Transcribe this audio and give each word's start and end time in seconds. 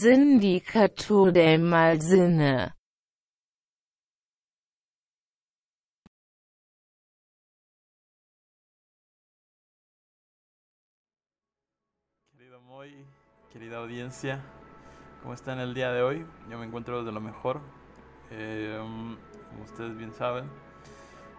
Sindicato 0.00 1.30
del 1.30 1.60
Malsinne 1.60 2.72
Querido 12.32 12.60
Moy, 12.62 13.06
querida 13.52 13.76
audiencia, 13.78 14.42
¿cómo 15.22 15.32
están 15.32 15.60
el 15.60 15.74
día 15.74 15.92
de 15.92 16.02
hoy? 16.02 16.26
Yo 16.50 16.58
me 16.58 16.66
encuentro 16.66 17.04
de 17.04 17.12
lo 17.12 17.20
mejor. 17.20 17.60
Eh, 18.30 18.76
como 19.50 19.62
ustedes 19.62 19.96
bien 19.96 20.12
saben, 20.12 20.46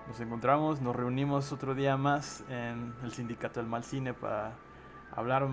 nos 0.07 0.19
encontramos, 0.21 0.81
nos 0.81 0.95
reunimos 0.95 1.51
otro 1.51 1.75
día 1.75 1.97
más 1.97 2.45
en 2.49 2.93
el 3.03 3.11
Sindicato 3.11 3.59
del 3.59 3.67
Mal 3.67 3.83
Cine 3.83 4.13
para 4.13 4.55
hablar, 5.11 5.45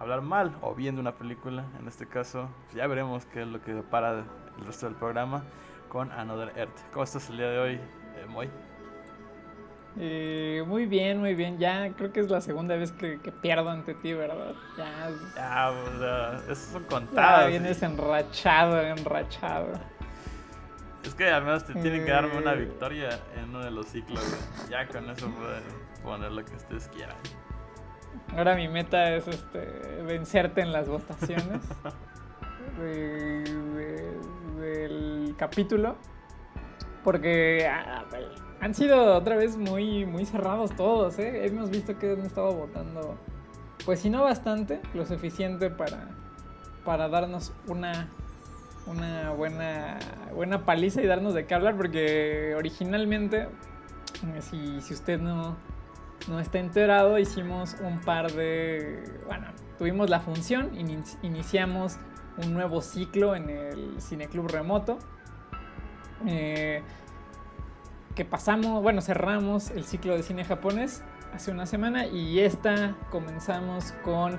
hablar 0.00 0.22
mal 0.22 0.56
o 0.62 0.74
bien 0.74 0.94
de 0.94 1.00
una 1.00 1.12
película. 1.12 1.64
En 1.80 1.88
este 1.88 2.06
caso, 2.06 2.48
ya 2.74 2.86
veremos 2.86 3.26
qué 3.26 3.42
es 3.42 3.48
lo 3.48 3.60
que 3.60 3.74
para 3.74 4.24
el 4.58 4.66
resto 4.66 4.86
del 4.86 4.94
programa 4.94 5.44
con 5.88 6.12
Another 6.12 6.52
Earth. 6.56 6.78
¿Cómo 6.92 7.04
estás 7.04 7.28
el 7.30 7.38
día 7.38 7.50
de 7.50 7.58
hoy, 7.58 7.74
eh, 7.74 8.26
Moy? 8.28 8.48
Eh, 10.00 10.62
muy 10.66 10.86
bien, 10.86 11.18
muy 11.18 11.34
bien. 11.34 11.58
Ya 11.58 11.92
creo 11.94 12.12
que 12.12 12.20
es 12.20 12.30
la 12.30 12.40
segunda 12.40 12.76
vez 12.76 12.92
que, 12.92 13.18
pierdo 13.42 13.70
ante 13.70 13.94
ti, 13.94 14.12
¿verdad? 14.12 14.54
Ya. 14.76 15.10
Ya, 15.34 15.70
o 15.70 15.98
sea, 15.98 16.52
eso 16.52 16.72
son 16.72 16.84
contadas. 16.84 17.40
Ya 17.40 17.46
vienes 17.48 17.82
enrachado, 17.82 18.80
enrachado. 18.80 19.72
Es 21.02 21.14
que 21.14 21.28
al 21.28 21.42
menos 21.42 21.64
te 21.64 21.72
tienen 21.74 22.04
que 22.04 22.10
darme 22.10 22.36
una 22.36 22.52
eh. 22.52 22.58
victoria 22.58 23.18
en 23.36 23.48
uno 23.48 23.60
de 23.60 23.70
los 23.70 23.86
ciclos. 23.86 24.22
Ya 24.68 24.86
con 24.86 25.08
eso 25.10 25.28
pueden 25.30 25.62
poner 26.02 26.32
lo 26.32 26.44
que 26.44 26.54
ustedes 26.54 26.88
quieran. 26.88 27.16
Ahora 28.36 28.54
mi 28.54 28.68
meta 28.68 29.14
es 29.14 29.26
este 29.26 29.60
vencerte 30.06 30.60
en 30.60 30.72
las 30.72 30.88
votaciones 30.88 31.62
del 34.58 35.34
capítulo. 35.36 35.96
Porque 37.04 37.66
ah, 37.66 38.04
han 38.60 38.74
sido 38.74 39.16
otra 39.16 39.36
vez 39.36 39.56
muy, 39.56 40.04
muy 40.04 40.26
cerrados 40.26 40.74
todos, 40.76 41.18
¿eh? 41.18 41.46
Hemos 41.46 41.70
visto 41.70 41.98
que 41.98 42.12
han 42.12 42.20
estado 42.20 42.52
votando, 42.54 43.16
pues 43.84 44.00
si 44.00 44.10
no 44.10 44.24
bastante, 44.24 44.80
lo 44.94 45.06
suficiente 45.06 45.70
para, 45.70 46.08
para 46.84 47.08
darnos 47.08 47.52
una 47.66 48.08
una 48.88 49.30
buena, 49.30 49.98
buena 50.34 50.64
paliza 50.64 51.02
y 51.02 51.06
darnos 51.06 51.34
de 51.34 51.46
qué 51.46 51.54
hablar, 51.54 51.76
porque 51.76 52.54
originalmente, 52.56 53.48
si, 54.40 54.80
si 54.80 54.94
usted 54.94 55.20
no, 55.20 55.56
no 56.26 56.40
está 56.40 56.58
enterado, 56.58 57.18
hicimos 57.18 57.76
un 57.82 58.00
par 58.00 58.32
de... 58.32 59.20
Bueno, 59.26 59.46
tuvimos 59.78 60.10
la 60.10 60.20
función, 60.20 60.72
iniciamos 61.22 61.98
un 62.36 62.54
nuevo 62.54 62.82
ciclo 62.82 63.34
en 63.34 63.50
el 63.50 64.00
Cineclub 64.00 64.48
Remoto. 64.48 64.98
Eh, 66.26 66.82
que 68.14 68.24
pasamos, 68.24 68.82
bueno, 68.82 69.00
cerramos 69.00 69.70
el 69.70 69.84
ciclo 69.84 70.16
de 70.16 70.24
cine 70.24 70.44
japonés 70.44 71.04
hace 71.32 71.52
una 71.52 71.66
semana 71.66 72.06
y 72.06 72.40
esta 72.40 72.96
comenzamos 73.10 73.92
con 74.02 74.38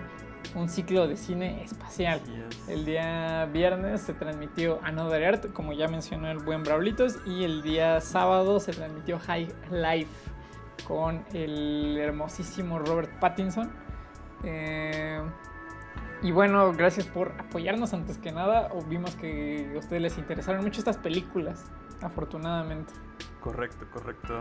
un 0.56 0.68
ciclo 0.68 1.08
de 1.08 1.16
cine 1.16 1.64
espacial. 1.64 2.22
El 2.68 2.86
día 2.86 3.45
viernes 3.45 4.02
se 4.02 4.14
transmitió 4.14 4.80
Another 4.84 5.22
Earth, 5.22 5.54
como 5.54 5.73
ya 5.73 5.88
mencionó 5.88 6.30
el 6.30 6.39
buen 6.39 6.64
Braulitos, 6.64 7.20
y 7.26 7.44
el 7.44 7.62
día 7.62 8.02
sábado 8.02 8.60
se 8.60 8.73
transmitió 8.73 9.20
High 9.20 9.48
Life 9.72 10.12
con 10.89 11.23
el 11.33 12.00
hermosísimo 12.00 12.80
Robert 12.80 13.11
Pattinson. 13.20 13.70
Eh, 14.44 15.22
y 16.23 16.32
bueno, 16.32 16.73
gracias 16.73 17.05
por 17.05 17.32
apoyarnos 17.38 17.94
antes 17.94 18.17
que 18.17 18.32
nada. 18.32 18.70
Vimos 18.88 19.16
que 19.16 19.72
a 19.76 19.77
ustedes 19.77 20.02
les 20.02 20.17
interesaron 20.17 20.64
mucho 20.64 20.80
estas 20.80 20.98
películas, 20.98 21.72
afortunadamente. 22.02 22.92
Correcto, 23.39 23.86
correcto. 23.94 24.36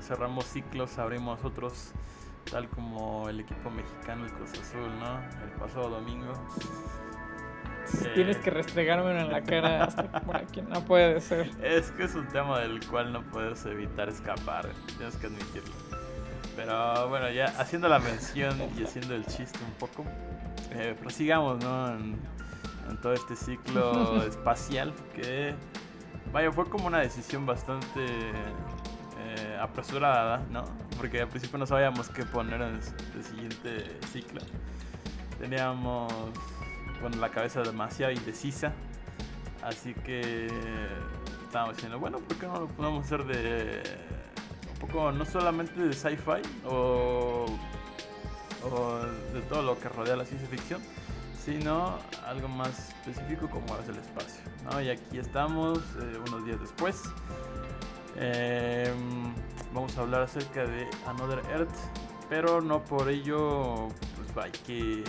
Cerramos 0.00 0.44
ciclos, 0.46 0.98
abrimos 0.98 1.44
otros 1.44 1.92
tal 2.50 2.68
como 2.68 3.28
el 3.28 3.38
equipo 3.38 3.70
mexicano, 3.70 4.24
el 4.26 4.32
Cruz 4.32 4.50
Azul, 4.54 4.90
¿no? 4.98 5.20
El 5.44 5.50
pasado 5.60 5.88
domingo. 5.88 6.32
Tienes 8.14 8.38
que 8.38 8.50
restregármelo 8.50 9.20
en 9.20 9.30
la 9.30 9.42
cara 9.42 9.84
hasta 9.84 10.20
por 10.22 10.36
aquí, 10.36 10.62
no 10.62 10.84
puede 10.84 11.20
ser. 11.20 11.48
Es 11.62 11.92
que 11.92 12.04
es 12.04 12.14
un 12.16 12.26
tema 12.26 12.58
del 12.58 12.84
cual 12.88 13.12
no 13.12 13.22
puedes 13.22 13.64
evitar 13.66 14.08
escapar, 14.08 14.68
tienes 14.98 15.16
que 15.16 15.28
admitirlo. 15.28 15.81
Pero 16.56 17.08
bueno, 17.08 17.30
ya 17.30 17.46
haciendo 17.58 17.88
la 17.88 17.98
mención 17.98 18.56
y 18.78 18.84
haciendo 18.84 19.14
el 19.14 19.24
chiste 19.26 19.58
un 19.64 19.72
poco, 19.78 20.04
eh, 20.72 20.94
prosigamos, 21.00 21.62
¿no? 21.62 21.94
En, 21.94 22.18
en 22.90 22.96
todo 23.00 23.12
este 23.12 23.36
ciclo 23.36 24.22
espacial 24.26 24.92
que, 25.14 25.54
vaya, 26.32 26.52
fue 26.52 26.68
como 26.68 26.86
una 26.86 26.98
decisión 26.98 27.46
bastante 27.46 28.04
eh, 28.04 29.58
apresurada, 29.60 30.42
¿no? 30.50 30.64
Porque 30.96 31.20
al 31.20 31.28
principio 31.28 31.58
no 31.58 31.66
sabíamos 31.66 32.08
qué 32.08 32.24
poner 32.24 32.60
en 32.60 32.80
el 33.14 33.24
siguiente 33.24 33.98
ciclo. 34.12 34.40
Teníamos, 35.38 36.12
bueno, 37.00 37.16
la 37.18 37.30
cabeza 37.30 37.62
demasiado 37.62 38.12
indecisa. 38.12 38.72
Así 39.62 39.94
que 39.94 40.48
estábamos 41.44 41.76
diciendo, 41.76 41.98
bueno, 41.98 42.18
¿por 42.18 42.36
qué 42.36 42.46
no 42.46 42.60
lo 42.60 42.68
podemos 42.68 43.04
hacer 43.04 43.24
de 43.24 43.82
poco, 44.82 45.12
no 45.12 45.24
solamente 45.24 45.80
de 45.80 45.92
sci-fi 45.92 46.42
o, 46.66 47.46
o 48.64 48.98
de 49.32 49.40
todo 49.48 49.62
lo 49.62 49.78
que 49.78 49.88
rodea 49.88 50.16
la 50.16 50.24
ciencia 50.24 50.48
ficción, 50.48 50.82
sino 51.44 51.98
algo 52.26 52.48
más 52.48 52.90
específico 52.90 53.48
como 53.48 53.76
es 53.78 53.88
el 53.88 53.96
espacio. 53.96 54.42
¿no? 54.64 54.80
Y 54.80 54.90
aquí 54.90 55.18
estamos 55.18 55.78
eh, 55.78 56.18
unos 56.28 56.44
días 56.44 56.60
después. 56.60 57.02
Eh, 58.16 58.92
vamos 59.72 59.96
a 59.96 60.02
hablar 60.02 60.22
acerca 60.22 60.64
de 60.64 60.86
Another 61.06 61.42
Earth, 61.50 61.74
pero 62.28 62.60
no 62.60 62.84
por 62.84 63.08
ello 63.08 63.88
pues, 64.16 64.44
hay 64.44 64.52
que 64.66 65.04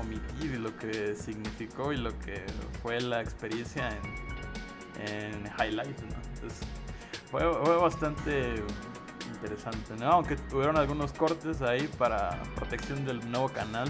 omitir 0.00 0.60
lo 0.60 0.76
que 0.76 1.14
significó 1.14 1.92
y 1.92 1.96
lo 1.96 2.16
que 2.18 2.44
fue 2.82 3.00
la 3.00 3.20
experiencia 3.20 3.88
en, 5.00 5.08
en 5.08 5.50
High 5.50 5.72
Life. 5.72 5.94
fue, 7.30 7.76
bastante 7.76 8.62
interesante, 9.44 9.94
¿no? 9.96 10.12
aunque 10.12 10.36
tuvieron 10.36 10.76
algunos 10.76 11.12
cortes 11.12 11.60
ahí 11.62 11.88
para 11.98 12.42
protección 12.56 13.04
del 13.04 13.30
nuevo 13.30 13.48
canal. 13.48 13.88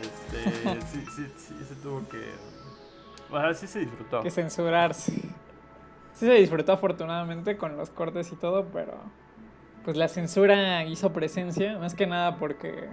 Este, 0.00 0.80
sí, 0.86 1.04
sí, 1.14 1.26
sí, 1.36 1.54
se 1.66 1.74
tuvo 1.76 2.06
que. 2.08 2.30
Bueno, 3.30 3.52
sí 3.54 3.66
se 3.66 3.80
disfrutó. 3.80 4.22
Que 4.22 4.30
censurarse 4.30 5.12
sí 6.16 6.26
se 6.26 6.32
disfrutó 6.34 6.72
afortunadamente 6.72 7.56
con 7.56 7.76
los 7.76 7.90
cortes 7.90 8.32
y 8.32 8.36
todo, 8.36 8.66
pero 8.72 8.94
pues 9.84 9.96
la 9.96 10.08
censura 10.08 10.84
hizo 10.84 11.12
presencia, 11.12 11.78
más 11.78 11.94
que 11.94 12.06
nada 12.06 12.38
porque 12.38 12.88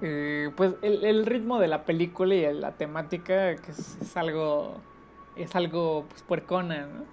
eh, 0.00 0.50
pues 0.56 0.74
el, 0.82 1.26
ritmo 1.26 1.58
de 1.58 1.66
la 1.66 1.84
película 1.84 2.34
y 2.34 2.54
la 2.54 2.72
temática 2.72 3.56
que 3.56 3.72
es, 3.72 4.16
algo 4.16 4.80
es 5.38 5.54
algo 5.54 6.06
pues 6.08 6.22
puercona, 6.22 6.86
¿no? 6.86 7.04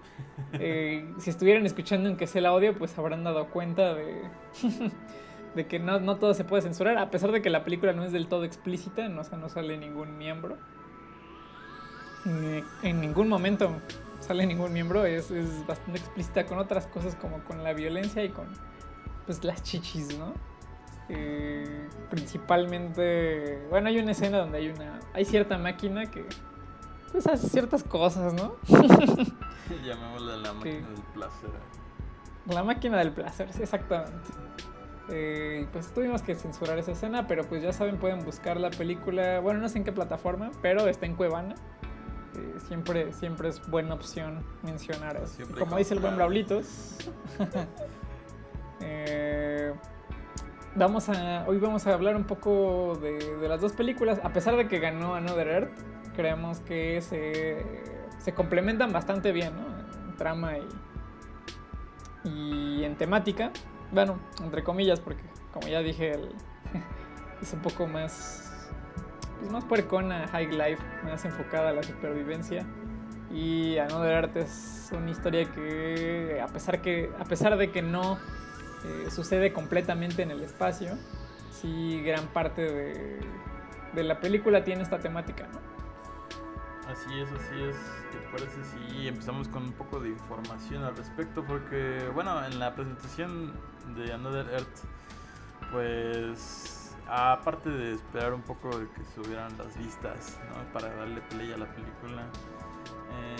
Eh, 0.53 1.13
si 1.19 1.30
estuvieran 1.30 1.66
escuchando 1.66 2.09
en 2.09 2.18
que 2.18 2.25
es 2.25 2.36
el 2.36 2.46
audio, 2.46 2.78
pues 2.78 2.97
habrán 2.97 3.24
dado 3.24 3.47
cuenta 3.47 3.94
de, 3.94 4.22
de 5.55 5.67
que 5.67 5.79
no, 5.79 6.00
no, 6.00 6.17
todo 6.17 6.34
se 6.34 6.44
puede 6.44 6.61
censurar, 6.61 6.97
a 6.97 7.11
pesar 7.11 7.32
de 7.32 7.41
que 7.41 7.50
la 7.50 7.64
película 7.64 7.94
no 7.94 8.03
es 8.03 8.11
del 8.11 8.28
todo 8.28 8.44
explícita, 8.44 9.08
no, 9.09 9.22
o 9.22 9.38
no 9.38 9.50
sale 9.50 9.78
ningún 9.78 10.17
miembro. 10.17 10.58
En 12.82 13.02
ningún 13.02 13.29
momento 13.29 13.70
sale 14.20 14.47
ningún 14.47 14.73
miembro, 14.73 15.05
es, 15.05 15.29
es, 15.29 15.66
bastante 15.67 16.00
explícita 16.00 16.46
con 16.47 16.58
otras 16.58 16.88
cosas 16.88 17.16
como 17.16 17.44
con 17.44 17.64
la 17.64 17.73
violencia 17.73 18.23
y 18.23 18.29
con 18.29 18.47
pues 19.28 19.44
las 19.44 19.61
chichis, 19.61 20.17
¿no? 20.17 20.34
Eh, 21.09 21.88
principalmente, 22.09 23.59
bueno, 23.70 23.90
hay 23.90 24.00
una 24.00 24.11
escena 24.11 24.40
donde 24.40 24.58
hay 24.58 24.70
una, 24.70 25.00
hay 25.14 25.26
cierta 25.26 25.58
máquina 25.59 26.09
que 26.09 26.26
pues 27.11 27.28
hace 27.28 27.49
ciertas 27.49 27.84
cosas, 27.84 28.34
¿no? 28.34 28.55
Llamémosla 29.85 30.37
la 30.37 30.53
máquina 30.53 30.87
del 30.90 31.03
placer. 31.13 31.49
La 32.47 32.63
máquina 32.63 32.97
del 32.97 33.11
placer, 33.11 33.49
exactamente. 33.59 34.29
Eh, 35.09 35.67
pues 35.72 35.93
tuvimos 35.93 36.22
que 36.22 36.35
censurar 36.35 36.78
esa 36.79 36.91
escena, 36.91 37.28
pero 37.28 37.43
pues 37.43 37.61
ya 37.61 37.73
saben, 37.73 37.97
pueden 37.97 38.23
buscar 38.25 38.59
la 38.59 38.69
película, 38.72 39.40
bueno, 39.40 39.59
no 39.59 39.69
sé 39.69 39.78
en 39.78 39.84
qué 39.84 39.91
plataforma, 39.91 40.52
pero 40.61 40.87
está 40.87 41.05
en 41.05 41.16
Cuevana 41.16 41.55
siempre, 42.67 43.13
siempre 43.13 43.49
es 43.49 43.66
buena 43.67 43.93
opción 43.93 44.43
mencionar 44.63 45.17
eso. 45.17 45.43
Como 45.57 45.78
dice 45.78 45.93
el 45.93 45.99
buen 45.99 46.16
Braulitos. 46.16 46.97
Eh, 48.81 49.73
vamos 50.75 51.07
a, 51.07 51.46
hoy 51.47 51.57
vamos 51.57 51.87
a 51.87 51.93
hablar 51.93 52.17
un 52.17 52.25
poco 52.25 52.99
de, 53.02 53.47
las 53.47 53.61
dos 53.61 53.72
películas. 53.72 54.19
A 54.22 54.34
pesar 54.34 54.57
de 54.57 54.67
que 54.67 54.79
ganó 54.79 55.16
Another 55.16 55.47
Earth, 55.47 55.72
creemos 56.16 56.59
que 56.59 57.02
se, 57.02 58.34
complementan 58.34 58.91
bastante 58.91 59.32
bien, 59.32 59.53
¿no? 59.56 60.09
En 60.09 60.17
trama 60.17 60.53
y, 62.23 62.84
en 62.84 62.96
temática. 62.96 63.52
Bueno, 63.91 64.20
entre 64.44 64.64
comillas, 64.64 65.00
porque 65.00 65.23
como 65.53 65.67
ya 65.67 65.82
dije, 65.82 66.14
es 67.41 67.53
un 67.53 67.62
poco 67.62 67.85
más, 67.88 68.70
pues 69.40 69.52
más 69.52 69.64
puercona, 69.66 70.28
high 70.29 70.52
life, 70.52 70.82
más 71.03 71.23
enfocada 71.26 71.70
a 71.70 71.73
la 71.73 71.84
supervivencia. 71.84 72.66
Y 73.32 73.78
Another 73.78 74.12
Earth 74.14 74.38
es 74.38 74.90
una 74.96 75.12
historia 75.12 75.46
que, 75.52 76.41
a 76.41 76.47
pesar, 76.47 76.82
que, 76.82 77.12
a 77.20 77.26
pesar 77.26 77.58
de 77.58 77.72
que 77.72 77.82
no 77.82 78.17
eh, 78.85 79.12
sucede 79.12 79.52
completamente 79.52 80.23
en 80.23 80.32
el 80.32 80.41
espacio, 80.41 80.97
sí 81.52 82.02
gran 82.03 82.28
parte 82.28 82.62
de, 82.62 83.20
de 83.94 84.03
la 84.03 84.20
película 84.20 84.64
tiene 84.64 84.84
esta 84.84 85.00
temática, 85.00 85.47
¿no? 85.47 85.75
Así 86.87 87.20
es, 87.20 87.32
así 87.32 87.61
es. 87.64 87.76
¿Qué 88.11 88.20
te 88.20 88.28
parece 88.28 88.64
si 88.64 89.08
empezamos 89.08 89.47
con 89.47 89.64
un 89.64 89.73
poco 89.73 89.99
de 89.99 90.09
información 90.09 90.84
al 90.84 90.96
respecto? 90.96 91.43
Porque, 91.43 92.09
bueno, 92.14 92.46
en 92.46 92.59
la 92.59 92.76
presentación 92.76 93.53
de 93.96 94.14
Another 94.14 94.47
Earth, 94.52 94.84
pues, 95.72 96.96
aparte 97.08 97.70
de 97.70 97.93
esperar 97.93 98.34
un 98.34 98.43
poco 98.43 98.78
de 98.78 98.87
que 98.91 99.03
subieran 99.16 99.58
las 99.58 99.76
vistas, 99.78 100.40
¿no? 100.49 100.72
Para 100.73 100.93
darle 100.96 101.22
play 101.22 101.52
a 101.53 101.58
la 101.58 101.66
película, 101.73 102.22
eh, 103.11 103.35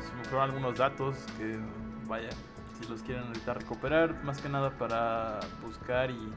se 0.00 0.30
me 0.30 0.40
algunos 0.40 0.76
datos 0.76 1.16
que, 1.38 1.58
vaya, 2.06 2.30
si 2.78 2.86
los 2.88 3.02
quieren 3.02 3.24
ahorita 3.28 3.54
recuperar, 3.54 4.22
más 4.24 4.42
que 4.42 4.48
nada 4.50 4.76
para 4.76 5.40
buscar 5.62 6.10
y, 6.10 6.32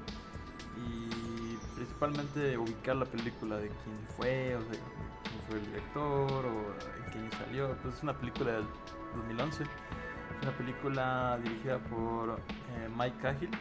y 0.77 1.57
principalmente 1.75 2.57
ubicar 2.57 2.95
la 2.95 3.05
película 3.05 3.57
de 3.57 3.67
quién 3.67 3.99
fue, 4.15 4.55
o 4.55 4.61
sea, 4.61 4.79
quién 5.23 5.41
fue 5.47 5.59
el 5.59 5.65
director 5.65 6.45
o 6.45 6.75
en 6.97 7.11
qué 7.11 7.19
año 7.19 7.31
salió. 7.31 7.75
Pues 7.81 7.95
es 7.95 8.03
una 8.03 8.13
película 8.13 8.51
del 8.53 8.65
2011. 9.15 9.63
Es 9.63 9.69
una 10.43 10.51
película 10.57 11.39
dirigida 11.43 11.79
por 11.79 12.39
eh, 12.39 12.89
Mike 12.97 13.17
Cahill, 13.21 13.51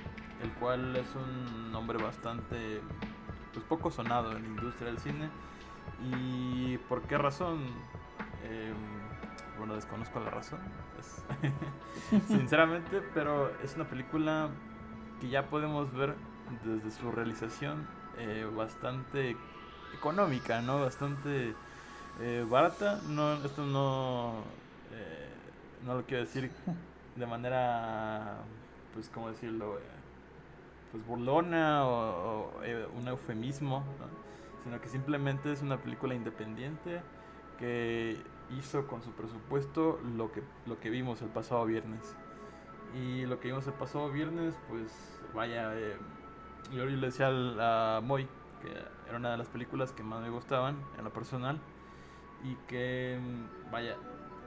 el 0.43 0.51
cual 0.55 0.97
es 0.97 1.15
un 1.15 1.75
hombre 1.75 2.03
bastante, 2.03 2.81
pues 3.53 3.65
poco 3.67 3.91
sonado 3.91 4.33
en 4.37 4.43
la 4.43 4.49
industria 4.49 4.87
del 4.89 4.99
cine. 4.99 5.29
¿Y 6.03 6.79
por 6.89 7.03
qué 7.03 7.19
razón? 7.19 7.61
Eh, 8.45 8.73
bueno, 9.59 9.75
desconozco 9.75 10.21
la 10.21 10.31
razón, 10.31 10.59
pues, 10.95 11.23
sinceramente, 12.29 13.03
pero 13.12 13.53
es 13.62 13.75
una 13.75 13.85
película 13.85 14.49
que 15.21 15.29
ya 15.29 15.51
podemos 15.51 15.93
ver 15.93 16.15
desde 16.65 16.91
su 16.91 17.12
realización 17.12 17.87
eh, 18.17 18.49
bastante 18.57 19.37
económica, 19.94 20.60
¿no? 20.62 20.81
Bastante 20.81 21.54
eh, 22.20 22.46
barata. 22.48 23.00
No, 23.08 23.34
esto 23.44 23.64
no, 23.64 24.42
eh, 24.92 25.28
no 25.87 25.94
lo 25.94 26.02
quiero 26.04 26.25
decir 26.25 26.50
de 27.16 27.26
manera, 27.26 28.38
pues, 28.94 29.08
¿cómo 29.08 29.31
decirlo? 29.31 29.78
Pues 30.92 31.06
burlona 31.06 31.87
o, 31.87 32.62
eh, 32.64 32.87
un 32.98 33.06
eufemismo, 33.06 33.84
¿no? 34.00 34.20
sino 34.64 34.81
que 34.81 34.88
simplemente 34.88 35.52
es 35.52 35.62
una 35.62 35.78
película 35.78 36.14
independiente 36.14 37.00
que 37.58 38.20
hizo 38.58 38.87
con 38.87 39.02
su 39.02 39.12
presupuesto 39.12 40.00
lo 40.16 40.32
que, 40.32 40.42
lo 40.66 40.81
que 40.81 40.90
vimos 40.90 41.22
el 41.22 41.28
pasado 41.28 41.64
viernes. 41.64 42.14
Y 42.94 43.25
lo 43.26 43.38
que 43.38 43.48
vimos 43.48 43.66
el 43.69 43.75
pasado 43.75 44.10
viernes, 44.10 44.54
pues 44.69 44.90
vaya, 45.32 45.78
eh, 45.78 45.96
yo 46.72 46.84
le 46.84 47.06
decía 47.06 47.28
a 47.28 48.00
Moy 48.00 48.26
que 48.62 48.71
era 49.09 49.19
una 49.19 49.31
de 49.33 49.39
las 49.39 49.49
películas 49.49 49.93
que 49.93 50.03
más 50.03 50.21
me 50.23 50.31
gustaban 50.31 50.77
en 50.99 51.05
lo 51.05 51.12
personal 51.12 51.61
y 52.45 52.55
que, 52.67 53.19
mm, 53.21 53.71
vaya, 53.71 53.97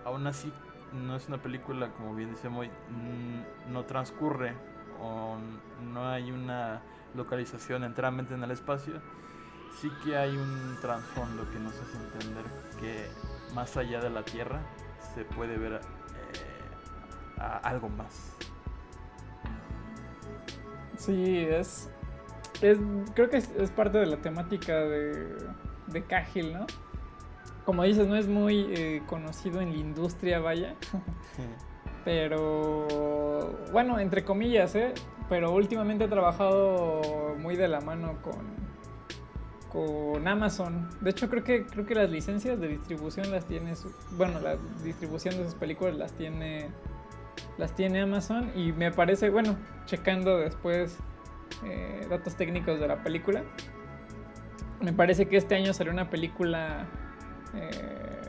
aún 0.06 0.26
así 0.28 0.52
no 0.94 1.16
es 1.16 1.28
una 1.28 1.38
película, 1.42 1.92
como 1.94 2.16
bien 2.16 2.30
dice 2.30 2.50
Moy, 2.50 2.68
mm, 2.68 3.72
no 3.72 3.86
transcurre 3.86 4.54
o 5.02 5.38
no 5.82 6.08
hay 6.08 6.32
una 6.32 6.82
localización 7.16 7.84
enteramente 7.84 8.34
en 8.34 8.44
el 8.44 8.52
espacio, 8.52 9.02
sí 9.80 9.92
que 10.04 10.18
hay 10.18 10.36
un 10.36 10.78
trasfondo 10.82 11.50
que 11.52 11.60
nos 11.60 11.74
hace 11.74 11.98
entender 11.98 12.46
que 12.80 13.08
más 13.54 13.76
allá 13.78 14.02
de 14.02 14.10
la 14.10 14.24
Tierra 14.24 14.62
se 15.14 15.26
puede 15.26 15.58
ver 15.58 15.74
eh, 15.74 15.80
algo 17.64 17.90
más. 17.90 18.36
Sí, 20.98 21.40
es, 21.40 21.90
es 22.62 22.78
creo 23.16 23.30
que 23.30 23.38
es, 23.38 23.50
es 23.58 23.72
parte 23.72 23.98
de 23.98 24.06
la 24.06 24.18
temática 24.18 24.76
de, 24.76 25.36
de 25.88 26.04
Cahill, 26.04 26.54
¿no? 26.54 26.66
Como 27.66 27.84
dices, 27.84 28.08
no 28.08 28.16
es 28.18 28.28
muy 28.28 28.68
eh, 28.74 29.02
conocido 29.08 29.62
en 29.62 29.72
la 29.72 29.78
industria, 29.78 30.40
vaya. 30.40 30.76
Pero, 32.06 32.88
bueno, 33.72 33.98
entre 34.00 34.24
comillas, 34.26 34.76
¿eh? 34.76 34.94
Pero 35.30 35.54
últimamente 35.54 36.04
he 36.04 36.08
trabajado 36.10 37.02
muy 37.40 37.56
de 37.56 37.70
la 37.70 37.80
mano 37.80 38.16
con, 38.22 38.36
con 39.72 40.28
Amazon. 40.28 40.90
De 41.00 41.12
hecho, 41.12 41.30
creo 41.30 41.46
que, 41.46 41.66
creo 41.66 41.86
que 41.86 41.96
las 41.96 42.10
licencias 42.10 42.60
de 42.60 42.68
distribución 42.68 43.32
las 43.32 43.46
tiene... 43.46 43.76
su- 43.78 43.94
bueno, 44.18 44.42
la 44.42 44.58
distribución 44.84 45.38
de 45.38 45.46
sus 45.46 45.56
películas 45.56 45.96
las 45.96 46.12
tiene, 46.12 46.68
las 47.58 47.74
tiene 47.74 48.02
Amazon. 48.02 48.52
Y 48.54 48.74
me 48.74 48.92
parece, 48.92 49.30
bueno, 49.30 49.56
checando 49.86 50.38
después 50.38 50.98
eh, 51.64 52.06
datos 52.10 52.36
técnicos 52.36 52.80
de 52.80 52.88
la 52.88 53.04
película, 53.04 53.44
me 54.82 54.94
parece 54.94 55.28
que 55.28 55.38
este 55.38 55.56
año 55.56 55.74
salió 55.74 55.92
una 55.92 56.10
película... 56.10 56.88
eh, 57.56 58.24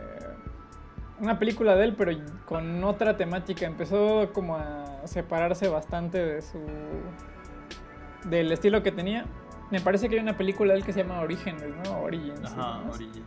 una 1.20 1.38
película 1.38 1.76
de 1.76 1.84
él, 1.84 1.94
pero 1.96 2.12
con 2.44 2.82
otra 2.84 3.16
temática. 3.16 3.66
Empezó 3.66 4.32
como 4.32 4.56
a 4.56 5.06
separarse 5.06 5.68
bastante 5.68 6.18
de 6.18 6.42
su. 6.42 6.58
del 8.24 8.52
estilo 8.52 8.82
que 8.82 8.92
tenía. 8.92 9.24
Me 9.70 9.80
parece 9.80 10.08
que 10.08 10.16
hay 10.16 10.22
una 10.22 10.36
película 10.36 10.72
de 10.72 10.80
él 10.80 10.84
que 10.84 10.92
se 10.92 11.02
llama 11.02 11.20
Orígenes, 11.20 11.72
¿no? 11.84 12.00
Origins. 12.00 12.44
Ajá, 12.44 12.80
¿no? 12.84 12.92
Origin. 12.92 13.24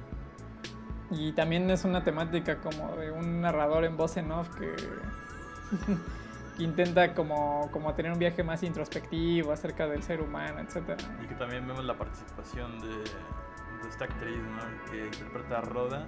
Y 1.11 1.31
también 1.31 1.69
es 1.69 1.85
una 1.85 2.03
temática 2.03 2.57
como 2.57 2.95
de 2.97 3.11
un 3.11 3.41
narrador 3.41 3.85
en 3.85 3.95
voz 3.95 4.17
en 4.17 4.31
off 4.31 4.49
que, 4.55 4.75
que 6.57 6.63
intenta 6.63 7.13
como, 7.13 7.69
como 7.71 7.93
tener 7.93 8.11
un 8.11 8.17
viaje 8.19 8.43
más 8.43 8.63
introspectivo 8.63 9.51
acerca 9.51 9.87
del 9.87 10.01
ser 10.03 10.21
humano, 10.21 10.59
etc. 10.59 10.99
Y 11.23 11.27
que 11.27 11.35
también 11.35 11.67
vemos 11.67 11.85
la 11.85 11.95
participación 11.97 12.79
de, 12.79 12.87
de 12.87 13.89
esta 13.89 14.05
actriz, 14.05 14.37
¿no? 14.37 14.91
Que 14.91 15.05
interpreta 15.05 15.59
a 15.59 15.61
Roda, 15.61 16.05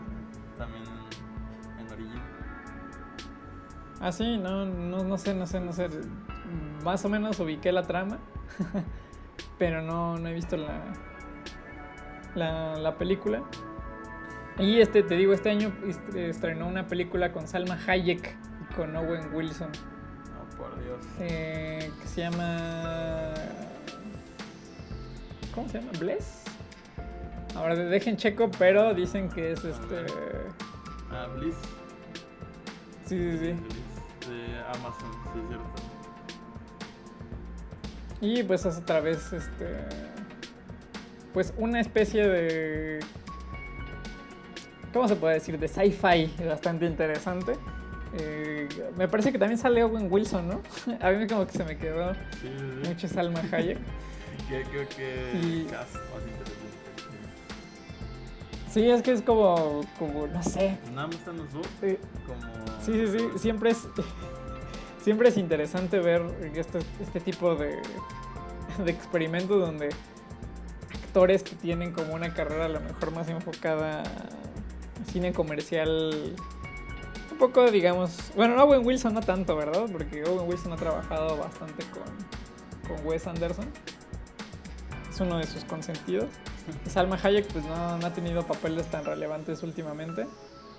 también 0.57 0.83
en 1.79 1.91
Origin. 1.93 2.21
Ah, 4.01 4.11
sí, 4.11 4.37
no, 4.37 4.65
no, 4.65 5.03
no 5.03 5.17
sé, 5.17 5.33
no 5.35 5.45
sé, 5.45 5.59
no 5.59 5.71
sé. 5.73 5.87
Más 6.83 7.03
o 7.05 7.09
menos 7.09 7.39
ubiqué 7.39 7.71
la 7.71 7.83
trama, 7.83 8.17
pero 9.59 9.81
no, 9.81 10.17
no 10.17 10.29
he 10.29 10.33
visto 10.33 10.57
la, 10.57 10.81
la, 12.35 12.75
la 12.75 12.97
película. 12.97 13.43
Y 14.57 14.79
este, 14.81 15.03
te 15.03 15.15
digo, 15.15 15.33
este 15.33 15.49
año 15.49 15.71
est- 15.85 16.15
estrenó 16.15 16.67
una 16.67 16.87
película 16.87 17.31
con 17.31 17.47
Salma 17.47 17.77
Hayek 17.87 18.35
y 18.69 18.73
con 18.73 18.95
Owen 18.95 19.33
Wilson, 19.33 19.69
por 20.59 20.83
Dios. 20.83 20.99
eh, 21.19 21.91
que 22.01 22.07
se 22.07 22.21
llama... 22.21 23.33
¿Cómo 25.55 25.67
se 25.69 25.79
llama? 25.79 25.91
¿Bless? 25.99 26.43
Ahora 27.55 27.75
dejen 27.75 28.17
checo, 28.17 28.51
pero 28.59 28.93
dicen 28.93 29.29
que 29.29 29.53
es 29.53 29.63
este... 29.63 30.05
Ah, 31.11 31.27
Bliss. 31.35 31.55
Sí, 33.05 33.17
sí, 33.17 33.37
sí. 33.39 33.53
Bliss 33.53 34.29
de 34.29 34.59
Amazon, 34.59 35.11
sí, 35.33 35.39
es 35.41 35.47
cierto. 35.47 35.89
Y 38.21 38.43
pues 38.43 38.65
es 38.65 38.77
otra 38.77 38.99
vez 38.99 39.31
este. 39.33 39.79
Pues 41.33 41.53
una 41.57 41.79
especie 41.79 42.27
de. 42.27 42.99
¿Cómo 44.93 45.07
se 45.07 45.15
puede 45.15 45.35
decir? 45.35 45.57
De 45.57 45.67
sci-fi 45.67 46.31
bastante 46.45 46.85
interesante. 46.85 47.53
Eh, 48.17 48.67
me 48.97 49.07
parece 49.07 49.31
que 49.31 49.37
también 49.37 49.57
sale 49.59 49.83
Owen 49.83 50.07
Wilson, 50.11 50.47
¿no? 50.47 50.61
A 51.01 51.11
mí 51.11 51.27
como 51.27 51.45
que 51.45 51.53
se 51.53 51.63
me 51.63 51.77
quedó 51.77 52.13
Sí, 52.41 52.49
mucho 52.87 53.07
Salma 53.07 53.41
Hayek. 53.51 53.77
Que- 54.47 54.63
Creo 54.63 54.89
que 54.89 55.31
Y- 55.43 55.61
el 55.61 55.67
cast 55.67 55.93
más 55.93 56.01
interesante. 56.23 56.59
Sí, 58.71 58.89
es 58.89 59.01
que 59.01 59.11
es 59.11 59.21
como, 59.21 59.81
como 59.97 60.27
no 60.27 60.43
sé. 60.43 60.77
Nada 60.93 61.07
más 61.07 61.15
están 61.15 61.37
los 61.37 61.51
dos, 61.53 61.67
Sí, 61.81 61.97
como... 62.25 62.81
sí, 62.83 63.07
sí, 63.07 63.17
sí, 63.33 63.39
siempre 63.39 63.71
es, 63.71 63.87
siempre 65.03 65.29
es 65.29 65.37
interesante 65.37 65.99
ver 65.99 66.21
este, 66.55 66.79
este 67.01 67.19
tipo 67.19 67.55
de, 67.55 67.77
de 68.83 68.91
experimentos 68.91 69.59
donde 69.59 69.89
actores 71.03 71.41
que 71.43 71.55
tienen 71.55 71.91
como 71.93 72.13
una 72.13 72.33
carrera 72.33 72.65
a 72.65 72.69
lo 72.69 72.79
mejor 72.79 73.11
más 73.11 73.27
enfocada 73.29 74.01
a 74.03 75.11
cine 75.11 75.33
comercial, 75.33 76.35
poco, 77.39 77.71
digamos, 77.71 78.31
bueno, 78.35 78.55
no 78.55 78.65
Owen 78.65 78.85
Wilson 78.85 79.13
no 79.13 79.21
tanto, 79.21 79.55
¿verdad? 79.55 79.85
Porque 79.91 80.23
Owen 80.25 80.47
Wilson 80.47 80.73
ha 80.73 80.75
trabajado 80.75 81.37
bastante 81.37 81.83
con, 81.85 82.95
con 82.97 83.07
Wes 83.07 83.25
Anderson. 83.25 83.65
Es 85.09 85.19
uno 85.19 85.37
de 85.37 85.47
sus 85.47 85.63
consentidos. 85.63 86.29
Salma 86.85 87.17
Hayek 87.21 87.51
pues 87.51 87.65
no, 87.65 87.97
no 87.97 88.05
ha 88.05 88.13
tenido 88.13 88.43
papeles 88.43 88.85
tan 88.91 89.05
relevantes 89.05 89.63
últimamente. 89.63 90.27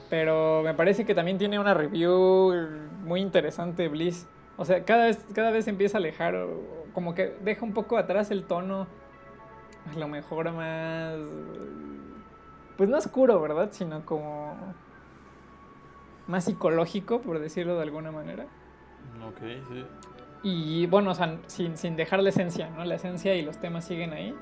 Pero 0.09 0.63
me 0.63 0.75
parece 0.75 1.05
que 1.05 1.15
también 1.15 1.39
tiene 1.39 1.59
una 1.59 1.73
review 1.73 2.53
muy 3.05 3.21
interesante, 3.21 3.89
Bliss. 3.89 4.27
O 4.57 4.65
sea, 4.65 4.85
cada 4.85 5.07
vez, 5.07 5.25
cada 5.35 5.51
vez 5.51 5.67
empieza 5.69 5.97
a 5.97 6.01
alejar, 6.01 6.37
como 6.93 7.15
que 7.15 7.37
deja 7.43 7.65
un 7.65 7.73
poco 7.73 7.97
atrás 7.97 8.31
el 8.31 8.45
tono, 8.45 8.87
a 9.91 9.99
lo 9.99 10.09
mejor 10.09 10.53
más, 10.53 11.15
pues 12.77 12.91
no 12.91 12.99
oscuro, 12.99 13.41
¿verdad? 13.41 13.71
Sino 13.73 14.05
como 14.05 14.57
más 16.31 16.45
psicológico, 16.45 17.21
por 17.21 17.39
decirlo 17.39 17.77
de 17.77 17.83
alguna 17.83 18.11
manera. 18.11 18.45
Ok, 19.27 19.41
sí. 19.69 19.85
Y 20.43 20.87
bueno, 20.87 21.11
o 21.11 21.15
sea, 21.15 21.39
sin, 21.47 21.77
sin 21.77 21.97
dejar 21.97 22.23
la 22.23 22.31
esencia, 22.31 22.71
¿no? 22.71 22.85
La 22.85 22.95
esencia 22.95 23.35
y 23.35 23.43
los 23.43 23.59
temas 23.59 23.85
siguen 23.85 24.13
ahí. 24.13 24.35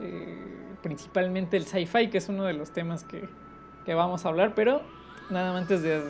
Eh, 0.00 0.64
principalmente 0.82 1.56
el 1.56 1.66
sci-fi, 1.66 2.08
que 2.08 2.18
es 2.18 2.28
uno 2.28 2.44
de 2.44 2.54
los 2.54 2.72
temas 2.72 3.04
que, 3.04 3.28
que 3.84 3.94
vamos 3.94 4.24
a 4.24 4.28
hablar, 4.28 4.54
pero 4.54 4.82
nada 5.30 5.52
más 5.52 5.62
antes 5.62 5.82
de, 5.82 6.02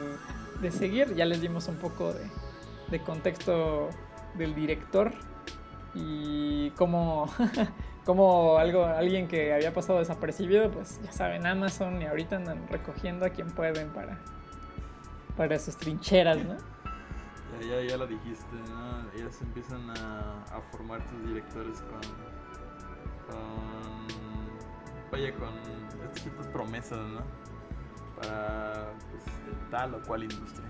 de 0.61 0.71
seguir, 0.71 1.14
ya 1.14 1.25
les 1.25 1.40
dimos 1.40 1.69
un 1.69 1.76
poco 1.76 2.12
de, 2.12 2.25
de 2.90 3.00
contexto 3.00 3.88
del 4.37 4.54
director 4.54 5.12
y 5.95 6.71
cómo, 6.71 7.28
cómo 8.04 8.59
algo, 8.59 8.85
alguien 8.85 9.28
que 9.28 9.52
había 9.52 9.73
pasado 9.73 9.99
desapercibido, 9.99 10.71
pues 10.71 11.00
ya 11.02 11.12
saben, 11.12 11.47
Amazon 11.47 12.02
y 12.02 12.07
ahorita 12.07 12.37
andan 12.37 12.66
recogiendo 12.69 13.26
a 13.26 13.31
quien 13.31 13.49
pueden 13.50 13.88
para, 13.90 14.19
para 15.36 15.58
sus 15.58 15.76
trincheras, 15.76 16.44
¿no? 16.44 16.56
Ya, 17.60 17.66
ya, 17.66 17.88
ya 17.88 17.96
lo 17.96 18.06
dijiste, 18.06 18.56
¿no? 18.68 19.30
Se 19.30 19.44
empiezan 19.44 19.90
a, 19.90 20.60
formar 20.70 21.04
tus 21.06 21.26
directores 21.26 21.80
con, 21.82 22.00
con. 23.26 24.06
Vaya, 25.10 25.34
con 25.34 25.54
estas 26.04 26.22
ciertas 26.22 26.46
promesas, 26.48 26.98
¿no? 26.98 27.22
Para 28.16 28.92
pues, 29.10 29.24
tal 29.70 29.94
o 29.94 30.02
cual 30.02 30.24
industria. 30.24 30.68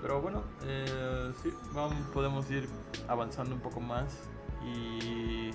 Pero 0.00 0.20
bueno, 0.20 0.44
eh, 0.64 1.32
sí, 1.42 1.52
vamos, 1.72 1.96
podemos 2.12 2.50
ir 2.50 2.68
avanzando 3.08 3.54
un 3.54 3.60
poco 3.60 3.80
más. 3.80 4.28
Y 4.62 5.50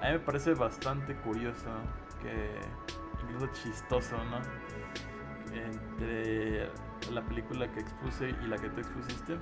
a 0.00 0.06
mí 0.06 0.12
me 0.12 0.18
parece 0.20 0.54
bastante 0.54 1.14
curioso, 1.16 1.66
que 2.22 2.58
incluso 3.22 3.46
chistoso, 3.52 4.16
¿no? 4.24 4.38
Entre 5.52 6.70
la 7.12 7.22
película 7.22 7.70
que 7.72 7.80
expuse 7.80 8.30
y 8.30 8.46
la 8.46 8.56
que 8.56 8.68
tú 8.70 8.80
expusiste. 8.80 9.38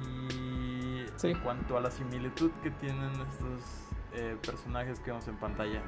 Y 0.00 1.04
Sí. 1.16 1.28
en 1.30 1.38
cuanto 1.40 1.76
a 1.76 1.80
la 1.80 1.90
similitud 1.90 2.50
que 2.62 2.70
tienen 2.70 3.12
estos 3.12 3.88
eh, 4.14 4.36
personajes 4.44 5.00
que 5.00 5.10
vemos 5.10 5.26
en 5.28 5.36
pantalla. 5.36 5.80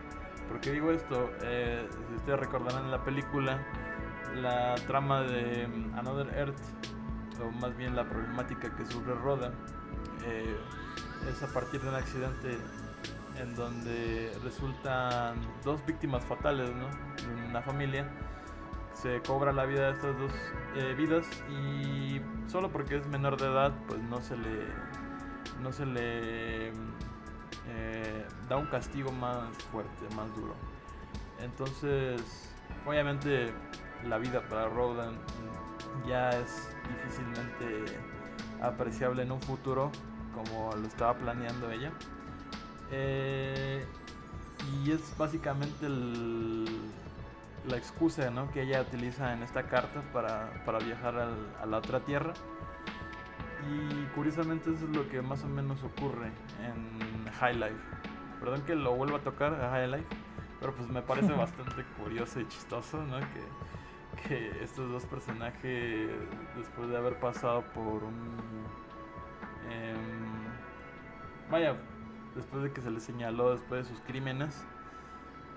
¿Por 0.48 0.60
qué 0.60 0.72
digo 0.72 0.90
esto? 0.92 1.30
Eh, 1.42 1.86
si 2.08 2.14
ustedes 2.14 2.40
recordarán 2.40 2.84
en 2.86 2.90
la 2.90 3.04
película, 3.04 3.58
la 4.36 4.74
trama 4.86 5.20
de 5.22 5.66
mm, 5.68 5.98
Another 5.98 6.34
Earth, 6.34 6.58
o 7.42 7.50
más 7.50 7.76
bien 7.76 7.94
la 7.96 8.08
problemática 8.08 8.74
que 8.76 8.86
sufre 8.86 9.14
Roda, 9.14 9.52
eh, 10.24 10.56
es 11.30 11.42
a 11.42 11.48
partir 11.52 11.80
de 11.82 11.88
un 11.88 11.94
accidente 11.96 12.56
en 13.38 13.54
donde 13.56 14.32
resultan 14.42 15.36
dos 15.64 15.84
víctimas 15.84 16.24
fatales, 16.24 16.70
¿no? 16.74 16.86
De 17.26 17.46
una 17.50 17.60
familia. 17.62 18.08
Se 18.94 19.20
cobra 19.20 19.52
la 19.52 19.66
vida 19.66 19.86
de 19.88 19.92
estas 19.92 20.18
dos 20.18 20.32
eh, 20.76 20.94
vidas 20.96 21.26
y 21.50 22.20
solo 22.48 22.70
porque 22.70 22.96
es 22.96 23.06
menor 23.06 23.36
de 23.38 23.46
edad, 23.46 23.72
pues 23.86 24.00
no 24.02 24.20
se 24.22 24.36
le, 24.36 24.66
no 25.60 25.72
se 25.72 25.84
le 25.84 26.68
eh, 26.68 28.26
da 28.48 28.56
un 28.56 28.66
castigo 28.66 29.12
más 29.12 29.48
fuerte, 29.70 30.14
más 30.16 30.34
duro. 30.34 30.54
Entonces, 31.40 32.22
obviamente 32.86 33.52
la 34.08 34.18
vida 34.18 34.42
para 34.48 34.68
Rodan 34.68 35.16
ya 36.06 36.30
es 36.30 36.68
difícilmente 36.88 37.98
apreciable 38.62 39.22
en 39.22 39.32
un 39.32 39.42
futuro 39.42 39.90
como 40.34 40.70
lo 40.74 40.86
estaba 40.86 41.14
planeando 41.14 41.70
ella. 41.70 41.92
Eh, 42.90 43.84
y 44.84 44.90
es 44.92 45.16
básicamente 45.18 45.86
el- 45.86 46.64
la 47.66 47.76
excusa 47.76 48.30
¿no? 48.30 48.50
que 48.50 48.62
ella 48.62 48.82
utiliza 48.82 49.32
en 49.32 49.42
esta 49.42 49.64
carta 49.64 50.02
para, 50.12 50.62
para 50.64 50.78
viajar 50.78 51.16
al- 51.16 51.56
a 51.62 51.66
la 51.66 51.78
otra 51.78 52.00
tierra. 52.00 52.32
Y 53.70 54.04
curiosamente 54.14 54.70
eso 54.70 54.84
es 54.84 54.90
lo 54.96 55.08
que 55.08 55.22
más 55.22 55.42
o 55.44 55.48
menos 55.48 55.82
ocurre 55.82 56.30
en 56.62 57.32
High 57.40 57.54
Life. 57.54 57.80
Perdón 58.40 58.62
que 58.62 58.74
lo 58.74 58.94
vuelva 58.94 59.18
a 59.18 59.20
tocar 59.22 59.54
a 59.54 59.70
High 59.70 59.88
Life, 59.90 60.06
pero 60.60 60.74
pues 60.74 60.88
me 60.90 61.00
parece 61.00 61.32
bastante 61.36 61.82
curioso 61.98 62.40
y 62.40 62.48
chistoso, 62.48 63.02
¿no? 63.04 63.18
Que, 63.20 64.28
que 64.28 64.62
estos 64.62 64.90
dos 64.90 65.06
personajes, 65.06 66.10
después 66.56 66.88
de 66.90 66.96
haber 66.98 67.18
pasado 67.18 67.62
por 67.72 68.04
un... 68.04 68.36
em, 69.70 70.44
vaya, 71.50 71.76
después 72.34 72.62
de 72.64 72.72
que 72.72 72.82
se 72.82 72.90
les 72.90 73.02
señaló 73.02 73.52
después 73.52 73.84
de 73.88 73.94
sus 73.94 74.02
crímenes, 74.04 74.66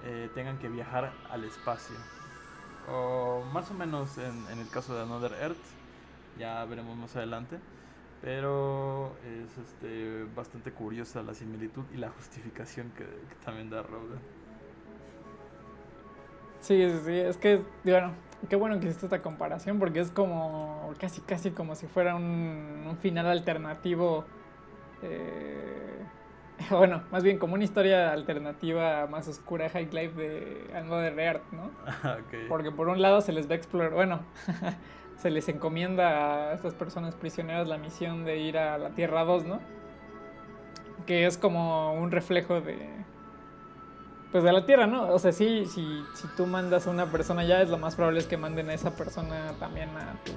eh, 0.04 0.30
tengan 0.34 0.58
que 0.60 0.70
viajar 0.70 1.12
al 1.30 1.44
espacio. 1.44 1.96
O 2.90 3.44
más 3.54 3.70
o 3.72 3.74
menos 3.74 4.18
en, 4.18 4.60
el 4.60 4.70
caso 4.70 4.96
de 4.96 5.04
Another 5.04 5.34
Earth, 5.34 5.58
ya 6.40 6.64
veremos 6.66 6.96
más 6.98 7.16
adelante. 7.16 7.60
Pero 8.22 9.16
es 9.24 9.58
este, 9.60 10.26
bastante 10.36 10.72
curiosa 10.72 11.22
la 11.22 11.36
similitud 11.36 11.84
y 11.94 11.98
la 11.98 12.10
justificación 12.10 12.92
que, 12.98 13.06
también 13.46 13.70
da 13.70 13.84
Rogan. 13.84 14.20
Sí, 16.60 16.90
sí, 16.90 17.00
sí, 17.06 17.12
es 17.12 17.38
que, 17.38 17.62
bueno, 17.84 18.14
qué 18.50 18.56
bueno 18.56 18.80
que 18.80 18.88
hiciste 18.88 19.06
esta 19.06 19.22
comparación 19.22 19.78
porque 19.78 20.00
es 20.00 20.10
como, 20.10 20.94
casi, 21.00 21.22
casi 21.22 21.52
como 21.52 21.76
si 21.76 21.86
fuera 21.86 22.16
un, 22.16 22.86
un 22.90 22.98
final 22.98 23.28
alternativo, 23.28 24.26
eh, 25.04 26.04
bueno, 26.72 27.04
más 27.12 27.24
bien 27.24 27.38
como 27.38 27.54
una 27.54 27.64
historia 27.64 28.12
alternativa 28.12 29.08
más 29.08 29.28
oscura, 29.28 29.70
High 29.70 29.90
Life 29.92 30.16
de 30.16 30.72
Another 30.76 31.20
Earth, 31.20 31.52
¿no? 31.52 31.66
Ok. 31.66 32.48
Porque 32.50 32.72
por 32.72 32.88
un 32.90 33.02
lado 33.02 33.22
se 33.22 33.32
les 33.32 33.48
va 33.48 33.54
a 33.54 33.56
explorar, 33.56 33.94
bueno, 33.94 34.22
se 35.18 35.30
les 35.30 35.48
encomienda 35.50 36.50
a 36.50 36.54
estas 36.54 36.74
personas 36.74 37.16
prisioneras 37.16 37.68
la 37.68 37.78
misión 37.78 38.26
de 38.26 38.38
ir 38.38 38.58
a 38.58 38.78
la 38.78 38.90
Tierra 38.92 39.24
2, 39.24 39.46
¿no? 39.46 39.60
Que 41.06 41.26
es 41.26 41.38
como 41.38 41.94
un 41.94 42.12
reflejo 42.12 42.62
de... 42.62 42.78
Pues 44.32 44.44
de 44.44 44.52
la 44.52 44.66
Tierra, 44.66 44.88
¿no? 44.88 45.08
O 45.14 45.20
sea, 45.20 45.32
sí, 45.32 45.66
si, 45.66 46.04
si 46.14 46.28
tú 46.36 46.46
mandas 46.46 46.86
a 46.88 46.92
una 46.92 47.06
persona 47.06 47.42
allá, 47.42 47.62
es 47.62 47.70
lo 47.70 47.78
más 47.78 47.96
probable 47.96 48.20
es 48.20 48.28
que 48.28 48.36
manden 48.36 48.70
a 48.70 48.74
esa 48.74 48.96
persona 48.96 49.54
también 49.60 49.90
a 49.90 50.22
tu... 50.24 50.32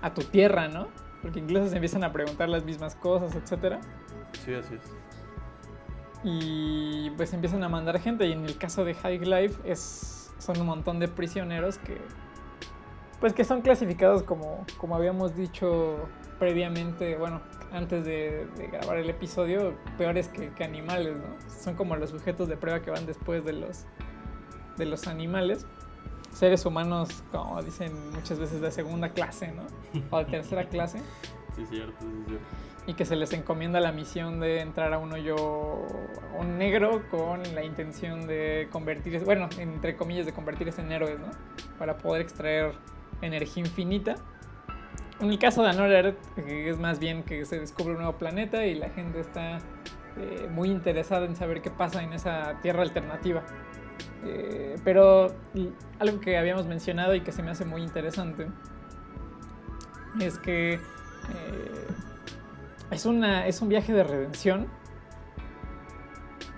a 0.00 0.14
tu 0.14 0.22
Tierra, 0.22 0.68
¿no? 0.68 0.88
Porque 1.24 1.40
incluso 1.40 1.68
se 1.68 1.76
empiezan 1.76 2.04
a 2.04 2.12
preguntar 2.12 2.48
las 2.50 2.64
mismas 2.64 2.94
cosas, 2.94 3.34
etcétera. 3.34 3.80
Sí, 4.44 4.54
así 4.54 4.74
es. 4.74 4.82
y 6.22 7.10
pues 7.16 7.32
empiezan 7.34 7.62
a 7.64 7.68
mandar 7.68 7.98
gente 8.00 8.26
y 8.26 8.32
en 8.32 8.44
el 8.44 8.56
caso 8.56 8.84
de 8.84 8.94
High 8.94 9.20
Life 9.24 9.60
es 9.64 10.32
son 10.38 10.60
un 10.60 10.66
montón 10.66 10.98
de 10.98 11.08
prisioneros 11.08 11.78
que 11.78 11.98
pues 13.20 13.32
que 13.34 13.44
son 13.44 13.60
clasificados 13.62 14.22
como 14.22 14.64
como 14.78 14.96
habíamos 14.96 15.36
dicho 15.36 16.08
previamente 16.38 17.16
bueno 17.16 17.42
antes 17.72 18.04
de, 18.06 18.46
de 18.56 18.68
grabar 18.68 18.98
el 18.98 19.10
episodio 19.10 19.74
peores 19.98 20.28
que, 20.28 20.50
que 20.50 20.64
animales 20.64 21.14
no 21.16 21.36
son 21.62 21.74
como 21.74 21.96
los 21.96 22.10
sujetos 22.10 22.48
de 22.48 22.56
prueba 22.56 22.80
que 22.80 22.90
van 22.90 23.06
después 23.06 23.44
de 23.44 23.52
los 23.52 23.84
de 24.78 24.86
los 24.86 25.06
animales 25.06 25.66
seres 26.34 26.66
humanos 26.66 27.22
como 27.32 27.62
dicen 27.62 27.92
muchas 28.12 28.38
veces 28.38 28.60
de 28.60 28.70
segunda 28.70 29.08
clase 29.10 29.52
no 29.52 29.62
o 30.10 30.18
de 30.18 30.24
tercera 30.26 30.64
clase 30.68 31.00
Sí, 31.56 31.64
cierto, 31.70 31.94
sí, 32.00 32.24
cierto. 32.26 32.44
y 32.88 32.94
que 32.94 33.04
se 33.04 33.14
les 33.14 33.32
encomienda 33.32 33.78
la 33.78 33.92
misión 33.92 34.40
de 34.40 34.60
entrar 34.60 34.92
a 34.92 34.98
un 34.98 35.12
hoyo 35.12 35.36
un 36.36 36.58
negro 36.58 37.02
con 37.12 37.40
la 37.54 37.64
intención 37.64 38.26
de 38.26 38.68
convertirse, 38.72 39.24
bueno, 39.24 39.48
entre 39.58 39.94
comillas, 39.94 40.26
de 40.26 40.32
convertirse 40.32 40.80
en 40.80 40.90
héroes, 40.90 41.20
¿no? 41.20 41.30
Para 41.78 41.96
poder 41.96 42.22
extraer 42.22 42.72
energía 43.22 43.62
infinita. 43.62 44.16
En 45.20 45.30
el 45.30 45.38
caso 45.38 45.62
de 45.62 45.68
Another, 45.70 46.16
que 46.34 46.68
es 46.68 46.76
más 46.80 46.98
bien 46.98 47.22
que 47.22 47.44
se 47.44 47.60
descubre 47.60 47.92
un 47.92 47.98
nuevo 48.02 48.18
planeta 48.18 48.66
y 48.66 48.74
la 48.74 48.90
gente 48.90 49.20
está 49.20 49.58
eh, 50.16 50.48
muy 50.50 50.70
interesada 50.72 51.24
en 51.26 51.36
saber 51.36 51.62
qué 51.62 51.70
pasa 51.70 52.02
en 52.02 52.12
esa 52.12 52.58
tierra 52.62 52.82
alternativa. 52.82 53.44
Eh, 54.24 54.76
pero 54.84 55.34
algo 55.98 56.20
que 56.20 56.38
habíamos 56.38 56.66
mencionado 56.66 57.14
y 57.14 57.20
que 57.20 57.32
se 57.32 57.42
me 57.42 57.50
hace 57.50 57.64
muy 57.64 57.82
interesante 57.82 58.48
es 60.20 60.38
que 60.38 60.74
eh, 60.74 60.80
es, 62.90 63.04
una, 63.06 63.46
es 63.46 63.60
un 63.60 63.68
viaje 63.68 63.92
de 63.92 64.04
redención 64.04 64.68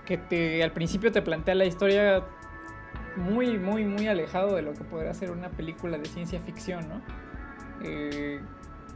que 0.05 0.63
al 0.63 0.71
principio 0.71 1.11
te 1.11 1.21
plantea 1.21 1.53
la 1.55 1.65
historia 1.65 2.23
muy, 3.17 3.57
muy, 3.57 3.83
muy 3.83 4.07
alejado 4.07 4.55
de 4.55 4.61
lo 4.61 4.73
que 4.73 4.83
podría 4.83 5.13
ser 5.13 5.31
una 5.31 5.49
película 5.49 5.97
de 5.97 6.05
ciencia 6.05 6.39
ficción, 6.39 6.87
¿no? 6.87 7.01
Eh, 7.83 8.39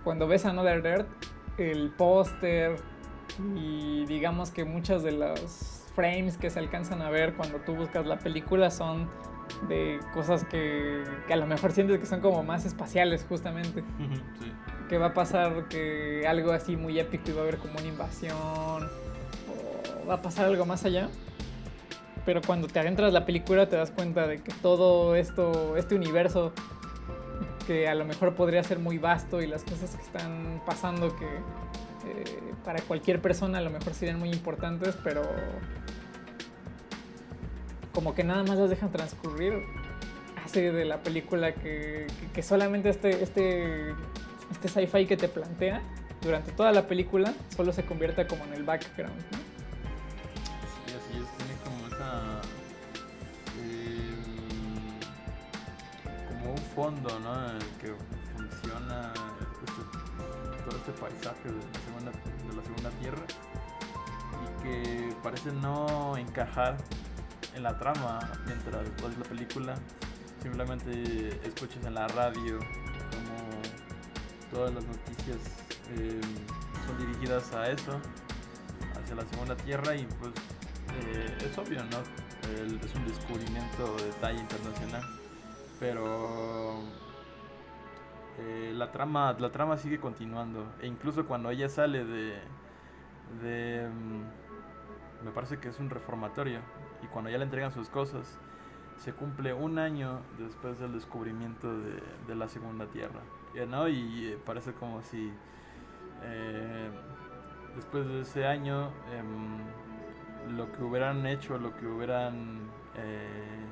cuando 0.04 0.28
ves 0.28 0.46
Another 0.46 0.86
Earth, 0.86 1.08
el 1.58 1.90
póster 1.90 2.78
y 3.56 4.06
digamos 4.06 4.52
que 4.52 4.64
muchos 4.64 5.04
de 5.04 5.12
los 5.12 5.81
frames 5.96 6.38
que 6.38 6.50
se 6.50 6.60
alcanzan 6.60 7.02
a 7.02 7.10
ver 7.10 7.34
cuando 7.34 7.58
tú 7.60 7.76
buscas 7.76 8.06
la 8.06 8.18
película 8.20 8.72
son 8.72 9.10
de 9.68 10.00
cosas 10.14 10.46
que, 10.46 11.04
que 11.28 11.34
a 11.34 11.36
lo 11.38 11.46
mejor 11.46 11.72
sientes 11.74 12.00
que 12.00 12.06
son 12.06 12.22
como 12.22 12.44
más 12.44 12.66
espaciales 12.66 13.26
justamente 13.28 13.84
Sí. 14.40 14.52
que 14.88 14.98
va 14.98 15.08
a 15.08 15.14
pasar 15.14 15.68
que 15.68 16.26
algo 16.28 16.52
así 16.54 16.78
muy 16.78 17.00
épico 17.00 17.30
y 17.30 17.34
va 17.34 17.40
a 17.40 17.44
haber 17.44 17.58
como 17.58 17.74
una 17.78 17.88
invasión 17.88 18.38
o 18.38 20.08
va 20.08 20.16
a 20.16 20.22
pasar 20.22 20.46
algo 20.46 20.66
más 20.66 20.86
allá. 20.86 21.10
Pero 22.26 22.40
cuando 22.46 22.68
te 22.68 22.80
adentras 22.80 23.12
la 23.14 23.26
película 23.26 23.68
te 23.68 23.76
das 23.76 23.92
cuenta 23.92 24.28
de 24.28 24.42
que 24.42 24.52
todo 24.62 25.16
esto, 25.16 25.76
este 25.76 25.96
universo 25.96 26.54
que 27.68 27.88
a 27.88 27.96
lo 27.96 28.06
mejor 28.06 28.36
podría 28.36 28.64
ser 28.64 28.80
muy 28.80 28.98
vasto 29.00 29.42
y 29.42 29.48
las 29.48 29.64
cosas 29.64 29.96
que 29.96 30.02
están 30.04 30.62
pasando 30.66 31.16
que 31.16 31.28
para 32.64 32.82
cualquier 32.82 33.22
persona 33.22 33.60
a 33.60 33.62
lo 33.62 33.70
mejor 33.70 33.94
serían 33.94 34.20
muy 34.20 34.30
importantes, 34.30 34.98
pero 35.04 35.24
como 37.94 38.16
que 38.16 38.24
nada 38.24 38.44
más 38.44 38.58
las 38.58 38.70
dejan 38.70 38.92
transcurrir, 38.92 39.64
hace 40.44 40.72
de 40.72 40.86
la 40.86 41.04
película 41.04 41.54
que, 41.54 42.08
que, 42.34 42.42
solamente 42.42 42.90
este, 42.90 43.24
este, 43.24 43.92
este 44.52 44.68
sci-fi 44.68 45.06
que 45.06 45.18
te 45.18 45.28
plantea 45.28 45.82
durante 46.22 46.52
toda 46.52 46.72
la 46.72 46.88
película 46.88 47.34
solo 47.56 47.74
se 47.74 47.84
convierta 47.84 48.28
como 48.28 48.46
en 48.46 48.54
el 48.54 48.64
background. 48.64 49.16
¿no? 49.32 49.52
Eh, 53.60 54.16
como 56.30 56.52
un 56.52 56.58
fondo, 56.58 57.20
¿no? 57.20 58.21
Este- 60.82 61.00
paisaje 61.00 61.48
de 61.48 61.60
la, 62.56 62.64
segunda, 62.64 62.90
tierra 63.00 63.24
y 64.42 64.64
que 64.64 65.16
parece 65.22 65.52
no 65.52 66.18
encajar 66.18 66.78
en 67.56 67.64
la 67.64 67.78
trama 67.78 68.20
mientras 68.46 68.84
ves 68.84 69.18
la 69.18 69.24
película. 69.26 69.76
Simplemente 70.42 71.40
escuchas 71.48 71.86
en 71.86 71.94
la 71.94 72.08
radio 72.08 72.58
como 72.58 73.62
todas 74.52 74.74
las 74.74 74.84
noticias 74.86 75.38
eh, 75.98 76.20
son 76.88 76.98
dirigidas 76.98 77.54
a 77.54 77.70
eso, 77.70 78.00
hacia 79.00 79.16
la 79.16 79.26
segunda 79.30 79.56
tierra 79.58 79.96
y 79.96 80.06
pues 80.20 80.32
eh, 81.04 81.38
es 81.46 81.58
obvio, 81.58 81.84
¿no? 81.86 82.00
Es 82.52 82.96
un 82.96 83.08
descubrimiento 83.08 83.96
de 83.98 84.12
talla 84.20 84.40
internacional, 84.40 85.04
pero 85.80 86.84
eh, 88.42 88.74
la 88.74 88.92
trama 88.92 89.34
la 89.40 89.52
trama 89.52 89.78
sigue 89.78 90.00
continuando 90.00 90.66
e 90.82 90.88
incluso 90.88 91.26
cuando 91.26 91.50
ella 91.50 91.70
sale 91.70 92.04
de 92.04 93.90
mm, 93.90 95.26
me 95.26 95.32
parece 95.32 95.60
que 95.60 95.70
es 95.70 95.80
un 95.80 95.90
reformatorio 95.90 96.60
y 97.04 97.08
cuando 97.08 97.30
ya 97.30 97.38
le 97.38 97.44
entregan 97.44 97.72
sus 97.72 97.90
cosas 97.90 98.40
se 98.98 99.14
cumple 99.14 99.54
un 99.54 99.80
año 99.80 100.22
después 100.38 100.80
del 100.80 100.94
descubrimiento 100.94 101.68
de, 102.28 102.36
la 102.36 102.48
segunda 102.48 102.86
tierra 102.88 103.22
Ya, 103.56 103.66
¿no? 103.66 103.88
y 103.88 104.28
eh, 104.28 104.38
parece 104.46 104.74
como 104.74 105.02
si 105.02 105.32
eh, 106.24 106.90
después 107.76 108.08
de 108.08 108.22
ese 108.22 108.46
año 108.46 108.92
em, 109.12 110.56
lo 110.56 110.72
que 110.72 110.84
hubieran 110.84 111.26
hecho 111.26 111.58
lo 111.58 111.76
que 111.76 111.88
hubieran 111.88 112.60
eh, 112.96 113.66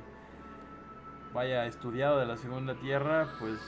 vaya 1.34 1.66
estudiado 1.66 2.20
de 2.20 2.26
la 2.26 2.38
segunda 2.38 2.76
tierra 2.76 3.28
pues 3.40 3.60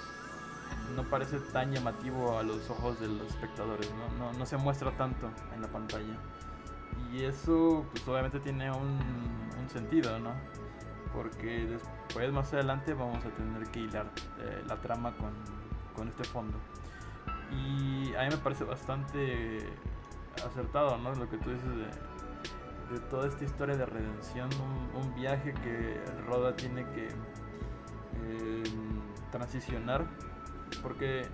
no 0.95 1.03
parece 1.03 1.39
tan 1.39 1.71
llamativo 1.71 2.37
a 2.37 2.43
los 2.43 2.69
ojos 2.69 2.99
de 2.99 3.07
los 3.07 3.27
espectadores, 3.27 3.91
¿no? 3.93 4.25
No, 4.25 4.33
no 4.37 4.45
se 4.45 4.57
muestra 4.57 4.91
tanto 4.91 5.29
en 5.53 5.61
la 5.61 5.67
pantalla. 5.67 6.17
Y 7.11 7.23
eso, 7.23 7.85
pues 7.91 8.07
obviamente 8.07 8.39
tiene 8.39 8.71
un, 8.71 8.99
un 9.59 9.69
sentido, 9.69 10.19
¿no? 10.19 10.31
Porque 11.13 11.65
después, 11.65 12.31
más 12.31 12.53
adelante, 12.53 12.93
vamos 12.93 13.23
a 13.25 13.29
tener 13.29 13.67
que 13.71 13.81
hilar 13.81 14.07
eh, 14.39 14.63
la 14.67 14.77
trama 14.77 15.13
con, 15.17 15.31
con 15.95 16.07
este 16.07 16.23
fondo. 16.23 16.57
Y 17.51 18.13
a 18.15 18.23
mí 18.23 18.29
me 18.29 18.37
parece 18.37 18.63
bastante 18.63 19.59
acertado, 20.45 20.97
¿no? 20.97 21.13
Lo 21.15 21.29
que 21.29 21.37
tú 21.37 21.49
dices 21.49 21.69
de, 21.69 22.99
toda 23.09 23.27
esta 23.27 23.43
historia 23.45 23.75
de 23.75 23.85
redención, 23.85 24.49
un, 24.53 25.01
un 25.01 25.15
viaje 25.15 25.53
que 25.53 26.01
Roda 26.27 26.55
tiene 26.55 26.85
que 26.91 27.07
eh, 27.07 28.63
transicionar 29.31 30.05
porque 30.81 31.27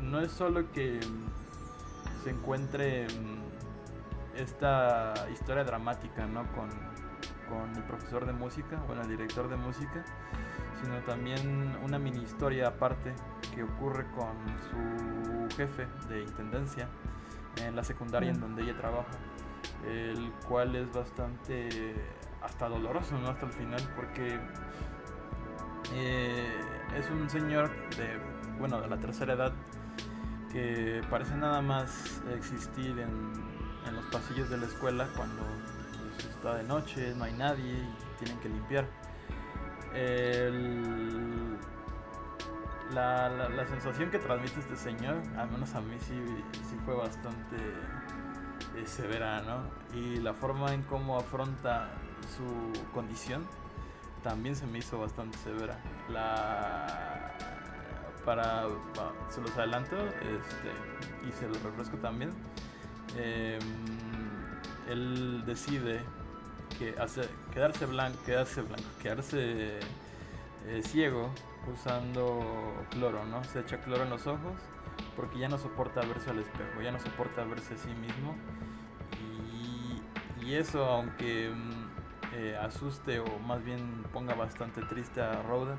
no 0.00 0.20
es 0.20 0.32
solo 0.32 0.70
que 0.72 1.00
se 2.22 2.30
encuentre 2.30 3.06
mm, 3.06 4.38
esta 4.38 5.14
historia 5.32 5.64
dramática, 5.64 6.26
¿no? 6.26 6.44
Con, 6.52 6.68
con 7.48 7.74
el 7.76 7.82
profesor 7.84 8.26
de 8.26 8.32
música, 8.32 8.82
bueno, 8.86 9.02
el 9.02 9.08
director 9.08 9.48
de 9.48 9.56
música, 9.56 10.04
sino 10.82 10.96
también 11.06 11.76
una 11.82 11.98
mini 11.98 12.22
historia 12.22 12.68
aparte 12.68 13.14
que 13.54 13.62
ocurre 13.62 14.06
con 14.10 14.34
su 14.70 15.56
jefe 15.56 15.86
de 16.08 16.22
intendencia 16.22 16.88
en 17.64 17.76
la 17.76 17.84
secundaria 17.84 18.30
en 18.30 18.38
Mm. 18.38 18.40
donde 18.40 18.62
ella 18.62 18.76
trabaja, 18.76 19.12
el 19.86 20.32
cual 20.48 20.74
es 20.74 20.92
bastante 20.92 21.94
hasta 22.42 22.68
doloroso, 22.68 23.16
¿no? 23.18 23.28
Hasta 23.28 23.46
el 23.46 23.52
final, 23.52 23.80
porque 23.94 24.38
eh, 25.94 26.60
es 26.96 27.08
un 27.10 27.28
señor 27.30 27.70
de, 27.96 28.18
bueno, 28.58 28.80
de 28.80 28.88
la 28.88 28.96
tercera 28.98 29.34
edad 29.34 29.52
que 30.52 31.02
parece 31.10 31.34
nada 31.36 31.60
más 31.60 32.22
existir 32.36 32.90
en, 32.98 33.32
en 33.88 33.94
los 33.96 34.04
pasillos 34.06 34.48
de 34.50 34.56
la 34.58 34.66
escuela 34.66 35.08
cuando 35.16 35.42
pues, 36.14 36.26
está 36.26 36.54
de 36.54 36.62
noche, 36.64 37.12
no 37.16 37.24
hay 37.24 37.32
nadie 37.32 37.72
y 37.72 37.94
tienen 38.24 38.38
que 38.40 38.48
limpiar. 38.48 38.86
La- 42.92 43.28
la 43.48 43.66
sensación 43.66 44.10
que 44.10 44.18
transmite 44.18 44.60
este 44.60 44.76
señor, 44.76 45.16
al 45.36 45.50
menos 45.50 45.74
a 45.74 45.80
mí 45.80 45.96
sí, 46.00 46.14
sí 46.68 46.76
fue 46.84 46.94
bastante 46.94 47.56
eh, 48.76 48.86
severa, 48.86 49.40
¿no? 49.42 49.62
Y 49.98 50.16
la 50.18 50.34
forma 50.34 50.72
en 50.74 50.82
cómo 50.82 51.16
afronta 51.18 51.88
su 52.36 52.72
condición 52.92 53.42
también 54.22 54.54
se 54.54 54.66
me 54.66 54.78
hizo 54.78 54.98
bastante 55.00 55.36
severa. 55.38 55.76
La 56.08 56.86
para 58.24 58.66
se 59.28 59.40
los 59.40 59.56
adelanto 59.56 59.96
este, 59.96 61.28
y 61.28 61.32
se 61.32 61.48
los 61.48 61.62
refresco 61.62 61.96
también. 61.98 62.30
Em, 63.16 63.60
él 64.88 65.44
decide 65.46 66.00
que 66.78 66.94
hace, 66.98 67.28
quedarse 67.52 67.86
blanco, 67.86 68.18
quedarse 68.26 68.62
blanco, 68.62 68.88
quedarse 69.00 69.78
eh, 70.66 70.82
ciego 70.82 71.30
usando 71.72 72.86
cloro, 72.90 73.24
¿no? 73.24 73.42
Se 73.44 73.60
echa 73.60 73.80
cloro 73.80 74.02
en 74.02 74.10
los 74.10 74.26
ojos 74.26 74.54
porque 75.16 75.38
ya 75.38 75.48
no 75.48 75.58
soporta 75.58 76.00
verse 76.02 76.30
al 76.30 76.38
espejo, 76.38 76.82
ya 76.82 76.90
no 76.90 76.98
soporta 76.98 77.44
verse 77.44 77.74
a 77.74 77.76
sí 77.76 77.94
mismo. 77.94 78.34
Y, 80.40 80.44
y 80.44 80.54
eso, 80.54 80.84
aunque 80.84 81.50
mm, 81.50 82.34
eh, 82.34 82.56
asuste 82.60 83.20
o 83.20 83.38
más 83.40 83.64
bien 83.64 84.04
ponga 84.12 84.34
bastante 84.34 84.82
triste 84.82 85.20
a 85.20 85.42
Rhoda, 85.42 85.76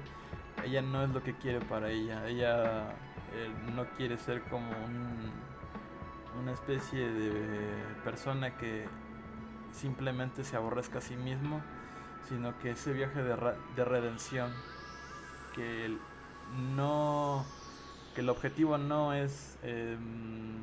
ella 0.65 0.82
no 0.82 1.04
es 1.04 1.10
lo 1.10 1.23
que 1.23 1.34
quiere 1.36 1.60
para 1.62 1.89
ella. 1.89 2.28
Ella 2.28 2.89
eh, 3.34 3.49
no 3.75 3.86
quiere 3.97 4.17
ser 4.17 4.41
como 4.43 4.69
un- 4.71 5.32
una 6.41 6.51
especie 6.51 7.10
de 7.10 7.32
persona 8.04 8.58
que 8.58 8.86
simplemente 9.71 10.43
se 10.43 10.56
aborrezca 10.58 10.97
a 10.99 11.01
sí 11.01 11.15
mismo, 11.15 11.62
sino 12.28 12.58
que 12.60 12.71
ese 12.71 12.91
viaje 12.93 13.21
de, 13.23 13.36
de 13.75 13.86
redención, 13.86 14.51
que 15.54 15.86
el- 15.86 15.99
no, 16.75 17.45
que 18.13 18.21
el 18.21 18.30
objetivo 18.30 18.78
no 18.78 19.13
es, 19.13 19.58
em, 19.63 20.58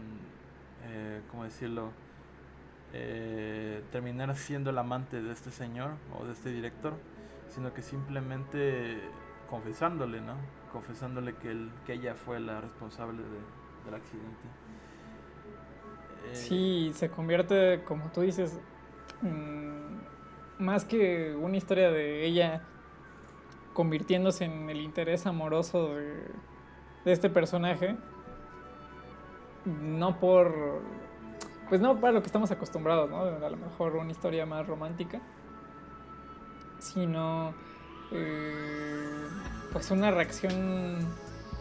eh, 0.85 1.23
¿cómo 1.31 1.45
decirlo? 1.45 1.91
Eh, 2.95 3.83
terminar 3.91 4.35
siendo 4.37 4.69
el 4.71 4.77
amante 4.79 5.23
de 5.23 5.33
este 5.33 5.51
señor 5.51 5.93
o 6.19 6.27
de 6.27 6.33
este 6.33 6.51
director, 6.51 6.95
sino 7.49 7.73
que 7.73 7.81
simplemente 7.83 9.01
confesándole, 9.53 10.23
¿no? 10.23 10.33
Confesándole 10.73 11.35
que, 11.35 11.51
él, 11.51 11.71
que 11.85 11.93
ella 11.93 12.15
fue 12.15 12.41
la 12.41 12.63
responsable 12.63 13.23
de- 13.23 13.85
del 13.85 13.95
accidente. 13.95 14.49
Eh, 16.25 16.35
Sí, 16.35 16.91
se 16.95 17.11
convierte, 17.11 17.85
como 17.85 18.09
tú 18.13 18.23
dices, 18.23 18.59
mm, 19.21 20.63
más 20.65 20.87
que 20.87 21.37
una 21.37 21.59
historia 21.59 21.91
de 21.91 22.25
ella 22.25 22.63
convirtiéndose 23.75 24.47
en 24.47 24.71
el 24.71 24.81
interés 24.81 25.27
amoroso 25.27 25.97
de, 25.97 26.15
de 27.05 27.13
este 27.13 27.29
personaje, 27.29 27.95
no 29.67 30.19
por, 30.19 30.81
pues 31.69 31.83
no 31.83 32.01
para 32.01 32.15
lo 32.15 32.21
que 32.23 32.27
estamos 32.27 32.51
acostumbrados, 32.51 33.11
¿no? 33.11 33.21
A 33.21 33.51
lo 33.51 33.57
mejor 33.59 33.97
una 33.97 34.13
historia 34.13 34.47
más 34.47 34.67
romántica, 34.67 35.21
sino 36.79 37.53
eh, 38.15 39.27
pues 39.73 39.91
una 39.91 40.11
reacción, 40.11 41.09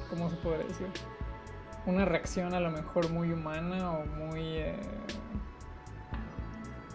¿cómo 0.10 0.30
se 0.30 0.36
podría 0.38 0.66
decir? 0.66 0.88
Una 1.86 2.06
reacción 2.06 2.54
a 2.54 2.60
lo 2.60 2.70
mejor 2.72 3.10
muy 3.10 3.32
humana 3.32 3.92
o 3.92 4.06
muy, 4.06 4.42
eh, 4.42 4.80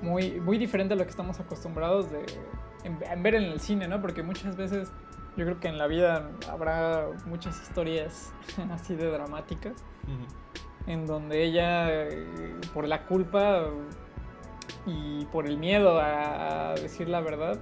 muy, 0.03 0.41
muy 0.41 0.59
diferente 0.59 0.95
a 0.95 0.97
lo 0.97 1.05
que 1.05 1.11
estamos 1.11 1.41
acostumbrados 1.41 2.11
de, 2.11 2.25
en, 2.85 2.99
en 3.03 3.23
ver 3.23 3.35
en 3.35 3.45
el 3.45 3.61
cine, 3.61 3.89
¿no? 3.89 4.01
Porque 4.01 4.23
muchas 4.23 4.57
veces 4.57 4.93
yo 5.37 5.45
creo 5.45 5.61
que 5.61 5.69
en 5.69 5.79
la 5.79 5.87
vida 5.87 6.31
habrá 6.51 7.09
muchas 7.27 7.61
historias 7.63 8.33
así 8.71 8.95
de 8.95 9.11
dramáticas 9.11 9.85
en 10.87 11.07
donde 11.07 11.43
ella, 11.43 11.91
eh, 11.91 12.55
por 12.73 12.87
la 12.87 13.07
culpa 13.07 13.67
y 14.87 15.25
por 15.27 15.47
el 15.47 15.59
miedo 15.59 16.01
a 16.01 16.75
decir 16.81 17.09
la 17.09 17.21
verdad 17.21 17.59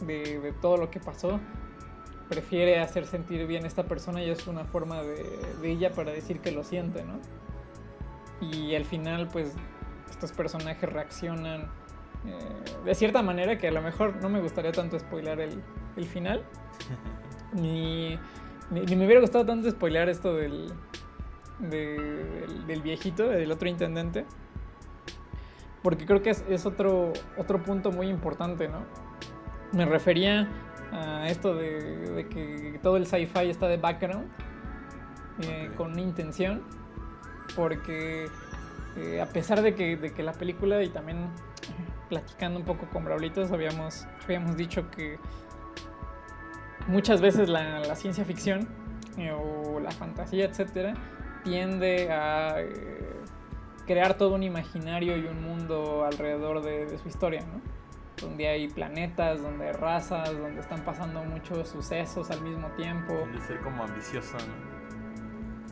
de, 0.00 0.40
de 0.40 0.52
todo 0.52 0.76
lo 0.76 0.90
que 0.90 1.00
pasó, 1.00 1.40
prefiere 2.28 2.78
hacer 2.80 3.06
sentir 3.06 3.46
bien 3.46 3.64
a 3.64 3.66
esta 3.66 3.84
persona 3.84 4.22
y 4.22 4.30
es 4.30 4.46
una 4.46 4.64
forma 4.64 5.02
de, 5.02 5.24
de 5.60 5.70
ella 5.70 5.92
para 5.92 6.12
decir 6.12 6.40
que 6.40 6.52
lo 6.52 6.62
siente, 6.64 7.02
¿no? 7.04 7.18
Y 8.40 8.74
al 8.74 8.84
final, 8.84 9.28
pues, 9.32 9.52
estos 10.10 10.32
personajes 10.32 10.90
reaccionan 10.92 11.62
eh, 12.26 12.38
de 12.84 12.94
cierta 12.94 13.22
manera 13.22 13.58
que 13.58 13.68
a 13.68 13.72
lo 13.72 13.80
mejor 13.82 14.16
no 14.22 14.28
me 14.28 14.40
gustaría 14.40 14.72
tanto 14.72 14.98
spoilar 14.98 15.40
el, 15.40 15.62
el 15.96 16.04
final. 16.06 16.44
ni, 17.52 18.18
ni, 18.70 18.80
ni 18.82 18.96
me 18.96 19.06
hubiera 19.06 19.20
gustado 19.20 19.46
tanto 19.46 19.70
spoilar 19.70 20.08
esto 20.08 20.34
del, 20.34 20.72
de- 21.58 21.98
del, 22.40 22.66
del 22.66 22.82
viejito, 22.82 23.28
del 23.28 23.50
otro 23.50 23.68
intendente. 23.68 24.24
Porque 25.82 26.04
creo 26.06 26.22
que 26.22 26.30
es, 26.30 26.44
es 26.48 26.66
otro, 26.66 27.12
otro 27.36 27.62
punto 27.62 27.90
muy 27.92 28.08
importante, 28.08 28.68
¿no? 28.68 28.80
Me 29.72 29.84
refería 29.84 30.48
a 30.92 31.28
esto 31.28 31.54
de, 31.54 31.80
de 32.12 32.28
que 32.28 32.78
todo 32.82 32.96
el 32.96 33.06
sci-fi 33.06 33.50
está 33.50 33.68
de 33.68 33.76
background, 33.76 34.28
eh, 35.42 35.70
con 35.76 35.98
intención, 35.98 36.62
porque 37.54 38.26
eh, 38.96 39.20
a 39.20 39.26
pesar 39.26 39.62
de 39.62 39.74
que, 39.74 39.96
de 39.96 40.12
que 40.12 40.22
la 40.22 40.32
película 40.32 40.82
y 40.82 40.88
también 40.88 41.28
platicando 42.08 42.58
un 42.58 42.64
poco 42.64 42.88
con 42.88 43.04
Braulitos 43.04 43.52
habíamos, 43.52 44.06
habíamos 44.24 44.56
dicho 44.56 44.90
que 44.90 45.18
muchas 46.88 47.20
veces 47.20 47.48
la, 47.48 47.80
la 47.80 47.94
ciencia 47.94 48.24
ficción 48.24 48.66
eh, 49.16 49.30
o 49.30 49.78
la 49.78 49.90
fantasía, 49.90 50.46
etcétera, 50.46 50.94
tiende 51.44 52.10
a 52.10 52.56
crear 53.86 54.14
todo 54.14 54.34
un 54.34 54.42
imaginario 54.42 55.16
y 55.16 55.26
un 55.26 55.42
mundo 55.42 56.04
alrededor 56.04 56.62
de, 56.62 56.86
de 56.86 56.98
su 56.98 57.08
historia, 57.08 57.42
¿no? 57.42 57.77
Donde 58.20 58.48
hay 58.48 58.68
planetas, 58.68 59.42
donde 59.42 59.68
hay 59.68 59.72
razas, 59.72 60.36
donde 60.36 60.60
están 60.60 60.84
pasando 60.84 61.22
muchos 61.24 61.68
sucesos 61.68 62.30
al 62.30 62.40
mismo 62.42 62.68
tiempo. 62.76 63.14
De 63.32 63.40
ser 63.40 63.60
como 63.60 63.84
ambicioso, 63.84 64.36
¿no? 64.38 64.78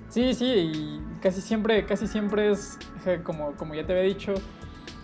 Sí, 0.08 0.34
sí, 0.34 0.46
y 0.46 1.20
casi 1.20 1.40
siempre, 1.40 1.84
casi 1.84 2.06
siempre 2.06 2.50
es, 2.50 2.78
como, 3.24 3.52
como 3.52 3.74
ya 3.74 3.84
te 3.84 3.92
había 3.92 4.04
dicho, 4.04 4.34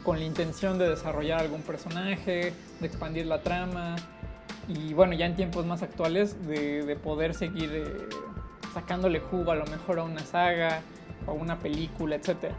con 0.05 0.19
la 0.19 0.25
intención 0.25 0.79
de 0.79 0.89
desarrollar 0.89 1.41
algún 1.41 1.63
personaje, 1.63 2.53
de 2.81 2.87
expandir 2.87 3.27
la 3.27 3.43
trama, 3.43 3.97
y 4.69 4.95
bueno, 4.95 5.13
ya 5.15 5.27
en 5.27 5.35
tiempos 5.35 5.67
más 5.67 5.83
actuales, 5.83 6.47
de, 6.47 6.85
de 6.85 6.97
poder 6.97 7.35
seguir 7.35 7.71
eh, 7.73 8.09
sacándole 8.73 9.19
jugo 9.19 9.51
a 9.51 9.57
lo 9.57 9.67
mejor 9.67 9.99
a 9.99 10.05
una 10.05 10.21
saga, 10.21 10.83
o 11.27 11.33
a 11.33 11.35
una 11.35 11.59
película, 11.59 12.17
etc. 12.17 12.53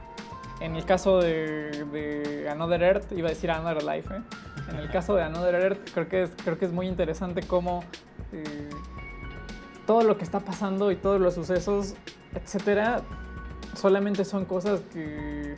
En 0.60 0.76
el 0.76 0.86
caso 0.86 1.20
de, 1.20 1.86
de 1.92 2.50
Another 2.50 2.84
Earth, 2.84 3.12
iba 3.14 3.28
a 3.28 3.32
decir 3.32 3.52
Another 3.52 3.84
Life, 3.84 4.14
¿eh? 4.14 4.22
En 4.70 4.78
el 4.78 4.90
caso 4.90 5.16
de 5.16 5.24
Another 5.24 5.56
Earth, 5.56 5.90
creo 5.94 6.08
que 6.08 6.24
es, 6.24 6.32
creo 6.44 6.58
que 6.58 6.66
es 6.66 6.72
muy 6.72 6.88
interesante 6.88 7.42
cómo... 7.42 7.84
eh, 8.32 8.70
todo 9.86 10.04
lo 10.04 10.18
que 10.18 10.24
está 10.24 10.40
pasando 10.40 10.92
y 10.92 10.96
todos 10.96 11.20
los 11.20 11.34
sucesos, 11.34 11.96
etcétera, 12.34 13.02
solamente 13.76 14.24
son 14.24 14.46
cosas 14.46 14.80
que 14.94 15.58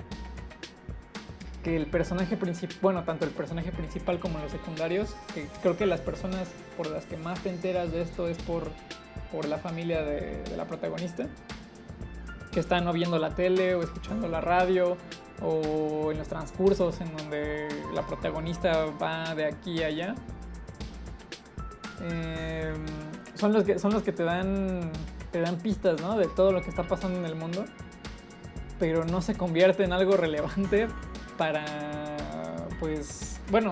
que 1.65 1.75
el 1.75 1.87
personaje 1.87 2.37
principal, 2.37 2.77
bueno, 2.79 3.03
tanto 3.05 3.25
el 3.25 3.31
personaje 3.31 3.71
principal 3.71 4.19
como 4.19 4.37
los 4.37 4.51
secundarios, 4.51 5.15
que 5.33 5.47
creo 5.63 5.75
que 5.75 5.87
las 5.87 5.99
personas 5.99 6.47
por 6.77 6.85
las 6.85 7.05
que 7.05 7.17
más 7.17 7.39
te 7.39 7.49
enteras 7.49 7.91
de 7.91 8.03
esto 8.03 8.27
es 8.27 8.37
por, 8.43 8.69
por 9.31 9.47
la 9.47 9.57
familia 9.57 10.03
de, 10.03 10.43
la 10.55 10.65
protagonista, 10.65 11.25
que 12.51 12.59
están 12.59 12.87
o 12.87 12.93
viendo 12.93 13.17
la 13.17 13.31
tele 13.31 13.73
o 13.73 13.81
escuchando 13.81 14.27
la 14.27 14.41
radio 14.41 14.95
o 15.41 16.11
en 16.11 16.17
los 16.17 16.27
transcursos 16.27 16.99
en 17.01 17.15
donde 17.15 17.67
la 17.93 18.05
protagonista 18.05 18.85
va 19.01 19.35
de 19.35 19.45
aquí 19.45 19.83
a 19.83 19.87
allá. 19.87 20.15
Eh, 22.01 22.73
son 23.35 23.53
los 23.53 23.63
que 23.63 23.79
son 23.79 23.93
los 23.93 24.03
que 24.03 24.11
te 24.11 24.23
dan 24.23 24.91
te 25.31 25.39
dan 25.41 25.57
pistas 25.57 25.97
de 26.17 26.27
todo 26.35 26.51
lo 26.51 26.61
que 26.61 26.69
está 26.69 26.83
pasando 26.83 27.19
en 27.19 27.25
el 27.25 27.35
mundo 27.35 27.65
pero 28.79 29.05
no 29.05 29.21
se 29.21 29.35
convierte 29.35 29.83
en 29.85 29.93
algo 29.93 30.17
relevante 30.17 30.87
para 31.37 31.63
pues 32.81 33.39
bueno 33.49 33.71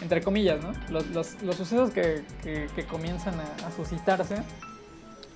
entre 0.00 0.22
comillas 0.22 0.60
los, 0.90 1.06
los- 1.08 1.42
los 1.42 1.56
sucesos 1.56 1.90
que, 1.90 2.24
que- 2.42 2.68
que 2.74 2.86
comienzan 2.86 3.34
a, 3.40 3.66
a 3.66 3.72
suscitarse 3.72 4.36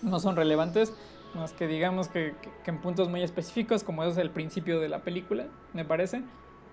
no 0.03 0.21
son 0.21 0.37
relevantes 0.37 0.93
más 1.35 1.53
que 1.53 1.67
digamos 1.67 2.09
que, 2.09 2.35
en 2.67 2.79
puntos 2.79 3.09
muy 3.09 3.23
específicos 3.23 3.85
como 3.85 4.05
es 4.05 4.17
el 4.17 4.31
principio 4.31 4.81
de 4.81 4.89
la 4.89 5.01
película 5.01 5.47
me 5.75 5.85
parece 5.85 6.23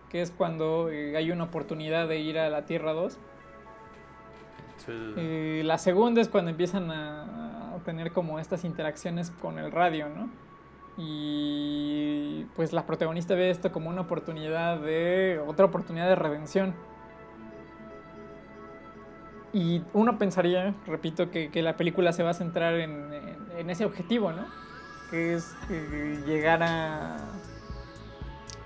que 0.10 0.22
es 0.22 0.32
cuando 0.32 0.89
eh, 0.89 1.15
hay 1.17 1.32
una 1.32 1.43
oportunidad 1.46 2.08
de 2.08 2.20
ir 2.20 2.39
a 2.39 2.50
la 2.50 2.65
Tierra 2.65 2.93
2 2.93 3.17
Sí. 4.86 4.91
y 5.20 5.63
la 5.63 5.78
segunda 5.80 6.22
es 6.22 6.30
cuando 6.30 6.52
empiezan 6.52 6.91
a, 6.91 7.74
a 7.76 7.78
tener 7.80 8.12
como 8.12 8.39
estas 8.39 8.63
interacciones 8.63 9.32
con 9.32 9.58
el 9.58 9.72
radio, 9.72 10.08
¿no? 10.08 10.30
Y 11.00 12.46
pues 12.56 12.74
la 12.74 12.86
protagonista 12.86 13.34
ve 13.36 13.50
esto 13.50 13.72
como 13.72 13.89
una 13.89 14.02
oportunidad 14.02 14.80
de. 14.80 15.41
otra 15.46 15.65
oportunidad 15.65 16.08
de 16.08 16.15
redención. 16.15 16.74
Y 19.54 19.82
uno 19.93 20.17
pensaría, 20.17 20.76
repito, 20.86 21.32
que, 21.32 21.50
que 21.50 21.62
la 21.62 21.78
película 21.78 22.12
se 22.13 22.22
va 22.24 22.32
a 22.32 22.34
centrar 22.34 22.76
en, 22.76 23.13
en- 23.13 23.47
en 23.58 23.70
ese 23.70 23.86
objetivo, 23.86 24.32
¿no? 24.32 24.46
Que 25.10 25.34
es 25.36 25.56
eh, 25.70 26.22
llegar 26.26 26.62
a, 26.63 27.17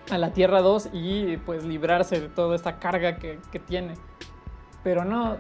a 0.09 0.17
la 0.17 0.33
Tierra 0.33 0.61
2 0.61 0.89
y 0.93 1.37
pues 1.37 1.63
librarse 1.63 2.19
de 2.19 2.29
toda 2.29 2.55
esta 2.55 2.79
carga 2.79 3.17
que, 3.17 3.39
que 3.51 3.59
tiene. 3.59 3.93
Pero 4.83 5.05
no, 5.05 5.37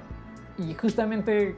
y 0.57 0.73
justamente 0.75 1.57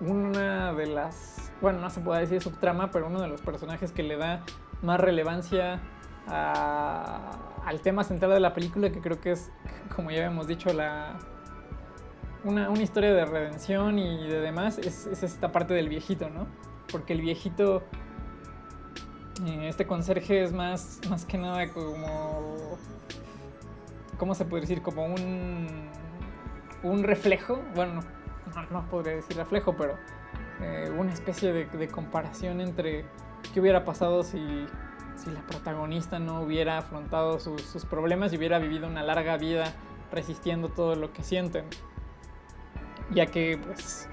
una 0.00 0.72
de 0.72 0.86
las, 0.86 1.52
bueno, 1.60 1.80
no 1.80 1.90
se 1.90 2.00
puede 2.00 2.20
decir 2.20 2.40
subtrama, 2.42 2.90
pero 2.90 3.06
uno 3.08 3.20
de 3.20 3.28
los 3.28 3.42
personajes 3.42 3.92
que 3.92 4.02
le 4.02 4.16
da 4.16 4.40
más 4.82 4.98
relevancia 4.98 5.80
a- 6.26 7.36
al 7.66 7.80
tema 7.82 8.02
central 8.04 8.30
de 8.32 8.40
la 8.40 8.54
película, 8.54 8.90
que 8.90 9.00
creo 9.00 9.20
que 9.20 9.32
es, 9.32 9.52
como 9.94 10.10
ya 10.10 10.18
habíamos 10.24 10.46
dicho, 10.46 10.72
la, 10.72 11.18
una, 12.44 12.70
una 12.70 12.80
historia 12.82 13.12
de 13.12 13.26
redención 13.26 13.98
y 13.98 14.26
de 14.26 14.40
demás, 14.40 14.78
es 14.78 15.06
esta 15.22 15.52
parte 15.52 15.74
del 15.74 15.90
viejito, 15.90 16.30
¿no? 16.30 16.46
Porque 16.90 17.12
el 17.12 17.20
viejito, 17.20 17.82
eh, 19.46 19.68
este 19.68 19.86
conserje 19.86 20.42
es 20.42 20.52
más, 20.52 21.00
más 21.10 21.24
que 21.24 21.38
nada 21.38 21.68
como, 21.72 22.78
¿cómo 24.18 24.34
se 24.34 24.44
puede 24.44 24.62
decir? 24.62 24.82
Como 24.82 25.06
un, 25.06 25.88
un 26.82 27.02
reflejo, 27.02 27.62
bueno, 27.74 28.02
no, 28.54 28.70
no 28.70 28.88
podría 28.88 29.16
decir 29.16 29.36
reflejo, 29.36 29.76
pero 29.76 29.96
eh, 30.60 30.92
una 30.96 31.12
especie 31.12 31.52
de, 31.52 31.88
comparación 31.88 32.60
entre 32.60 33.04
qué 33.54 33.60
hubiera 33.60 33.84
pasado 33.84 34.22
si, 34.22 34.66
si 35.16 35.30
la 35.30 35.40
protagonista 35.46 36.18
no 36.18 36.42
hubiera 36.42 36.78
afrontado 36.78 37.40
sus 37.40 37.84
problemas 37.86 38.32
y 38.32 38.36
hubiera 38.36 38.58
vivido 38.58 38.86
una 38.86 39.02
larga 39.02 39.38
vida 39.38 39.72
resistiendo 40.12 40.68
todo 40.68 40.96
lo 40.96 41.12
que 41.12 41.22
sienten. 41.22 41.64
Ya 43.10 43.26
que, 43.26 43.58
pues, 43.62 44.08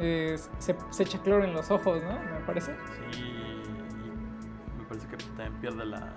eh, 0.00 0.38
se, 0.58 0.74
se 0.90 1.02
echa 1.02 1.18
cloro 1.22 1.44
en 1.44 1.52
los 1.52 1.70
ojos, 1.70 2.02
¿no? 2.02 2.12
Me 2.12 2.40
parece. 2.46 2.72
Sí, 3.12 3.20
y 3.20 4.78
me 4.78 4.84
parece 4.88 5.06
que 5.08 5.16
también 5.16 5.52
pierde 5.60 5.84
la, 5.84 6.12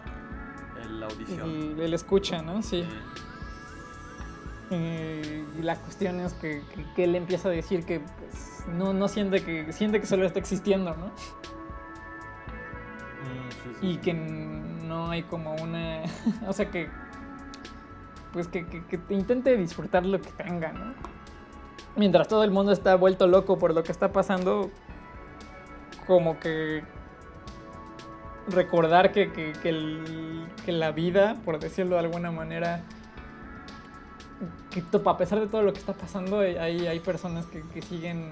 la 0.90 1.06
audición. 1.08 1.50
El, 1.50 1.80
el 1.80 1.94
escucha, 1.94 2.42
¿no? 2.42 2.62
Sí. 2.64 2.84
Sí. 2.84 2.90
Eh, 4.72 5.46
y 5.60 5.62
la 5.62 5.76
cuestión 5.76 6.20
es 6.22 6.34
que, 6.34 6.64
que- 6.74 6.86
que 6.96 7.04
él 7.04 7.16
empieza 7.16 7.50
a 7.50 7.52
decir 7.52 7.86
que 7.86 8.00
pues, 8.00 8.64
no, 8.70 8.94
no 8.94 9.08
siente 9.08 9.44
que 9.44 9.72
siente 9.74 10.00
que 10.00 10.08
solo 10.08 10.26
está 10.26 10.40
existiendo, 10.40 10.96
¿no? 10.96 11.08
Mm, 13.24 13.52
sí, 13.52 13.70
sí, 13.80 13.88
y 13.88 13.98
que 13.98 14.14
no 14.14 15.10
hay 15.12 15.24
como 15.24 15.54
una 15.56 16.04
o 16.48 16.54
sea 16.54 16.70
que 16.72 16.90
pues 18.32 18.48
que, 18.48 18.66
que- 18.66 18.84
que 18.86 18.98
te 18.98 19.14
intente 19.14 19.56
disfrutar 19.58 20.06
lo 20.06 20.20
que 20.20 20.32
tenga 20.32 20.72
no 20.74 20.94
mientras 21.96 22.28
todo 22.28 22.44
el 22.44 22.52
mundo 22.52 22.72
está 22.72 22.96
vuelto 22.96 23.28
loco 23.28 23.58
por 23.58 23.74
lo 23.74 23.84
que 23.84 23.92
está 23.92 24.12
pasando 24.12 24.70
como 26.08 26.40
que 26.40 26.84
recordar 28.50 29.12
que, 29.12 29.32
que- 29.32 29.54
que 29.62 29.70
el- 29.70 30.48
que 30.66 30.72
la 30.72 30.92
vida 30.92 31.38
por 31.46 31.60
decirlo 31.60 31.96
de 31.96 32.02
alguna 32.02 32.32
manera 32.32 32.82
que 34.72 34.82
a 35.10 35.18
pesar 35.18 35.40
de 35.40 35.48
todo 35.48 35.62
lo 35.62 35.72
que 35.72 35.80
está 35.80 35.94
pasando 35.94 36.40
hay, 36.40 36.56
hay, 36.58 36.88
personas 37.00 37.46
que, 37.46 37.64
siguen 37.82 38.32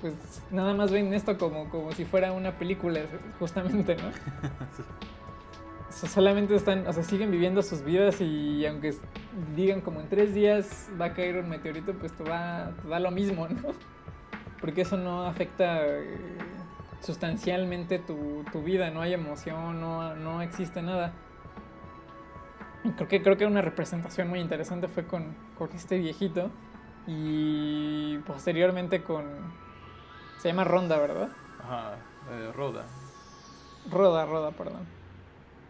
pues 0.00 0.14
nada 0.50 0.74
más 0.74 0.90
ven 0.92 1.12
esto 1.14 1.38
como, 1.38 1.68
como 1.70 1.92
si 1.92 2.04
fuera 2.04 2.32
una 2.32 2.52
película 2.52 3.00
justamente 3.38 3.96
no 3.96 4.02
sea, 4.12 4.12
solamente 5.92 6.54
están, 6.54 6.86
o 6.86 6.92
sea, 6.92 7.02
siguen 7.02 7.30
viviendo 7.30 7.62
sus 7.62 7.82
vidas 7.82 8.20
y 8.20 8.66
aunque 8.66 8.94
digan 9.54 9.80
como 9.80 10.00
en 10.00 10.08
tres 10.08 10.34
días 10.34 10.88
va 11.00 11.06
a 11.06 11.14
caer 11.14 11.36
un 11.38 11.48
meteorito, 11.48 11.92
pues 11.94 12.12
te, 12.12 12.24
va, 12.24 12.70
te 12.82 12.88
da 12.88 12.98
lo 13.00 13.10
mismo, 13.10 13.48
¿no? 13.48 13.70
Porque 14.60 14.82
eso 14.82 14.96
no 14.96 15.26
afecta 15.26 15.86
eh, 15.86 16.18
sustancialmente 17.00 17.98
tu, 17.98 18.44
tu 18.52 18.62
vida, 18.62 18.90
no 18.90 19.00
hay 19.00 19.12
emoción, 19.12 19.80
no, 19.80 20.14
no 20.14 20.42
existe 20.42 20.82
nada. 20.82 21.12
Creo 22.96 23.08
que, 23.08 23.22
creo 23.22 23.36
que 23.36 23.46
una 23.46 23.62
representación 23.62 24.28
muy 24.28 24.40
interesante 24.40 24.88
fue 24.88 25.06
con, 25.06 25.34
con 25.56 25.70
este 25.72 25.98
viejito 25.98 26.50
y 27.06 28.18
posteriormente 28.26 29.02
con... 29.02 29.24
Se 30.38 30.48
llama 30.48 30.64
Ronda, 30.64 30.98
¿verdad? 30.98 31.28
Ajá, 31.62 31.94
eh, 32.32 32.50
Roda. 32.52 32.84
Roda, 33.88 34.26
Roda, 34.26 34.50
perdón. 34.50 35.01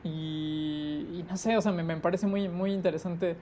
Y, 0.05 1.07
y 1.13 1.25
no 1.29 1.37
sé, 1.37 1.57
o 1.57 1.61
sea, 1.61 1.73
me, 1.73 1.83
me 1.83 1.97
parece 1.97 2.27
muy, 2.27 2.49
muy 2.49 2.73
interesante 2.73 3.37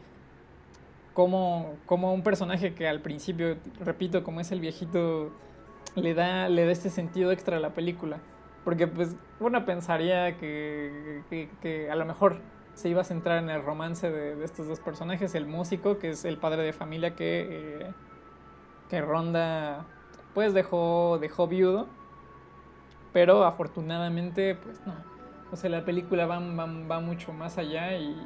cómo, 1.14 1.76
cómo 1.86 2.12
un 2.12 2.22
personaje 2.22 2.74
que 2.74 2.88
al 2.88 3.00
principio, 3.00 3.56
repito, 3.80 4.22
como 4.22 4.40
es 4.40 4.52
el 4.52 4.60
viejito, 4.60 5.32
le 5.94 6.14
da, 6.14 6.48
le 6.48 6.64
da 6.64 6.72
este 6.72 6.90
sentido 6.90 7.32
extra 7.32 7.56
a 7.56 7.60
la 7.60 7.70
película. 7.70 8.18
Porque 8.64 8.86
pues 8.86 9.16
uno 9.40 9.64
pensaría 9.64 10.36
que, 10.36 11.22
que, 11.60 11.90
a 11.90 11.96
lo 11.96 12.04
mejor 12.04 12.40
se 12.74 12.88
iba 12.88 13.00
a 13.00 13.04
centrar 13.04 13.42
en 13.42 13.50
el 13.50 13.62
romance 13.62 14.10
de, 14.10 14.36
de 14.36 14.44
estos 14.44 14.68
dos 14.68 14.80
personajes, 14.80 15.34
el 15.34 15.46
músico, 15.46 15.98
que 15.98 16.10
es 16.10 16.24
el 16.24 16.38
padre 16.38 16.62
de 16.62 16.72
familia 16.72 17.14
que, 17.16 17.46
eh, 17.50 17.92
que 18.88 19.00
Ronda 19.00 19.86
pues 20.34 20.54
dejó, 20.54 21.18
dejó 21.20 21.48
viudo. 21.48 21.86
Pero 23.12 23.44
afortunadamente, 23.44 24.54
pues 24.54 24.80
no. 24.86 25.09
O 25.52 25.56
sea, 25.56 25.70
la 25.70 25.84
película 25.84 26.26
va, 26.26 26.40
mucho 27.00 27.32
más 27.32 27.58
allá 27.58 27.96
y, 27.96 28.16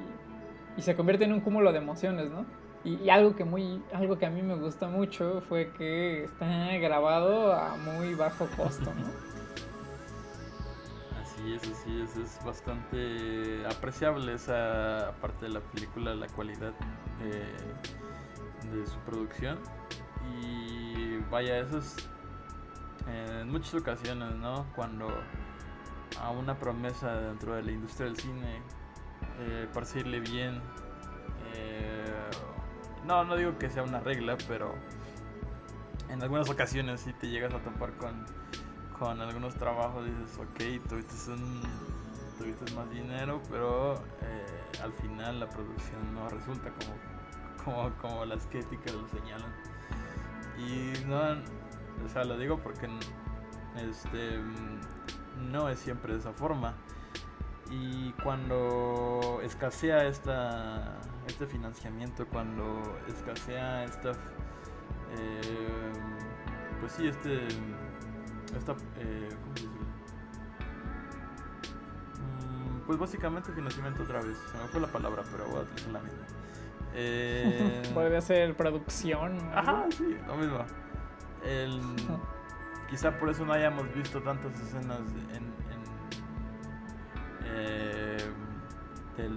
y 0.76 0.82
se 0.82 0.94
convierte 0.94 1.24
en 1.24 1.32
un 1.32 1.40
cúmulo 1.40 1.72
de 1.72 1.78
emociones, 1.78 2.30
¿no? 2.30 2.44
Y, 2.84 3.08
algo, 3.08 3.34
que 3.34 3.44
muy, 3.44 3.82
algo 3.94 4.18
que 4.18 4.26
a 4.26 4.30
mí 4.30 4.42
me 4.42 4.56
gusta 4.56 4.88
mucho 4.88 5.42
fue 5.48 5.72
que 5.72 6.24
está 6.24 6.76
grabado 6.76 7.54
a 7.54 7.76
muy 7.76 8.14
bajo 8.14 8.46
costo, 8.58 8.92
¿no? 8.92 9.34
Así 11.18 11.54
es, 11.54 11.62
así 11.62 12.02
es, 12.02 12.16
es 12.16 12.44
bastante 12.44 13.64
apreciable 13.66 14.34
esa 14.34 15.14
parte 15.22 15.46
de 15.46 15.52
la 15.52 15.60
película, 15.60 16.14
la 16.14 16.26
cualidad 16.26 16.74
eh, 17.22 17.56
de 18.70 18.87
su 18.87 18.98
producción. 18.98 19.58
Y 20.42 21.16
vaya, 21.30 21.60
eso 21.60 21.78
es 21.78 21.96
en 23.06 23.48
muchas 23.48 23.74
ocasiones, 23.74 24.34
¿no? 24.37 24.66
Cuando 24.76 25.08
a 26.20 26.31
una 26.31 26.59
promesa 26.59 27.14
dentro 27.14 27.55
de 27.55 27.62
la 27.62 27.72
industria 27.72 28.07
del 28.07 28.16
cine, 28.16 28.62
eh, 29.40 29.68
parece 29.72 30.00
irle 30.00 30.20
bien. 30.20 30.61
eh, 31.55 32.31
no, 33.05 33.24
no 33.24 33.37
digo 33.37 33.59
que 33.59 33.68
sea 33.68 33.83
una 33.83 34.00
regla, 34.00 34.37
pero 34.48 34.74
en 36.09 36.22
algunas 36.22 36.48
ocasiones 36.48 37.00
sí 37.00 37.12
te 37.12 37.29
llegas 37.29 37.53
a 37.53 37.59
topar 37.59 37.92
con, 37.94 38.24
con 38.98 39.20
algunos 39.20 39.55
trabajos 39.55 40.05
dices, 40.05 40.38
ok, 40.38 40.88
tuviste, 40.88 41.31
un, 41.33 41.62
tuviste 42.38 42.72
más 42.74 42.90
dinero, 42.90 43.42
pero 43.50 43.94
eh, 44.22 44.81
al 44.83 44.92
final 44.92 45.40
la 45.40 45.48
producción 45.48 46.14
no 46.14 46.29
resulta 46.29 46.70
como, 46.70 46.96
como, 47.64 47.96
como 47.98 48.24
las 48.24 48.46
críticas 48.46 48.94
lo 48.94 49.09
señalan. 49.09 49.53
Y 50.59 50.92
no, 51.07 51.18
o 52.05 52.09
sea, 52.09 52.24
lo 52.24 52.38
digo 52.38 52.59
porque 52.59 52.88
este, 53.77 54.38
no 55.54 55.68
es 55.68 55.78
siempre 55.78 56.12
de 56.12 56.18
esa 56.18 56.32
forma. 56.32 56.74
Y 57.70 58.12
cuando 58.22 59.40
escasea 59.42 60.04
esta, 60.04 60.98
este 61.26 61.46
financiamiento, 61.46 62.26
cuando 62.26 62.82
escasea 63.08 63.84
esta, 63.84 64.10
eh, 65.16 65.92
pues 66.80 66.92
sí, 66.92 67.06
este, 67.06 67.46
esta, 68.56 68.72
eh, 68.98 69.28
¿cómo 69.42 69.54
decirlo? 69.54 69.84
Mm, 72.20 72.86
Pues 72.86 72.98
básicamente 72.98 73.52
financiamiento 73.52 74.02
otra 74.02 74.20
vez. 74.20 74.36
Se 74.50 74.58
me 74.58 74.68
fue 74.68 74.80
la 74.80 74.88
palabra, 74.88 75.22
pero 75.30 75.46
voy 75.46 75.60
a 75.60 75.62
utilizar 75.62 75.92
la 75.92 76.00
misma. 76.00 76.18
Eh, 76.96 77.82
Podría 77.92 78.20
ser 78.20 78.56
producción. 78.56 79.36
Ajá, 79.52 79.86
sí, 79.90 80.16
lo 80.28 80.36
mismo. 80.36 80.58
El, 81.44 81.80
quizá 82.94 83.11
por 83.18 83.28
eso 83.28 83.44
no 83.44 83.52
hayamos 83.52 83.92
visto 83.92 84.22
tantas 84.22 84.54
escenas 84.61 85.00
en, 85.33 85.42
en 85.42 85.83
eh, 87.44 88.18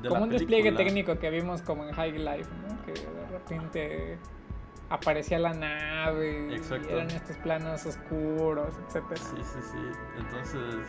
de 0.01 0.09
como 0.09 0.23
un 0.25 0.29
despliegue 0.29 0.71
técnico 0.73 1.17
que 1.17 1.31
vimos 1.31 1.63
como 1.63 1.83
en 1.85 1.91
High 1.91 2.19
Life, 2.19 2.49
¿no? 2.67 2.85
Que 2.85 2.93
de 2.93 3.27
repente 3.31 4.17
aparecía 4.91 5.39
la 5.39 5.53
nave 5.55 6.55
Exacto. 6.55 6.87
y 6.89 6.93
eran 6.93 7.09
estos 7.09 7.35
planos 7.37 7.83
oscuros, 7.87 8.69
etcétera. 8.87 9.17
Sí, 9.21 9.37
sí, 9.43 9.59
sí. 9.71 9.77
Entonces, 10.19 10.85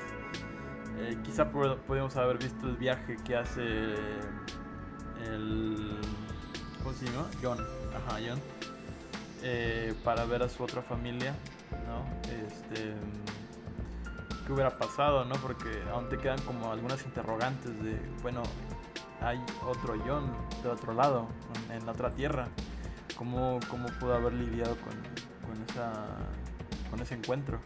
eh, 0.99 1.17
quizá 1.25 1.51
pod- 1.51 1.79
podríamos 1.87 2.15
haber 2.19 2.37
visto 2.37 2.67
el 2.67 2.77
viaje 2.77 3.17
que 3.25 3.35
hace 3.37 3.95
el. 5.25 5.99
¿Cómo 6.83 6.93
se 6.95 7.07
llama? 7.07 7.27
John. 7.43 7.59
Ajá, 7.95 8.19
John. 8.27 8.39
eh, 9.43 9.95
para 10.05 10.25
ver 10.27 10.43
a 10.43 10.49
su 10.51 10.63
otra 10.63 10.83
familia, 10.83 11.35
¿no? 11.87 12.05
Este. 12.33 12.95
¿Qué 14.47 14.53
hubiera 14.53 14.79
pasado, 14.79 15.25
no? 15.25 15.35
Porque 15.37 15.83
aún 15.93 16.09
te 16.09 16.17
quedan 16.17 16.41
como 16.43 16.73
algunas 16.73 17.05
interrogantes 17.05 17.83
de, 17.83 18.01
bueno, 18.23 18.43
hay 19.21 19.39
otro 19.67 19.95
John 20.07 20.33
de 20.63 20.71
otro 20.71 20.95
lado, 20.95 21.29
en, 21.71 21.85
la 21.85 21.93
otra 21.93 22.11
tierra. 22.11 22.49
¿Cómo, 23.17 23.61
cómo 23.69 23.89
pudo 24.01 24.15
haber 24.15 24.33
lidiado 24.33 24.77
con, 24.77 24.95
con, 25.47 25.63
esa, 25.69 26.07
con 26.91 27.01
ese 27.01 27.15
encuentro? 27.15 27.61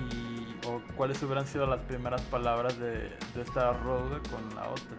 y 0.00 0.66
o 0.66 0.80
cuáles 0.96 1.22
hubieran 1.22 1.46
sido 1.46 1.66
las 1.66 1.80
primeras 1.80 2.22
palabras 2.22 2.78
de, 2.78 3.10
de 3.34 3.42
esta 3.42 3.72
Rhoda 3.72 4.20
con 4.30 4.54
la 4.54 4.68
otra. 4.68 4.96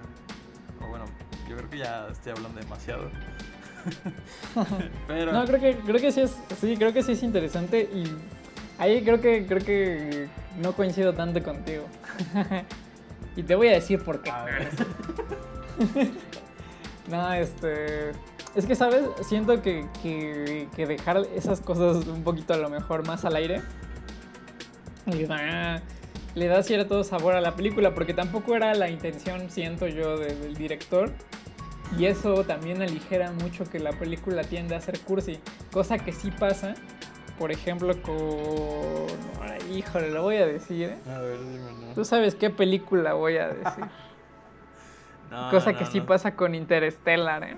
O 0.81 0.87
bueno, 0.87 1.05
yo 1.47 1.57
creo 1.57 1.69
que 1.69 1.77
ya 1.79 2.07
estoy 2.07 2.33
hablando 2.33 2.59
demasiado. 2.59 3.09
Pero 5.07 5.31
No, 5.33 5.45
creo 5.45 5.59
que, 5.59 5.75
creo 5.77 5.99
que 6.01 6.11
sí 6.11 6.21
es, 6.21 6.35
sí, 6.59 6.75
creo 6.77 6.93
que 6.93 7.03
sí 7.03 7.13
es 7.13 7.23
interesante 7.23 7.89
y 7.93 8.03
ahí 8.77 9.03
creo 9.03 9.19
que, 9.21 9.45
creo 9.45 9.63
que 9.63 10.27
no 10.61 10.73
coincido 10.73 11.13
tanto 11.13 11.41
contigo. 11.43 11.85
y 13.35 13.43
te 13.43 13.55
voy 13.55 13.69
a 13.69 13.73
decir 13.73 14.03
por 14.03 14.21
qué. 14.21 14.31
No, 17.09 17.33
este. 17.33 18.11
Es 18.55 18.65
que, 18.65 18.75
¿sabes? 18.75 19.01
Siento 19.27 19.61
que, 19.61 19.85
que, 20.03 20.67
que 20.75 20.85
dejar 20.85 21.17
esas 21.35 21.59
cosas 21.61 22.05
un 22.07 22.23
poquito 22.23 22.53
a 22.53 22.57
lo 22.57 22.69
mejor 22.69 23.05
más 23.07 23.25
al 23.25 23.35
aire 23.35 23.61
le 25.07 25.25
da, 25.25 25.81
le 26.35 26.47
da 26.47 26.61
cierto 26.63 27.03
sabor 27.03 27.35
a 27.35 27.41
la 27.41 27.55
película, 27.55 27.93
porque 27.93 28.13
tampoco 28.13 28.55
era 28.55 28.73
la 28.75 28.89
intención, 28.89 29.49
siento 29.49 29.87
yo, 29.87 30.17
de- 30.17 30.35
del 30.35 30.55
director. 30.55 31.11
Y 31.97 32.05
eso 32.05 32.43
también 32.45 32.81
aligera 32.81 33.31
mucho 33.31 33.65
que 33.65 33.79
la 33.79 33.91
película 33.91 34.43
tiende 34.43 34.75
a 34.75 34.81
ser 34.81 34.99
cursi, 34.99 35.39
cosa 35.71 35.97
que 35.99 36.13
sí 36.13 36.31
pasa, 36.31 36.73
por 37.37 37.51
ejemplo, 37.51 37.93
con. 38.01 38.15
Ay, 39.41 39.77
híjole, 39.79 40.11
lo 40.11 40.23
voy 40.23 40.37
a 40.37 40.45
decir, 40.47 40.89
¿eh? 40.89 41.11
A 41.11 41.19
ver, 41.19 41.39
dime, 41.39 41.71
¿no? 41.87 41.93
Tú 41.93 42.05
sabes 42.05 42.35
qué 42.35 42.49
película 42.49 43.13
voy 43.13 43.37
a 43.37 43.49
decir. 43.49 43.85
No, 45.31 45.49
Cosa 45.49 45.71
no, 45.71 45.77
que 45.79 45.85
sí 45.85 46.01
pasa 46.01 46.35
con 46.35 46.53
Interstellar, 46.55 47.41
¿eh? 47.45 47.55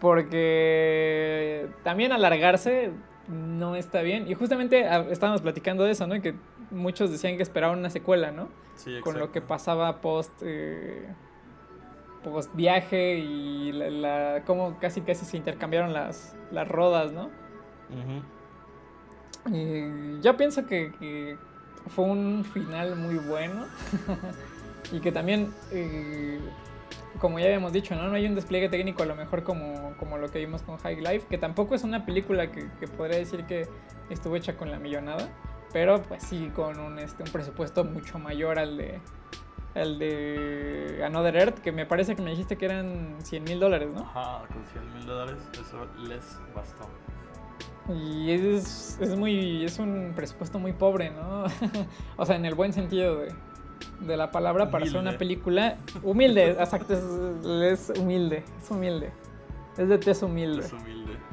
Porque 0.00 1.68
también 1.82 2.12
alargarse 2.12 2.92
no 3.28 3.74
está 3.76 4.02
bien. 4.02 4.28
Y 4.28 4.34
justamente 4.34 4.86
ah, 4.86 5.06
estábamos 5.10 5.42
platicando 5.42 5.84
de 5.84 5.90
eso, 5.90 6.06
¿no? 6.06 6.20
Que 6.22 6.34
muchos 6.70 7.10
decían 7.10 7.36
que 7.36 7.42
esperaban 7.42 7.78
una 7.78 7.90
secuela, 7.90 8.30
¿no? 8.30 8.48
Sí, 8.76 9.00
Con 9.00 9.14
lo 9.14 9.20
exacto. 9.20 9.32
que 9.32 9.40
pasaba 9.42 10.00
post, 10.00 10.32
eh, 10.42 11.08
post 12.24 12.54
viaje 12.54 13.18
y 13.18 13.72
la, 13.72 13.90
la- 13.90 14.42
cómo 14.44 14.78
casi 14.80 15.00
casi 15.00 15.24
se 15.24 15.36
intercambiaron 15.36 15.92
las, 15.92 16.36
las 16.50 16.68
rodas, 16.68 17.12
¿no? 17.12 17.30
Y 19.50 20.20
yo 20.20 20.36
pienso 20.36 20.66
que, 20.66 20.92
que 20.98 21.36
fue 21.88 22.04
un 22.04 22.44
final 22.44 22.96
muy 22.96 23.16
bueno 23.16 23.64
y 24.92 25.00
que 25.00 25.12
también, 25.12 25.52
eh, 25.72 26.38
como 27.18 27.38
ya 27.38 27.46
habíamos 27.46 27.72
dicho, 27.72 27.94
¿no? 27.94 28.08
no 28.08 28.14
hay 28.14 28.26
un 28.26 28.34
despliegue 28.34 28.68
técnico 28.68 29.02
a 29.02 29.06
lo 29.06 29.16
mejor 29.16 29.42
como, 29.42 29.94
como 29.98 30.18
lo 30.18 30.30
que 30.30 30.38
vimos 30.40 30.62
con 30.62 30.76
High 30.78 31.00
Life, 31.00 31.26
que 31.28 31.38
tampoco 31.38 31.74
es 31.74 31.84
una 31.84 32.04
película 32.04 32.50
que, 32.52 32.68
que 32.78 32.86
podría 32.86 33.18
decir 33.18 33.44
que 33.44 33.66
estuvo 34.10 34.36
hecha 34.36 34.56
con 34.56 34.70
la 34.70 34.78
millonada, 34.78 35.28
pero 35.72 36.02
pues 36.02 36.22
sí 36.22 36.50
con 36.54 36.78
un, 36.78 36.98
este, 36.98 37.22
un 37.22 37.30
presupuesto 37.30 37.84
mucho 37.84 38.18
mayor 38.18 38.58
al 38.58 38.76
de, 38.76 39.00
al 39.74 39.98
de 39.98 41.02
Another 41.04 41.36
Earth, 41.36 41.58
que 41.58 41.72
me 41.72 41.86
parece 41.86 42.16
que 42.16 42.22
me 42.22 42.30
dijiste 42.30 42.56
que 42.56 42.64
eran 42.66 43.16
100 43.22 43.44
mil 43.44 43.60
dólares, 43.60 43.88
¿no? 43.94 44.00
Ajá, 44.00 44.42
con 44.48 44.64
100 44.66 44.94
mil 44.94 45.06
dólares, 45.06 45.38
eso 45.52 45.86
les 46.06 46.38
bastó. 46.54 46.88
Y 47.88 48.30
es, 48.30 48.98
es 49.00 49.16
muy. 49.16 49.64
es 49.64 49.78
un 49.78 50.12
presupuesto 50.14 50.58
muy 50.58 50.72
pobre, 50.72 51.10
¿no? 51.10 51.44
o 52.16 52.26
sea, 52.26 52.36
en 52.36 52.44
el 52.44 52.54
buen 52.54 52.72
sentido 52.72 53.16
de, 53.16 53.32
de 54.00 54.16
la 54.16 54.30
palabra 54.30 54.70
para 54.70 54.84
hacer 54.84 54.98
una 54.98 55.18
película. 55.18 55.78
Humilde, 56.02 56.50
exacto, 56.58 56.94
es, 56.94 57.88
es 57.90 57.98
humilde, 57.98 58.44
es 58.62 58.70
humilde. 58.70 59.10
Es 59.76 59.88
de 59.88 59.98
tez 59.98 60.22
humilde. 60.22 60.64
Es 60.64 60.72
humilde. 60.72 61.29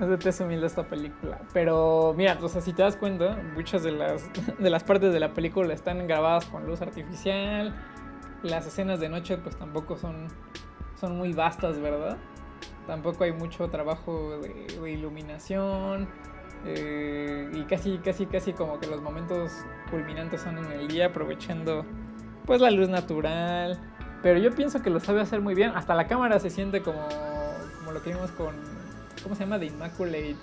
Es 0.00 0.08
de 0.08 0.16
tez 0.16 0.40
humilde 0.40 0.66
esta 0.66 0.84
película. 0.84 1.40
Pero 1.52 2.14
mira, 2.16 2.38
o 2.40 2.48
sea, 2.48 2.60
si 2.60 2.72
te 2.72 2.82
das 2.82 2.96
cuenta, 2.96 3.36
muchas 3.54 3.82
de 3.82 3.92
las, 3.92 4.28
de 4.58 4.70
las 4.70 4.84
partes 4.84 5.12
de 5.12 5.20
la 5.20 5.34
película 5.34 5.72
están 5.74 6.06
grabadas 6.06 6.46
con 6.46 6.66
luz 6.66 6.80
artificial. 6.80 7.74
Las 8.42 8.66
escenas 8.66 9.00
de 9.00 9.08
noche 9.08 9.36
pues 9.36 9.56
tampoco 9.56 9.96
son, 9.96 10.28
son 10.98 11.16
muy 11.16 11.32
vastas, 11.32 11.78
¿verdad? 11.78 12.16
Tampoco 12.86 13.24
hay 13.24 13.32
mucho 13.32 13.68
trabajo 13.68 14.40
de, 14.40 14.90
iluminación. 14.90 16.08
eh, 16.64 17.50
y 17.52 17.62
casi, 17.64 17.98
casi, 17.98 18.26
casi 18.26 18.52
como 18.52 18.80
que 18.80 18.86
los 18.86 19.00
momentos 19.02 19.52
culminantes 19.90 20.40
son 20.40 20.58
en 20.58 20.72
el 20.72 20.88
día, 20.88 21.06
aprovechando 21.06 21.84
pues 22.46 22.60
la 22.60 22.70
luz 22.70 22.88
natural. 22.88 23.78
Pero 24.22 24.38
yo 24.38 24.52
pienso 24.52 24.82
que 24.82 24.90
lo 24.90 25.00
sabe 25.00 25.20
hacer 25.20 25.40
muy 25.40 25.54
bien. 25.54 25.72
Hasta 25.74 25.94
la 25.94 26.06
cámara 26.06 26.38
se 26.38 26.50
siente 26.50 26.82
como, 26.82 27.06
como 27.78 27.92
lo 27.92 28.02
que 28.02 28.10
vimos 28.10 28.30
con. 28.32 28.81
¿Cómo 29.22 29.34
se 29.34 29.44
llama? 29.44 29.58
The 29.58 29.66
Immaculate. 29.66 30.36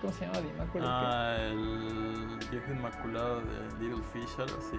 ¿Cómo 0.00 0.12
se 0.12 0.20
llama? 0.26 0.38
The 0.40 0.48
Immaculate. 0.48 0.90
Ah, 0.92 1.36
el 1.40 2.38
viejo 2.50 2.72
inmaculado 2.72 3.40
de 3.40 3.78
Little 3.80 4.02
Fish, 4.12 4.30
algo 4.38 4.58
así. 4.58 4.78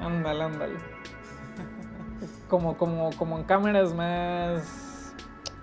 Ándale, 0.00 0.42
ándale. 0.44 0.74
Como, 2.48 2.76
como, 2.76 3.10
como 3.16 3.38
en 3.38 3.44
cámaras 3.44 3.92
más. 3.94 5.14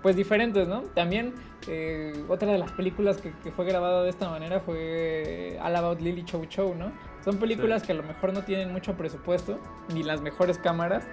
Pues 0.02 0.16
diferentes, 0.16 0.68
¿no? 0.68 0.82
También. 0.96 1.34
eh, 1.68 2.14
otra 2.30 2.52
de 2.52 2.58
las 2.58 2.72
películas 2.72 3.18
que, 3.18 3.32
que 3.44 3.52
fue 3.52 3.66
grabada 3.66 4.02
de 4.04 4.10
esta 4.10 4.30
manera 4.30 4.62
fue 4.62 5.60
All 5.62 5.76
About 5.76 6.00
Lily 6.00 6.24
Chow 6.24 6.46
Chow, 6.46 6.74
¿no? 6.74 6.92
Son 7.24 7.38
películas 7.38 7.82
Sí. 7.82 7.88
que 7.88 7.92
a 7.94 7.96
lo 7.96 8.04
mejor 8.04 8.34
no 8.34 8.44
tienen 8.44 8.72
mucho 8.72 8.96
presupuesto, 8.96 9.60
ni 9.94 10.02
las 10.04 10.22
mejores 10.22 10.58
cámaras, 10.58 11.06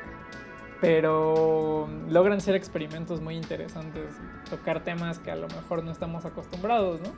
pero 0.80 1.88
logran 2.08 2.40
ser 2.40 2.54
experimentos 2.54 3.20
muy 3.20 3.36
interesantes, 3.36 4.14
tocar 4.50 4.84
temas 4.84 5.18
que 5.18 5.30
a 5.30 5.36
lo 5.36 5.48
mejor 5.48 5.82
no 5.84 5.90
estamos 5.90 6.24
acostumbrados, 6.24 7.00
¿no? 7.00 7.12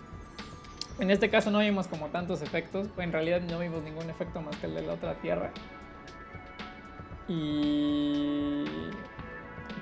En 1.01 1.11
este 1.11 1.31
caso 1.31 1.51
no 1.51 1.61
vimos 1.61 1.87
como 1.87 2.09
tantos 2.09 2.43
efectos, 2.43 2.89
en 2.97 3.13
realidad 3.13 3.41
no 3.43 3.59
vimos 3.59 3.83
ningún 3.83 4.11
efecto 4.11 4.41
más 4.43 4.57
que 4.57 4.67
el 4.67 4.75
de 4.75 4.83
la 4.83 4.95
otra 4.95 5.15
tierra. 5.15 5.53
Y... 7.29 8.65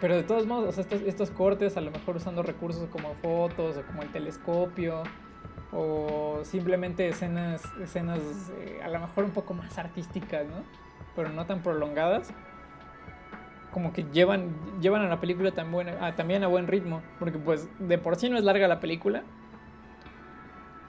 Pero 0.00 0.14
de 0.14 0.24
todos 0.24 0.46
modos, 0.46 0.76
estos 0.76 1.30
cortes, 1.30 1.78
a 1.78 1.80
lo 1.80 1.90
mejor 1.90 2.16
usando 2.16 2.42
recursos 2.42 2.86
como 2.90 3.14
fotos 3.14 3.78
o 3.78 3.86
como 3.86 4.02
el 4.02 4.12
telescopio, 4.12 5.04
o 5.72 6.40
simplemente 6.42 7.08
escenas, 7.08 7.62
escenas 7.82 8.20
eh, 8.58 8.80
a 8.84 8.88
lo 8.88 9.00
mejor 9.00 9.24
un 9.24 9.30
poco 9.30 9.54
más 9.54 9.78
artísticas, 9.78 10.46
¿no? 10.46 10.64
Pero 11.14 11.30
no 11.30 11.46
tan 11.46 11.62
prolongadas. 11.62 12.32
Como 13.76 13.92
que 13.92 14.04
llevan, 14.04 14.54
llevan 14.80 15.02
a 15.02 15.08
la 15.08 15.20
película 15.20 15.50
tan 15.50 15.70
buena, 15.70 16.06
a- 16.06 16.16
también 16.16 16.42
a 16.42 16.46
buen 16.46 16.66
ritmo. 16.66 17.02
Porque 17.18 17.36
pues 17.38 17.68
de 17.78 17.98
por 17.98 18.16
sí 18.16 18.30
no 18.30 18.38
es 18.38 18.42
larga 18.44 18.66
la 18.68 18.80
película. 18.80 19.22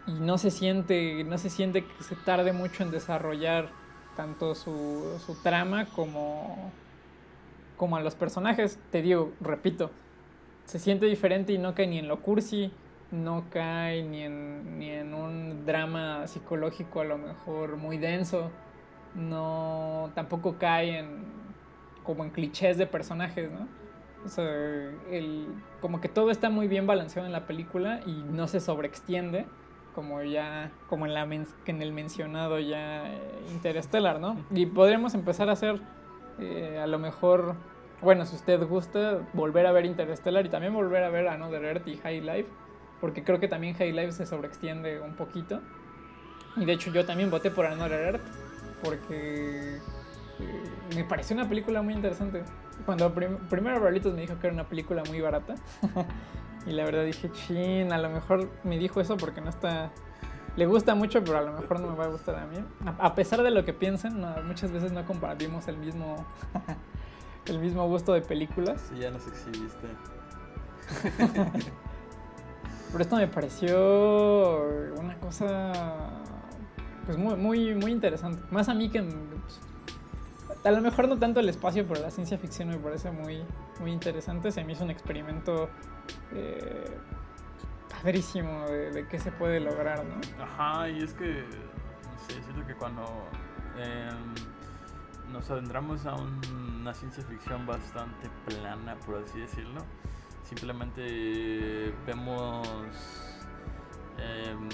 Y 0.07 0.13
no 0.13 0.37
se 0.37 0.51
siente, 0.51 1.25
no 1.25 1.37
se 1.37 1.49
siente 1.49 1.83
que 1.83 2.01
se 2.01 2.15
tarde 2.15 2.53
mucho 2.53 2.83
en 2.83 2.91
desarrollar 2.91 3.67
tanto 4.15 4.55
su, 4.55 5.03
su 5.25 5.35
trama 5.43 5.87
como, 5.87 6.71
como 7.75 7.97
a 7.97 7.99
los 7.99 8.15
personajes. 8.15 8.79
Te 8.89 9.01
digo, 9.01 9.33
repito, 9.41 9.91
se 10.63 10.79
siente 10.79 11.07
diferente 11.07 11.51
y 11.51 11.57
no 11.57 11.75
cae 11.75 11.87
ni 11.87 11.99
en 11.99 12.07
lo 12.07 12.21
cursi, 12.21 12.71
no 13.11 13.43
cae 13.49 14.01
ni 14.03 14.21
en, 14.23 14.79
ni 14.79 14.91
en 14.91 15.13
un 15.13 15.65
drama 15.65 16.25
psicológico 16.27 17.01
a 17.01 17.03
lo 17.03 17.17
mejor 17.17 17.75
muy 17.75 17.97
denso, 17.97 18.49
no 19.13 20.09
tampoco 20.15 20.55
cae 20.57 20.99
en 20.99 21.36
como 22.07 22.23
en 22.23 22.31
clichés 22.31 22.77
de 22.77 22.87
personajes, 22.87 23.51
¿no? 23.51 23.67
O 24.25 24.29
sea, 24.29 24.45
el, 25.11 25.47
como 25.81 25.99
que 25.99 26.07
todo 26.07 26.31
está 26.31 26.49
muy 26.49 26.67
bien 26.67 26.87
balanceado 26.87 27.27
en 27.27 27.33
la 27.33 27.45
película 27.45 27.99
y 28.05 28.13
no 28.13 28.47
se 28.47 28.61
sobreextiende 28.61 29.45
como 29.93 30.21
ya 30.23 30.71
como 30.89 31.05
en 31.05 31.13
la 31.13 31.23
en 31.23 31.81
el 31.81 31.91
mencionado 31.91 32.59
ya 32.59 33.11
eh, 33.11 33.19
Interstellar, 33.51 34.19
¿no? 34.19 34.37
Y 34.51 34.67
podríamos 34.67 35.15
empezar 35.15 35.49
a 35.49 35.53
hacer 35.53 35.81
eh, 36.39 36.79
a 36.81 36.87
lo 36.87 36.97
mejor 36.97 37.55
bueno, 38.01 38.25
si 38.25 38.35
usted 38.35 38.65
gusta 38.65 39.19
volver 39.33 39.65
a 39.65 39.71
ver 39.71 39.85
Interstellar 39.85 40.45
y 40.45 40.49
también 40.49 40.73
volver 40.73 41.03
a 41.03 41.09
ver 41.09 41.27
Another 41.27 41.65
Earth 41.65 41.87
y 41.87 41.97
High 41.97 42.21
Life, 42.21 42.49
porque 43.01 43.23
creo 43.23 43.39
que 43.39 43.47
también 43.47 43.73
High 43.75 43.91
Life 43.91 44.13
se 44.13 44.25
sobreextiende 44.25 45.01
un 45.01 45.15
poquito. 45.15 45.61
Y 46.55 46.65
de 46.65 46.73
hecho 46.73 46.91
yo 46.91 47.05
también 47.05 47.29
voté 47.29 47.51
por 47.51 47.65
Another 47.65 48.13
Earth 48.13 48.21
porque 48.83 49.79
me 50.95 51.03
pareció 51.03 51.35
una 51.35 51.47
película 51.47 51.81
muy 51.81 51.93
interesante. 51.93 52.43
Cuando 52.85 53.13
prim- 53.13 53.37
primero 53.49 53.81
Barlitos 53.81 54.13
me 54.13 54.21
dijo 54.21 54.39
que 54.39 54.47
era 54.47 54.53
una 54.53 54.67
película 54.67 55.03
muy 55.07 55.21
barata. 55.21 55.55
y 56.65 56.71
la 56.71 56.83
verdad 56.85 57.05
dije, 57.05 57.31
chin, 57.31 57.91
a 57.91 57.97
lo 57.97 58.09
mejor 58.09 58.49
me 58.63 58.77
dijo 58.77 59.01
eso 59.01 59.17
porque 59.17 59.41
no 59.41 59.49
está... 59.49 59.91
Le 60.55 60.65
gusta 60.65 60.95
mucho, 60.95 61.23
pero 61.23 61.37
a 61.37 61.41
lo 61.41 61.53
mejor 61.53 61.79
no 61.79 61.91
me 61.91 61.95
va 61.95 62.05
a 62.05 62.07
gustar 62.07 62.35
a 62.35 62.45
mí. 62.47 62.57
A, 62.97 63.13
pesar 63.13 63.43
de 63.43 63.51
lo 63.51 63.63
que 63.63 63.73
piensen, 63.73 64.19
no, 64.19 64.35
muchas 64.43 64.71
veces 64.71 64.91
no 64.91 65.05
compartimos 65.05 65.67
el 65.67 65.77
mismo, 65.77 66.25
el 67.45 67.59
mismo 67.59 67.87
gusto 67.87 68.13
de 68.13 68.21
películas. 68.21 68.81
Sí, 68.89 68.99
ya 68.99 69.11
nos 69.11 69.27
exhibiste. 69.27 69.87
Pero 72.91 73.03
esto 73.03 73.17
me 73.17 73.27
pareció 73.27 74.63
una 74.97 75.19
cosa 75.19 75.71
pues 77.05 77.17
muy, 77.17 77.35
muy, 77.35 77.75
muy 77.75 77.91
interesante. 77.91 78.41
Más 78.51 78.67
a 78.67 78.73
mí 78.73 78.89
que 78.89 79.01
pues, 79.01 79.59
a 80.63 80.71
lo 80.71 80.81
mejor 80.81 81.07
no 81.07 81.17
tanto 81.17 81.39
el 81.39 81.49
espacio, 81.49 81.85
pero 81.87 82.01
la 82.01 82.11
ciencia 82.11 82.37
ficción 82.37 82.69
me 82.69 82.77
parece 82.77 83.11
muy, 83.11 83.43
muy 83.79 83.91
interesante. 83.91 84.51
Se 84.51 84.63
me 84.63 84.73
hizo 84.73 84.83
un 84.83 84.91
experimento 84.91 85.69
eh, 86.33 86.97
padrísimo 87.89 88.65
de, 88.67 89.05
qué 89.09 89.19
se 89.19 89.31
puede 89.31 89.59
lograr, 89.59 90.03
¿no? 90.05 90.43
Ajá, 90.43 90.89
y 90.89 91.01
es 91.03 91.13
que, 91.13 91.43
no 91.43 92.19
sé, 92.27 92.41
siento 92.43 92.65
que 92.67 92.75
cuando 92.75 93.03
em, 93.77 95.31
nos 95.31 95.49
adentramos 95.51 96.05
a 96.05 96.15
un- 96.15 96.41
una 96.81 96.93
ciencia 96.93 97.23
ficción 97.23 97.65
bastante 97.65 98.29
plana, 98.45 98.95
por 99.05 99.17
así 99.23 99.39
decirlo, 99.39 99.81
simplemente 100.43 101.93
vemos, 102.05 102.67
em, 104.17 104.69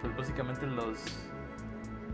pues 0.00 0.16
básicamente 0.16 0.66
los, 0.66 0.98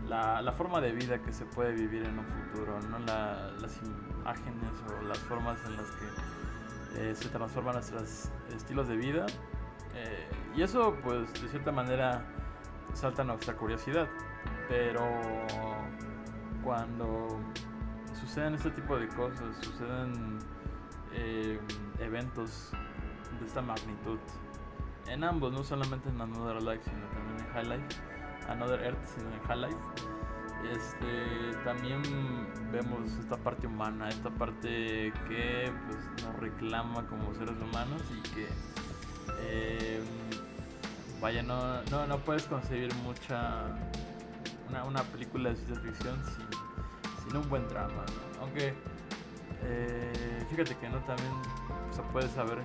la, 0.07 0.51
forma 0.51 0.81
de 0.81 0.91
vida 0.91 1.19
que 1.21 1.31
se 1.31 1.45
puede 1.45 1.73
vivir 1.73 2.03
en 2.03 2.19
un 2.19 2.25
futuro, 2.25 2.79
¿no? 2.89 2.99
La- 2.99 3.51
las 3.59 3.79
imágenes 3.81 4.71
o 4.87 5.03
las 5.03 5.17
formas 5.19 5.57
en 5.65 5.77
las 5.77 5.87
que 5.91 7.09
eh, 7.09 7.15
se 7.15 7.29
transforman 7.29 7.75
nuestros 7.75 8.29
estilos 8.55 8.87
de 8.87 8.95
vida. 8.97 9.25
Eh, 9.95 10.27
y 10.55 10.61
eso, 10.61 10.95
pues, 11.03 11.31
de 11.41 11.49
cierta 11.49 11.71
manera 11.71 12.23
salta 12.93 13.23
nuestra 13.23 13.55
curiosidad. 13.55 14.07
Pero 14.69 15.01
cuando 16.63 17.39
suceden 18.19 18.55
este 18.55 18.71
tipo 18.71 18.97
de 18.97 19.07
cosas, 19.09 19.55
suceden 19.61 20.39
eh, 21.13 21.59
eventos 21.99 22.71
de 23.39 23.45
esta 23.45 23.61
magnitud, 23.61 24.19
en 25.07 25.23
ambos, 25.23 25.51
no 25.51 25.63
solamente 25.63 26.09
en 26.09 26.21
Another 26.21 26.61
Life, 26.61 26.83
sino 26.85 27.05
también 27.07 27.39
en 27.39 27.53
High 27.53 27.65
Life, 27.65 27.87
Another 28.47 28.81
Earth, 28.83 29.03
sino 29.15 29.29
en 29.33 29.39
High 29.41 29.57
Life, 29.57 29.77
este, 30.71 31.57
también 31.65 32.01
vemos 32.71 33.11
esta 33.19 33.37
parte 33.37 33.67
humana, 33.67 34.07
esta 34.09 34.29
parte 34.29 35.11
que 35.27 35.71
pues, 35.87 36.25
nos 36.25 36.35
reclama 36.39 37.05
como 37.07 37.33
seres 37.33 37.55
humanos 37.61 38.01
y 38.11 38.21
que 38.29 38.47
eh, 39.41 40.01
vaya, 41.21 41.43
no, 41.43 41.81
no, 41.91 42.07
no 42.07 42.17
puedes 42.19 42.43
concebir 42.43 42.93
mucha 43.03 43.65
una, 44.69 44.83
una 44.85 45.03
película 45.03 45.49
de 45.49 45.55
ciencia 45.57 45.79
ficción 45.81 46.21
sin, 46.25 47.35
un 47.35 47.49
buen 47.49 47.67
drama. 47.67 48.05
Aunque 48.41 48.73
eh, 49.63 50.45
fíjate 50.49 50.75
que 50.77 50.87
no 50.87 50.99
también 50.99 51.31
se 51.91 52.01
puede 52.11 52.29
saber 52.29 52.59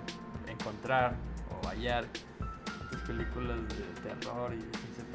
encontrar 0.46 1.14
o 1.50 1.66
hallar 1.68 2.05
estas 2.84 3.03
películas 3.07 3.57
de 3.68 3.84
terror 4.03 4.53
y 4.53 4.59
de 4.59 4.78
ciencia. 4.78 5.07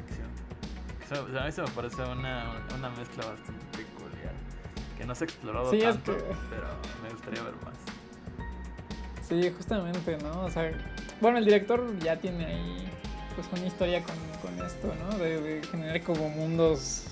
Eso- 1.14 1.24
o 1.24 1.30
sea, 1.32 1.42
a 1.42 1.46
mí 1.46 1.52
se 1.52 1.62
me 1.62 1.68
parece 1.68 2.02
una, 2.02 2.64
una 2.76 2.90
mezcla 2.90 3.26
bastante 3.26 3.64
peculiar. 3.76 4.32
Que 4.98 5.04
no 5.04 5.14
se 5.14 5.24
ha 5.24 5.26
explorado 5.26 5.70
Sí, 5.70 5.76
es 5.78 5.84
tanto, 5.84 6.16
que- 6.16 6.24
pero 6.50 6.66
me 7.02 7.10
gustaría 7.10 7.42
ver 7.42 7.54
más. 7.64 7.74
Sí, 9.28 9.52
justamente, 9.56 10.18
¿no? 10.18 10.44
O 10.44 10.50
sea, 10.50 10.70
bueno, 11.20 11.38
el 11.38 11.44
director 11.44 11.98
ya 11.98 12.16
tiene 12.16 12.44
ahí 12.46 12.88
pues 13.34 13.48
una 13.52 13.66
historia 13.66 14.02
con, 14.02 14.14
con 14.42 14.64
esto, 14.66 14.92
¿no? 15.10 15.18
De, 15.18 15.40
de 15.40 15.62
generar 15.66 16.00
como 16.02 16.28
mundos, 16.28 17.06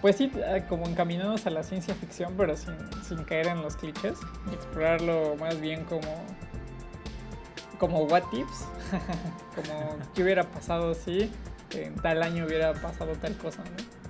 pues 0.00 0.16
sí, 0.16 0.30
eh, 0.36 0.64
como 0.68 0.86
encaminados 0.86 1.46
a 1.46 1.50
la 1.50 1.62
ciencia 1.62 1.94
ficción, 1.94 2.34
pero 2.36 2.56
sin, 2.56 2.74
sin 3.02 3.24
caer 3.24 3.48
en 3.48 3.62
los 3.62 3.76
clichés 3.76 4.18
y 4.50 4.54
explorarlo 4.54 5.34
más 5.36 5.60
bien 5.60 5.84
como 5.84 6.24
como 7.78 8.04
what 8.04 8.22
ifs, 8.32 8.66
como 9.56 9.96
qué 10.14 10.22
hubiera 10.22 10.44
pasado 10.44 10.94
si 10.94 11.28
en 11.74 11.94
tal 11.96 12.22
año 12.22 12.46
hubiera 12.46 12.72
pasado 12.74 13.12
tal 13.12 13.36
cosa, 13.36 13.62
¿no? 13.62 14.04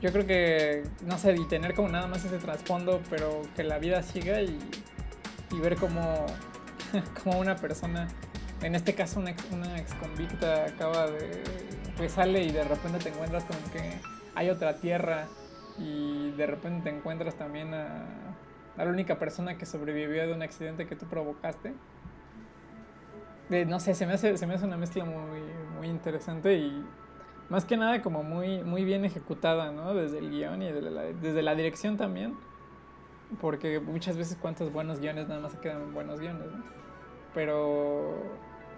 Yo 0.00 0.12
creo 0.12 0.26
que, 0.26 0.84
no 1.06 1.18
sé, 1.18 1.34
y 1.34 1.44
tener 1.48 1.74
como 1.74 1.88
nada 1.88 2.06
más 2.06 2.24
ese 2.24 2.38
trasfondo, 2.38 3.00
pero 3.10 3.42
que 3.56 3.64
la 3.64 3.78
vida 3.78 4.02
siga 4.02 4.40
y, 4.40 4.58
y 5.50 5.60
ver 5.60 5.76
cómo, 5.76 6.26
cómo 7.24 7.40
una 7.40 7.56
persona 7.56 8.08
en 8.62 8.74
este 8.74 8.94
caso 8.94 9.20
una 9.20 9.30
ex, 9.30 9.44
una 9.52 9.78
ex 9.78 9.94
convicta 9.94 10.64
acaba 10.66 11.06
de, 11.06 11.42
pues 11.96 12.12
sale 12.12 12.42
y 12.42 12.50
de 12.50 12.64
repente 12.64 12.98
te 12.98 13.08
encuentras 13.10 13.44
con 13.44 13.56
que 13.72 14.00
hay 14.34 14.50
otra 14.50 14.78
tierra 14.80 15.26
y 15.78 16.32
de 16.32 16.46
repente 16.46 16.90
te 16.90 16.96
encuentras 16.96 17.36
también 17.36 17.72
a, 17.74 18.04
a 18.76 18.84
la 18.84 18.90
única 18.90 19.18
persona 19.18 19.56
que 19.56 19.66
sobrevivió 19.66 20.26
de 20.26 20.32
un 20.32 20.42
accidente 20.42 20.86
que 20.86 20.96
tú 20.96 21.06
provocaste. 21.06 21.72
No 23.48 23.80
sé, 23.80 23.94
se 23.94 24.06
me, 24.06 24.12
hace, 24.12 24.36
se 24.36 24.46
me 24.46 24.54
hace 24.54 24.66
una 24.66 24.76
mezcla 24.76 25.06
muy, 25.06 25.40
muy 25.78 25.88
interesante 25.88 26.54
y 26.54 26.84
más 27.48 27.64
que 27.64 27.78
nada 27.78 28.02
como 28.02 28.22
muy, 28.22 28.62
muy 28.62 28.84
bien 28.84 29.06
ejecutada, 29.06 29.72
¿no? 29.72 29.94
Desde 29.94 30.18
el 30.18 30.30
guion 30.30 30.60
y 30.60 30.70
desde 30.70 30.90
la, 30.90 31.02
desde 31.04 31.42
la 31.42 31.54
dirección 31.54 31.96
también. 31.96 32.36
Porque 33.40 33.80
muchas 33.80 34.18
veces 34.18 34.36
cuántos 34.40 34.70
buenos 34.70 35.00
guiones 35.00 35.28
nada 35.28 35.40
más 35.40 35.52
se 35.52 35.58
quedan 35.58 35.80
en 35.80 35.94
buenos 35.94 36.20
guiones, 36.20 36.46
¿no? 36.52 36.62
Pero, 37.32 38.22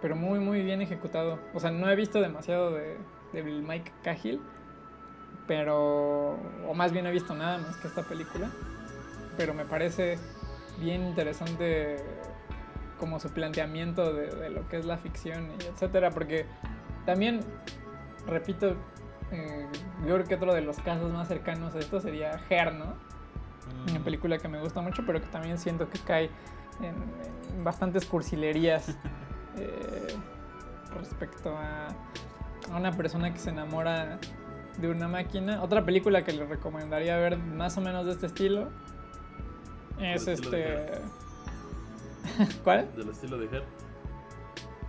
pero 0.00 0.14
muy, 0.14 0.38
muy 0.38 0.62
bien 0.62 0.82
ejecutado. 0.82 1.40
O 1.52 1.58
sea, 1.58 1.72
no 1.72 1.90
he 1.90 1.96
visto 1.96 2.20
demasiado 2.20 2.70
de, 2.70 2.96
de 3.32 3.42
Mike 3.42 3.92
Cahill, 4.04 4.40
pero, 5.48 6.36
o 6.68 6.74
más 6.74 6.92
bien 6.92 7.06
he 7.06 7.10
visto 7.10 7.34
nada 7.34 7.58
más 7.58 7.76
que 7.78 7.88
esta 7.88 8.04
película. 8.04 8.48
Pero 9.36 9.52
me 9.52 9.64
parece 9.64 10.16
bien 10.78 11.04
interesante 11.06 11.96
como 13.00 13.18
su 13.18 13.30
planteamiento 13.30 14.12
de, 14.12 14.28
de 14.28 14.50
lo 14.50 14.68
que 14.68 14.76
es 14.76 14.84
la 14.84 14.98
ficción 14.98 15.50
y 15.58 15.64
etcétera, 15.64 16.10
porque 16.10 16.46
también, 17.06 17.40
repito, 18.26 18.76
eh, 19.32 19.66
yo 20.06 20.14
creo 20.14 20.24
que 20.24 20.34
otro 20.34 20.54
de 20.54 20.60
los 20.60 20.78
casos 20.78 21.10
más 21.12 21.26
cercanos 21.26 21.74
a 21.74 21.78
esto 21.78 22.00
sería 22.00 22.40
Her, 22.48 22.74
¿no? 22.74 22.84
Mm. 22.84 23.90
Una 23.90 24.04
película 24.04 24.38
que 24.38 24.48
me 24.48 24.60
gusta 24.60 24.80
mucho, 24.80 25.02
pero 25.06 25.20
que 25.20 25.26
también 25.28 25.58
siento 25.58 25.88
que 25.88 25.98
cae 25.98 26.30
en, 26.80 26.94
en 27.54 27.64
bastantes 27.64 28.04
cursilerías 28.04 28.88
eh, 29.56 30.14
respecto 30.96 31.56
a, 31.56 31.88
a 32.70 32.76
una 32.76 32.92
persona 32.92 33.32
que 33.32 33.38
se 33.38 33.50
enamora 33.50 34.18
de 34.78 34.88
una 34.88 35.08
máquina. 35.08 35.62
Otra 35.62 35.84
película 35.84 36.22
que 36.22 36.32
le 36.32 36.44
recomendaría 36.44 37.16
ver 37.16 37.38
más 37.38 37.76
o 37.78 37.80
menos 37.80 38.06
de 38.06 38.12
este 38.12 38.26
estilo 38.26 38.68
es 39.98 40.26
este... 40.26 40.92
¿Cuál? 42.64 42.88
Del 42.96 43.08
estilo 43.08 43.38
de 43.38 43.46
Her. 43.46 43.64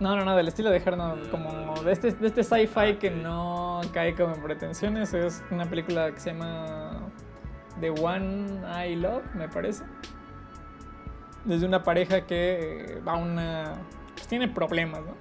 No, 0.00 0.16
no, 0.16 0.24
no, 0.24 0.36
del 0.36 0.48
estilo 0.48 0.70
de 0.70 0.78
Her, 0.78 0.96
no, 0.96 1.16
como 1.30 1.80
de 1.82 1.92
este, 1.92 2.10
de 2.10 2.26
este 2.26 2.42
sci-fi 2.42 2.80
ah, 2.80 2.98
que 2.98 3.10
no 3.10 3.80
cae 3.92 4.14
como 4.14 4.34
en 4.34 4.42
pretensiones. 4.42 5.14
Es 5.14 5.42
una 5.50 5.66
película 5.66 6.10
que 6.12 6.20
se 6.20 6.32
llama 6.32 7.08
The 7.80 7.90
One 7.90 8.62
I 8.88 8.96
Love, 8.96 9.22
me 9.34 9.48
parece. 9.48 9.84
Desde 11.44 11.66
una 11.66 11.82
pareja 11.82 12.26
que 12.26 12.96
eh, 12.96 13.00
va 13.06 13.12
a 13.12 13.16
una. 13.16 13.74
Pues 14.14 14.26
tiene 14.26 14.48
problemas, 14.48 15.02
¿no? 15.02 15.14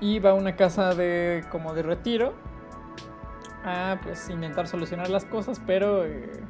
Y 0.00 0.18
va 0.18 0.30
a 0.30 0.34
una 0.34 0.56
casa 0.56 0.94
de. 0.94 1.44
como 1.50 1.74
de 1.74 1.82
retiro. 1.82 2.34
A 3.64 3.98
pues 4.02 4.28
intentar 4.28 4.66
solucionar 4.66 5.08
las 5.08 5.24
cosas, 5.24 5.60
pero. 5.66 6.04
eh, 6.04 6.42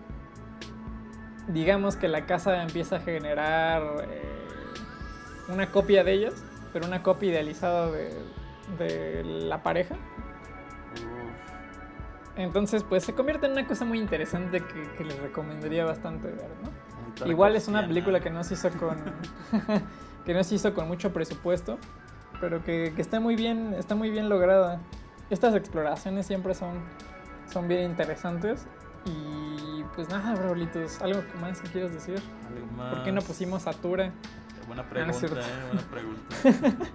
digamos 1.52 1.96
que 1.96 2.08
la 2.08 2.26
casa 2.26 2.62
empieza 2.62 2.96
a 2.96 3.00
generar. 3.00 3.82
eh, 4.08 4.42
una 5.48 5.70
copia 5.70 6.04
de 6.04 6.12
ellas, 6.12 6.34
pero 6.72 6.86
una 6.86 7.02
copia 7.02 7.30
idealizada 7.30 7.90
de, 7.90 8.14
de 8.78 9.24
la 9.24 9.62
pareja. 9.62 9.96
Entonces, 12.36 12.82
pues 12.82 13.04
se 13.04 13.12
convierte 13.14 13.46
en 13.46 13.52
una 13.52 13.66
cosa 13.66 13.84
muy 13.84 13.98
interesante 13.98 14.60
que, 14.60 14.82
que 14.96 15.04
les 15.04 15.18
recomendaría 15.18 15.84
bastante 15.84 16.28
ver, 16.28 16.48
¿no? 16.62 17.26
Igual 17.26 17.56
es 17.56 17.68
una 17.68 17.86
película 17.86 18.20
que 18.20 18.30
no 18.30 18.42
se 18.42 18.54
hizo 18.54 18.70
con 18.70 18.96
que 20.24 20.32
no 20.32 20.42
se 20.42 20.54
hizo 20.54 20.72
con 20.72 20.88
mucho 20.88 21.12
presupuesto, 21.12 21.78
pero 22.40 22.64
que, 22.64 22.92
que 22.96 23.02
está 23.02 23.20
muy 23.20 23.36
bien, 23.36 23.74
está 23.78 23.94
muy 23.94 24.10
bien 24.10 24.30
lograda. 24.30 24.80
Estas 25.28 25.54
exploraciones 25.54 26.26
siempre 26.26 26.54
son, 26.54 26.80
son 27.52 27.68
bien 27.68 27.82
interesantes. 27.82 28.66
Y 29.04 29.51
pues 29.94 30.08
nada, 30.08 30.34
Braulitos, 30.34 31.00
¿algo 31.00 31.22
más 31.40 31.60
que 31.60 31.68
quieras 31.70 31.92
decir? 31.92 32.20
Algo 32.48 32.90
¿Por 32.90 33.02
qué 33.04 33.10
no 33.10 33.16
más. 33.16 33.24
pusimos 33.24 33.62
Satura? 33.62 34.12
Buena 34.66 34.82
no 34.84 34.88
pregunta, 34.88 35.18
cierto. 35.18 35.40
eh, 35.40 35.66
buena 35.72 35.88
pregunta. 35.90 36.36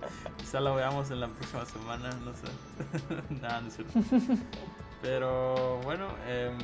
Quizá 0.37 0.59
la 0.61 0.71
veamos 0.71 1.11
en 1.11 1.19
la 1.19 1.27
próxima 1.27 1.65
semana, 1.65 2.09
no 2.23 2.33
sé. 2.33 2.47
Nada, 3.41 3.61
no 3.61 3.67
es 3.67 3.75
cierto. 3.75 3.99
Pero 5.01 5.79
bueno, 5.83 6.07
em, 6.27 6.57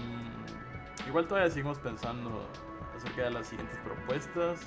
igual 1.07 1.28
todavía 1.28 1.49
seguimos 1.51 1.78
pensando 1.80 2.47
acerca 2.95 3.24
de 3.24 3.32
las 3.32 3.47
siguientes 3.47 3.78
propuestas. 3.80 4.59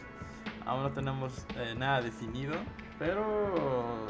Aún 0.66 0.82
no 0.82 0.90
tenemos 0.90 1.32
eh, 1.56 1.74
nada 1.76 2.02
definido, 2.02 2.54
pero 2.98 4.06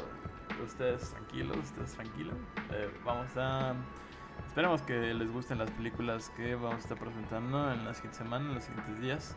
ustedes 0.64 1.10
tranquilos, 1.10 1.56
ustedes 1.58 1.92
tranquilos. 1.92 2.34
Eh, 2.72 2.90
vamos 3.04 3.28
a... 3.36 3.74
Esperemos 4.56 4.80
que 4.80 5.12
les 5.12 5.30
gusten 5.30 5.58
las 5.58 5.70
películas 5.70 6.30
que 6.34 6.54
vamos 6.54 6.76
a 6.76 6.78
estar 6.78 6.96
presentando 6.96 7.70
en 7.70 7.84
las 7.84 7.98
siguientes 7.98 8.16
semanas, 8.16 8.48
en 8.48 8.54
los 8.54 8.64
siguientes 8.64 9.00
días. 9.02 9.36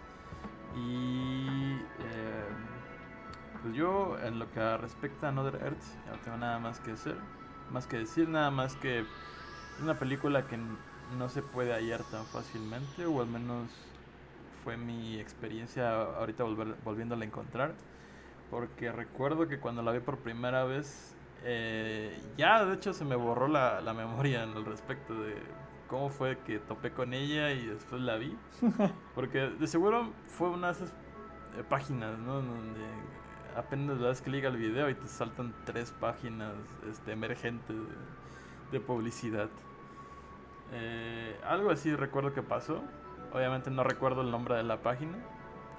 Y 0.77 1.73
eh, 1.99 2.47
pues 3.61 3.75
yo 3.75 4.17
en 4.23 4.39
lo 4.39 4.49
que 4.49 4.77
respecta 4.77 5.25
a 5.25 5.31
Another 5.31 5.55
Earth 5.61 5.83
ya 6.05 6.11
no 6.13 6.17
tengo 6.19 6.37
nada 6.37 6.57
más 6.59 6.79
que 6.79 6.91
hacer, 6.91 7.17
más 7.69 7.85
que 7.85 7.97
decir, 7.97 8.29
nada 8.29 8.49
más 8.49 8.77
que 8.77 8.99
es 8.99 9.05
una 9.83 9.99
película 9.99 10.45
que 10.45 10.57
no 11.17 11.27
se 11.27 11.41
puede 11.41 11.73
hallar 11.73 12.05
tan 12.05 12.25
fácilmente, 12.27 13.05
o 13.05 13.19
al 13.19 13.27
menos 13.27 13.69
fue 14.63 14.77
mi 14.77 15.19
experiencia 15.19 16.01
ahorita 16.01 16.45
volver, 16.45 16.77
volviéndola 16.85 17.25
a 17.25 17.27
encontrar, 17.27 17.73
porque 18.49 18.89
recuerdo 18.93 19.49
que 19.49 19.59
cuando 19.59 19.81
la 19.81 19.91
vi 19.91 19.99
por 19.99 20.19
primera 20.19 20.63
vez, 20.63 21.13
eh, 21.43 22.21
ya 22.37 22.65
de 22.65 22.75
hecho 22.75 22.93
se 22.93 23.05
me 23.05 23.15
borró 23.15 23.47
la, 23.47 23.81
la 23.81 23.93
memoria 23.93 24.43
al 24.43 24.65
respecto 24.65 25.13
de 25.13 25.35
cómo 25.87 26.09
fue 26.09 26.37
que 26.39 26.59
topé 26.59 26.91
con 26.91 27.13
ella 27.13 27.51
y 27.51 27.65
después 27.65 28.01
la 28.01 28.17
vi. 28.17 28.37
Porque 29.15 29.49
de 29.49 29.67
seguro 29.67 30.11
fue 30.27 30.49
una 30.49 30.67
de 30.67 30.73
esas 30.73 30.89
eh, 31.57 31.63
páginas, 31.67 32.17
¿no? 32.19 32.35
Donde 32.35 32.81
apenas 33.55 33.97
le 33.97 34.07
das 34.07 34.21
clic 34.21 34.45
al 34.45 34.57
video 34.57 34.89
y 34.89 34.95
te 34.95 35.07
saltan 35.07 35.53
tres 35.65 35.91
páginas 35.91 36.53
este, 36.89 37.11
emergentes 37.11 37.75
de, 37.75 38.77
de 38.77 38.79
publicidad. 38.79 39.49
Eh, 40.71 41.39
algo 41.43 41.71
así 41.71 41.95
recuerdo 41.95 42.33
que 42.33 42.43
pasó. 42.43 42.81
Obviamente 43.33 43.69
no 43.69 43.83
recuerdo 43.83 44.21
el 44.21 44.31
nombre 44.31 44.55
de 44.55 44.63
la 44.63 44.81
página. 44.81 45.17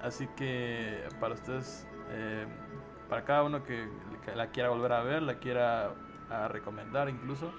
Así 0.01 0.27
que 0.35 1.03
para 1.19 1.35
ustedes, 1.35 1.87
eh, 2.09 2.45
para 3.07 3.23
cada 3.23 3.43
uno 3.43 3.63
que 3.63 3.87
la 4.35 4.47
quiera 4.47 4.69
volver 4.69 4.93
a 4.93 5.03
ver, 5.03 5.21
la 5.21 5.35
quiera 5.35 5.91
a 6.29 6.47
recomendar 6.47 7.09
incluso, 7.09 7.51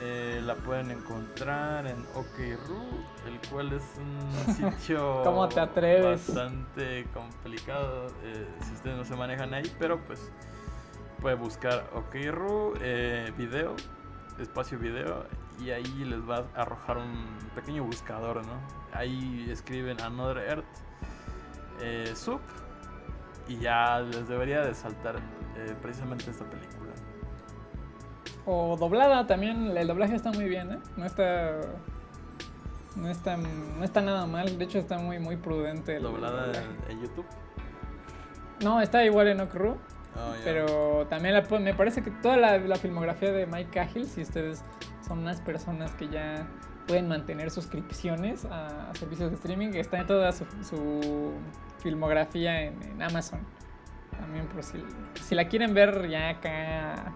eh, 0.00 0.40
la 0.44 0.56
pueden 0.56 0.90
encontrar 0.90 1.86
en 1.86 2.04
OkRu, 2.14 2.82
el 3.26 3.48
cual 3.48 3.72
es 3.72 3.84
un 3.96 4.54
sitio 4.54 5.22
¿Cómo 5.22 5.48
te 5.48 5.60
atreves? 5.60 6.26
bastante 6.34 7.06
complicado 7.14 8.08
eh, 8.24 8.46
si 8.60 8.72
ustedes 8.72 8.96
no 8.96 9.04
se 9.04 9.14
manejan 9.14 9.54
ahí, 9.54 9.70
pero 9.78 10.00
pues 10.00 10.32
puede 11.20 11.36
buscar 11.36 11.88
OkRu, 11.94 12.74
eh, 12.80 13.32
video, 13.38 13.76
espacio 14.40 14.78
video, 14.78 15.26
y 15.60 15.70
ahí 15.70 16.04
les 16.04 16.28
va 16.28 16.44
a 16.56 16.62
arrojar 16.62 16.98
un 16.98 17.38
pequeño 17.54 17.84
buscador, 17.84 18.44
¿no? 18.44 18.60
Ahí 18.92 19.48
escriben 19.48 20.00
Another 20.00 20.38
Earth 20.38 22.16
Sub 22.16 22.40
y 23.46 23.58
ya 23.58 24.00
les 24.00 24.26
debería 24.28 24.62
de 24.62 24.74
saltar 24.74 25.20
eh, 25.56 25.74
precisamente 25.80 26.30
esta 26.30 26.44
película. 26.44 26.92
O 28.46 28.76
doblada 28.76 29.26
también, 29.26 29.76
el 29.76 29.86
doblaje 29.86 30.14
está 30.14 30.30
muy 30.32 30.44
bien, 30.48 30.72
¿eh? 30.72 30.78
No 30.96 31.04
está. 31.06 31.60
No 32.96 33.08
está, 33.08 33.36
no 33.36 33.82
está 33.82 34.00
nada 34.02 34.24
mal, 34.26 34.56
de 34.56 34.64
hecho 34.64 34.78
está 34.78 34.98
muy, 34.98 35.18
muy 35.18 35.36
prudente. 35.36 35.96
el 35.96 36.02
Doblada 36.04 36.52
en, 36.52 36.92
en 36.92 37.00
YouTube. 37.02 37.26
No, 38.62 38.80
está 38.80 39.04
igual 39.04 39.28
en 39.28 39.40
Okru, 39.40 39.76
Oh, 40.16 40.34
ya. 40.36 40.40
pero 40.44 41.06
también 41.08 41.34
la 41.34 41.42
me 41.58 41.74
parece 41.74 42.02
que 42.02 42.12
toda 42.12 42.36
la, 42.36 42.56
la 42.58 42.76
filmografía 42.76 43.32
de 43.32 43.46
Mike 43.46 43.70
Cahill, 43.72 44.06
si 44.06 44.22
ustedes 44.22 44.62
son 45.04 45.18
unas 45.18 45.40
personas 45.40 45.90
que 45.96 46.08
ya 46.08 46.46
pueden 46.86 47.08
mantener 47.08 47.50
suscripciones 47.50 48.44
a, 48.44 48.90
a 48.90 48.94
servicios 48.94 49.30
de 49.30 49.36
streaming, 49.36 49.70
está 49.74 49.98
en 49.98 50.06
toda 50.06 50.30
su, 50.30 50.44
su 50.62 51.32
filmografía 51.82 52.62
en, 52.62 52.80
en 52.84 53.02
Amazon. 53.02 53.40
También 54.18 54.46
por 54.46 54.62
si, 54.62 54.84
si 55.22 55.34
la 55.34 55.48
quieren 55.48 55.74
ver 55.74 56.08
ya 56.08 56.30
acá, 56.30 57.12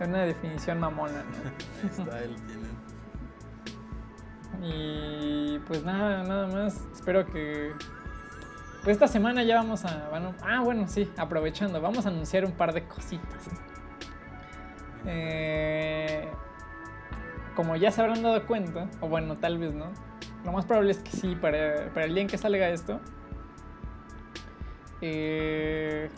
en 0.00 0.10
una 0.10 0.22
definición 0.24 0.80
mamona, 0.80 1.12
¿no? 1.24 1.50
Ahí 1.82 1.90
está, 1.98 2.18
él 2.22 2.36
tiene. 2.46 2.74
Y 4.62 5.58
pues 5.66 5.84
nada, 5.84 6.22
nada 6.22 6.46
más. 6.46 6.80
Espero 6.94 7.26
que. 7.26 7.72
Pues 8.82 8.94
esta 8.94 9.08
semana 9.08 9.42
ya 9.42 9.56
vamos 9.56 9.84
a. 9.84 10.08
bueno, 10.10 10.34
ah, 10.42 10.60
bueno, 10.60 10.86
sí, 10.88 11.10
aprovechando. 11.16 11.80
Vamos 11.80 12.06
a 12.06 12.10
anunciar 12.10 12.44
un 12.44 12.52
par 12.52 12.72
de 12.72 12.84
cositas. 12.86 13.48
Eh, 15.06 16.28
como 17.56 17.76
ya 17.76 17.90
se 17.90 18.00
habrán 18.00 18.22
dado 18.22 18.46
cuenta, 18.46 18.88
o 19.00 19.08
bueno, 19.08 19.36
tal 19.36 19.58
vez 19.58 19.74
no. 19.74 19.92
Lo 20.44 20.52
más 20.52 20.66
probable 20.66 20.90
es 20.92 20.98
que 20.98 21.10
sí, 21.10 21.34
para, 21.36 21.88
para 21.94 22.06
el 22.06 22.14
día 22.14 22.22
en 22.22 22.28
que 22.28 22.38
salga 22.38 22.68
esto. 22.68 23.00
eh, 25.00 26.08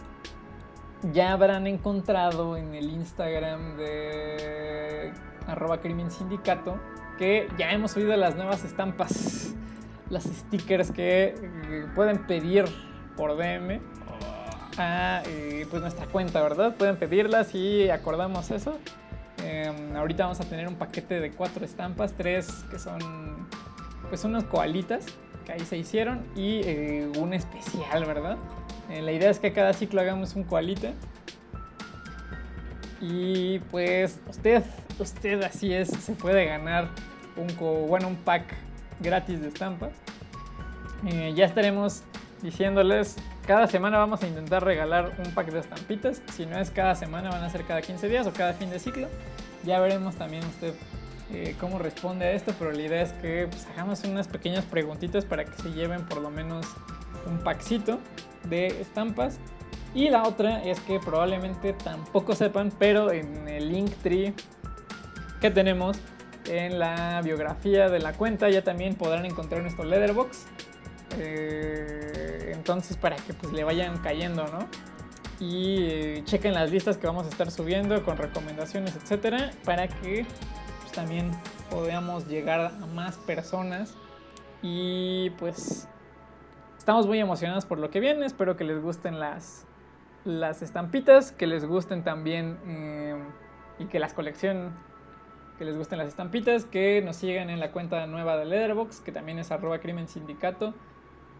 ya 1.13 1.33
habrán 1.33 1.67
encontrado 1.67 2.57
en 2.57 2.75
el 2.75 2.91
Instagram 2.91 3.77
de 3.77 5.13
arroba 5.47 5.81
crimen 5.81 6.11
sindicato 6.11 6.79
que 7.19 7.49
ya 7.59 7.73
hemos 7.73 7.93
subido 7.93 8.17
las 8.17 8.37
nuevas 8.37 8.65
estampas, 8.65 9.55
las 10.11 10.25
stickers 10.25 10.91
que 10.91 11.35
eh, 11.37 11.87
pueden 11.95 12.27
pedir 12.27 12.65
por 13.17 13.37
DM 13.37 13.81
a 14.79 15.23
eh, 15.27 15.67
pues 15.71 15.81
nuestra 15.81 16.07
cuenta, 16.07 16.43
¿verdad? 16.43 16.75
Pueden 16.77 16.97
pedirlas 16.97 17.55
y 17.55 17.89
acordamos 17.89 18.51
eso. 18.51 18.79
Em, 19.43 19.97
ahorita 19.97 20.25
vamos 20.25 20.41
a 20.41 20.45
tener 20.45 20.69
un 20.69 20.75
paquete 20.75 21.21
de 21.21 21.31
cuatro 21.31 21.65
estampas, 21.65 22.13
tres 22.13 22.65
que 22.71 22.79
son 22.79 22.99
pues 24.09 24.25
unos 24.25 24.45
koalitas 24.45 25.07
que 25.45 25.53
ahí 25.53 25.61
se 25.61 25.77
hicieron 25.77 26.27
y 26.35 26.61
eh, 26.65 27.11
un 27.19 27.33
especial, 27.33 28.05
¿verdad? 28.05 28.37
Eh, 28.91 29.03
la 29.03 29.13
idea 29.13 29.31
es 29.31 29.39
que 29.39 29.53
cada 29.53 29.73
ciclo 29.73 30.01
hagamos 30.01 30.35
un 30.37 30.45
koalita. 30.45 30.93
Y 33.01 33.59
pues 33.71 34.19
usted, 34.29 34.63
usted 34.99 35.43
así 35.43 35.73
es, 35.73 35.89
se 35.89 36.13
puede 36.13 36.47
ganar 36.47 36.89
un, 37.37 37.47
bueno, 37.89 38.09
un 38.09 38.17
pack 38.17 38.55
gratis 39.01 39.41
de 39.41 39.49
estampas. 39.49 39.93
Eh, 41.07 41.33
ya 41.37 41.45
estaremos 41.45 42.03
diciéndoles, 42.43 43.17
cada 43.47 43.67
semana 43.67 43.99
vamos 43.99 44.23
a 44.23 44.27
intentar 44.27 44.65
regalar 44.65 45.13
un 45.25 45.33
pack 45.35 45.51
de 45.51 45.61
estampitas. 45.61 46.23
Si 46.33 46.47
no 46.47 46.59
es 46.59 46.71
cada 46.71 46.95
semana, 46.95 47.31
van 47.31 47.43
a 47.43 47.51
ser 47.51 47.65
cada 47.65 47.83
15 47.83 48.09
días 48.09 48.27
o 48.27 48.33
cada 48.33 48.55
fin 48.55 48.71
de 48.71 48.79
ciclo. 48.79 49.09
Ya 49.65 49.79
veremos 49.81 50.17
también 50.17 50.45
usted 50.45 50.75
eh, 51.33 51.55
cómo 51.61 51.79
responde 51.79 52.27
a 52.27 52.33
esto, 52.33 52.55
pero 52.59 52.73
la 52.73 52.83
idea 52.83 53.03
es 53.03 53.13
que 53.15 53.49
pues, 53.51 53.67
hagamos 53.67 54.03
unas 54.05 54.29
pequeñas 54.29 54.65
preguntitas 54.65 55.25
para 55.25 55.45
que 55.45 55.61
se 55.61 55.71
lleven 55.73 56.05
por 56.07 56.23
lo 56.23 56.31
menos 56.31 56.67
un 57.27 57.39
packcito 57.39 57.99
de 58.49 58.67
estampas. 58.67 59.39
Y 59.95 60.11
la 60.11 60.25
otra 60.25 60.63
es 60.63 60.81
que 60.81 61.01
probablemente 61.01 61.73
tampoco 61.73 62.35
sepan, 62.35 62.71
pero 62.79 63.13
en 63.13 63.49
el 63.49 63.73
link 63.73 63.91
tree 64.03 64.35
que 65.41 65.51
tenemos 65.51 65.99
en 66.49 66.79
la 66.79 67.21
biografía 67.23 67.89
de 67.89 67.99
la 67.99 68.13
cuenta 68.13 68.49
ya 68.51 68.63
también 68.63 68.95
podrán 68.95 69.25
encontrar 69.25 69.63
nuestro 69.63 69.85
letterbox. 69.85 70.47
Eh, 71.19 72.53
entonces 72.55 72.97
para 72.97 73.17
que 73.17 73.33
pues 73.33 73.53
le 73.53 73.65
vayan 73.65 73.99
cayendo, 73.99 74.47
¿no? 74.47 74.69
Y 75.39 75.79
eh, 75.83 76.23
chequen 76.25 76.55
las 76.55 76.71
listas 76.71 76.97
que 76.97 77.07
vamos 77.07 77.27
a 77.27 77.29
estar 77.29 77.51
subiendo 77.51 78.03
con 78.05 78.17
recomendaciones, 78.17 78.97
etcétera, 78.97 79.51
para 79.65 79.87
que 79.87 80.27
pues, 80.81 80.93
también 80.93 81.31
podamos 81.71 82.27
llegar 82.27 82.61
a 82.61 82.71
más 82.87 83.17
personas. 83.17 83.95
Y 84.63 85.31
pues 85.39 85.89
estamos 86.87 87.09
muy 87.09 87.19
emocionados 87.19 87.67
por 87.67 87.81
lo 87.81 87.91
que 87.91 87.99
viene. 87.99 88.25
Espero 88.25 88.57
que 88.57 88.63
les 88.63 88.81
gusten 88.81 89.19
las, 89.19 89.67
las 90.25 90.63
estampitas, 90.63 91.33
que 91.33 91.49
les 91.49 91.67
gusten 91.67 92.05
también 92.05 92.61
eh, 92.65 93.17
y 93.81 93.87
que 93.87 93.99
las 93.99 94.15
coleccionen 94.15 94.71
que 95.59 95.65
les 95.65 95.77
gusten 95.77 95.99
las 95.99 96.07
estampitas, 96.07 96.65
que 96.65 97.03
nos 97.03 97.17
sigan 97.17 97.51
en 97.51 97.59
la 97.59 97.73
cuenta 97.73 98.07
nueva 98.07 98.37
de 98.37 98.45
Letterbox, 98.45 99.01
que 99.01 99.11
también 99.11 99.41
es 99.41 99.51
arroba 99.51 99.81
crimen 99.81 100.07
sindicato. 100.07 100.75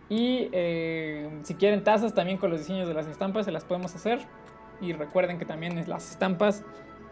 Y 0.09 0.49
eh, 0.51 1.31
si 1.45 1.55
quieren 1.55 1.85
tazas 1.85 2.13
también 2.13 2.39
con 2.39 2.51
los 2.51 2.59
diseños 2.59 2.89
de 2.89 2.95
las 2.95 3.07
estampas, 3.07 3.45
se 3.45 3.53
las 3.53 3.65
podemos 3.65 3.95
hacer. 3.95 4.19
Y 4.81 4.95
recuerden 4.95 5.39
que 5.39 5.45
también 5.45 5.81
las 5.89 6.11
estampas, 6.11 6.65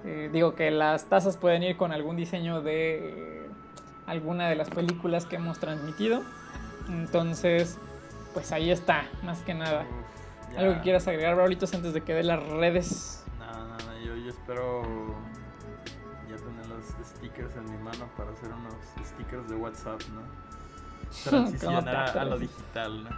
eh, 0.05 0.28
digo 0.32 0.57
que 0.57 0.72
las 0.72 1.05
tazas 1.05 1.37
pueden 1.37 1.62
ir 1.62 1.76
con 1.76 1.93
algún 1.93 2.16
diseño 2.16 2.62
de 2.62 3.45
eh, 3.45 3.49
alguna 4.07 4.49
de 4.49 4.57
las 4.57 4.70
películas 4.70 5.24
que 5.24 5.37
hemos 5.37 5.61
transmitido. 5.61 6.22
Entonces, 6.89 7.78
pues 8.35 8.53
ahí 8.53 8.70
está, 8.70 9.05
más 9.22 9.41
que 9.41 9.55
nada. 9.55 9.87
¿Algo 10.57 10.74
que 10.74 10.80
quieras 10.82 11.09
agregar, 11.09 11.35
Braulitos, 11.35 11.72
antes 11.74 11.95
de 11.95 12.03
que 12.03 12.12
dé 12.12 12.22
las 12.22 12.43
redes? 12.43 13.24
No, 13.39 13.66
no, 13.66 13.76
no, 13.76 13.99
yo, 14.05 14.16
yo 14.16 14.30
espero 14.30 14.82
stickers 17.05 17.57
en 17.57 17.64
mi 17.70 17.78
mano 17.82 18.09
para 18.16 18.30
hacer 18.30 18.51
unos 18.53 18.74
stickers 19.07 19.49
de 19.49 19.57
WhatsApp, 19.57 20.01
¿no? 20.12 20.22
Transicionar 21.30 22.18
a, 22.18 22.24
lo 22.24 22.39
digital, 22.39 23.05
¿no? 23.05 23.11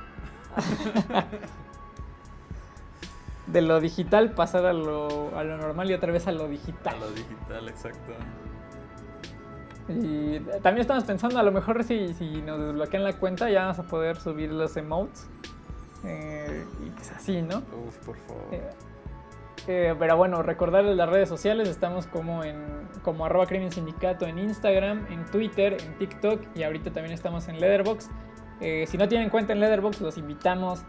de 3.46 3.62
lo 3.62 3.80
digital 3.80 4.32
pasar 4.32 4.66
a 4.66 4.72
lo, 4.72 5.36
a 5.36 5.44
lo 5.44 5.56
normal 5.56 5.90
y 5.90 5.94
otra 5.94 6.12
vez 6.12 6.26
a 6.26 6.32
lo 6.32 6.48
digital. 6.48 6.94
A 6.94 6.98
lo 6.98 7.10
digital, 7.10 7.68
exacto. 7.68 8.12
Y 9.88 10.40
también 10.62 10.80
estamos 10.80 11.04
pensando, 11.04 11.38
a 11.38 11.42
lo 11.42 11.52
mejor 11.52 11.84
si, 11.84 12.12
si 12.14 12.42
nos 12.42 12.58
desbloquean 12.58 13.04
la 13.04 13.12
cuenta 13.12 13.48
ya 13.50 13.62
vamos 13.62 13.78
a 13.78 13.84
poder 13.84 14.16
subir 14.16 14.50
los 14.50 14.76
emotes. 14.76 15.28
Eh, 16.04 16.64
y 16.84 16.90
pues 16.90 17.12
así, 17.12 17.42
¿no? 17.42 17.58
Uf, 17.58 17.96
por 18.04 18.16
favor. 18.16 18.42
Eh, 18.52 18.70
eh, 19.68 19.94
pero 19.98 20.16
bueno, 20.16 20.42
recordarles 20.42 20.96
las 20.96 21.08
redes 21.08 21.28
sociales, 21.28 21.68
estamos 21.68 22.06
como 22.06 22.44
en 22.44 22.86
como 23.02 23.24
arroba 23.24 23.46
crimen 23.46 23.72
sindicato 23.72 24.26
en 24.26 24.38
Instagram, 24.38 25.06
en 25.10 25.24
Twitter, 25.26 25.76
en 25.80 25.98
TikTok 25.98 26.40
y 26.54 26.62
ahorita 26.62 26.92
también 26.92 27.12
estamos 27.12 27.48
en 27.48 27.60
Leatherbox. 27.60 28.08
Eh, 28.60 28.84
si 28.86 28.96
no 28.96 29.08
tienen 29.08 29.28
cuenta 29.28 29.52
en 29.52 29.60
Leatherbox, 29.60 30.00
los 30.00 30.18
invitamos 30.18 30.84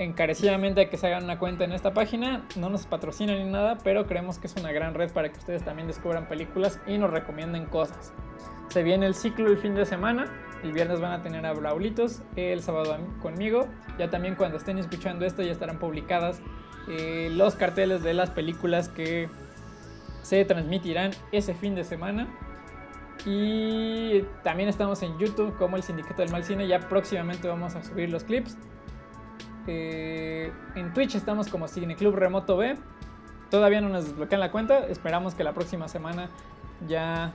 encarecidamente 0.00 0.80
a 0.80 0.90
que 0.90 0.96
se 0.96 1.06
hagan 1.06 1.24
una 1.24 1.38
cuenta 1.38 1.64
en 1.64 1.72
esta 1.72 1.92
página. 1.92 2.46
No 2.56 2.70
nos 2.70 2.86
patrocinan 2.86 3.38
ni 3.38 3.44
nada, 3.44 3.76
pero 3.84 4.06
creemos 4.06 4.38
que 4.38 4.46
es 4.46 4.56
una 4.56 4.72
gran 4.72 4.94
red 4.94 5.12
para 5.12 5.30
que 5.30 5.38
ustedes 5.38 5.62
también 5.62 5.86
descubran 5.86 6.26
películas 6.26 6.80
y 6.86 6.96
nos 6.96 7.10
recomienden 7.10 7.66
cosas. 7.66 8.12
Se 8.70 8.82
viene 8.82 9.06
el 9.06 9.14
ciclo 9.14 9.48
el 9.48 9.58
fin 9.58 9.74
de 9.74 9.84
semana. 9.84 10.32
El 10.62 10.72
viernes 10.72 11.00
van 11.00 11.12
a 11.12 11.22
tener 11.22 11.44
a 11.44 11.52
Braulitos, 11.52 12.22
el 12.36 12.62
sábado 12.62 12.96
conmigo. 13.20 13.66
Ya 13.98 14.08
también 14.08 14.36
cuando 14.36 14.56
estén 14.56 14.78
escuchando 14.78 15.26
esto 15.26 15.42
ya 15.42 15.52
estarán 15.52 15.78
publicadas 15.78 16.40
eh, 16.88 17.28
los 17.30 17.54
carteles 17.54 18.02
de 18.02 18.14
las 18.14 18.30
películas 18.30 18.88
que 18.88 19.28
se 20.22 20.44
transmitirán 20.46 21.10
ese 21.30 21.52
fin 21.52 21.74
de 21.74 21.84
semana. 21.84 22.26
Y 23.26 24.22
también 24.42 24.70
estamos 24.70 25.02
en 25.02 25.18
YouTube 25.18 25.54
como 25.58 25.76
el 25.76 25.82
Sindicato 25.82 26.22
del 26.22 26.30
Mal 26.30 26.44
Cine. 26.44 26.66
Ya 26.66 26.80
próximamente 26.80 27.48
vamos 27.48 27.74
a 27.74 27.82
subir 27.82 28.08
los 28.08 28.24
clips. 28.24 28.56
Eh, 29.66 30.52
en 30.74 30.92
Twitch 30.92 31.14
estamos 31.14 31.48
como 31.48 31.68
Cineclub 31.68 32.14
Remoto 32.14 32.56
B. 32.56 32.76
Todavía 33.50 33.80
no 33.80 33.88
nos 33.88 34.04
desbloquean 34.04 34.40
la 34.40 34.50
cuenta. 34.50 34.86
Esperamos 34.86 35.34
que 35.34 35.44
la 35.44 35.52
próxima 35.52 35.88
semana 35.88 36.28
ya 36.88 37.32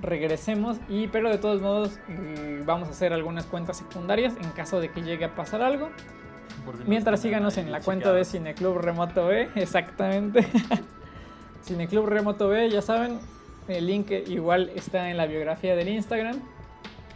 regresemos. 0.00 0.78
Y 0.88 1.08
pero 1.08 1.30
de 1.30 1.38
todos 1.38 1.60
modos 1.60 1.98
eh, 2.08 2.62
vamos 2.64 2.88
a 2.88 2.92
hacer 2.92 3.12
algunas 3.12 3.46
cuentas 3.46 3.78
secundarias 3.78 4.34
en 4.40 4.50
caso 4.50 4.80
de 4.80 4.90
que 4.90 5.02
llegue 5.02 5.26
a 5.26 5.34
pasar 5.34 5.62
algo. 5.62 5.90
Mientras 6.86 7.20
síganos 7.20 7.56
en 7.56 7.70
la 7.72 7.80
cuenta 7.80 8.12
de 8.12 8.24
Cineclub 8.24 8.78
Remoto 8.78 9.26
B, 9.26 9.48
exactamente. 9.54 10.46
Cineclub 11.64 12.06
Remoto 12.06 12.48
B, 12.48 12.70
ya 12.70 12.82
saben, 12.82 13.18
el 13.68 13.86
link 13.86 14.10
igual 14.10 14.70
está 14.74 15.10
en 15.10 15.16
la 15.16 15.26
biografía 15.26 15.76
del 15.76 15.88
Instagram. 15.88 16.40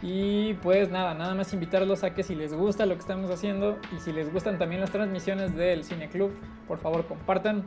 Y 0.01 0.53
pues 0.55 0.91
nada, 0.91 1.13
nada 1.13 1.33
más 1.35 1.53
invitarlos 1.53 2.03
a 2.03 2.13
que 2.13 2.23
si 2.23 2.35
les 2.35 2.53
gusta 2.53 2.85
lo 2.85 2.95
que 2.95 3.01
estamos 3.01 3.31
haciendo 3.31 3.77
y 3.95 3.99
si 3.99 4.11
les 4.11 4.31
gustan 4.31 4.57
también 4.57 4.81
las 4.81 4.91
transmisiones 4.91 5.55
del 5.55 5.83
Cineclub, 5.83 6.31
por 6.67 6.79
favor 6.79 7.05
compartan. 7.07 7.63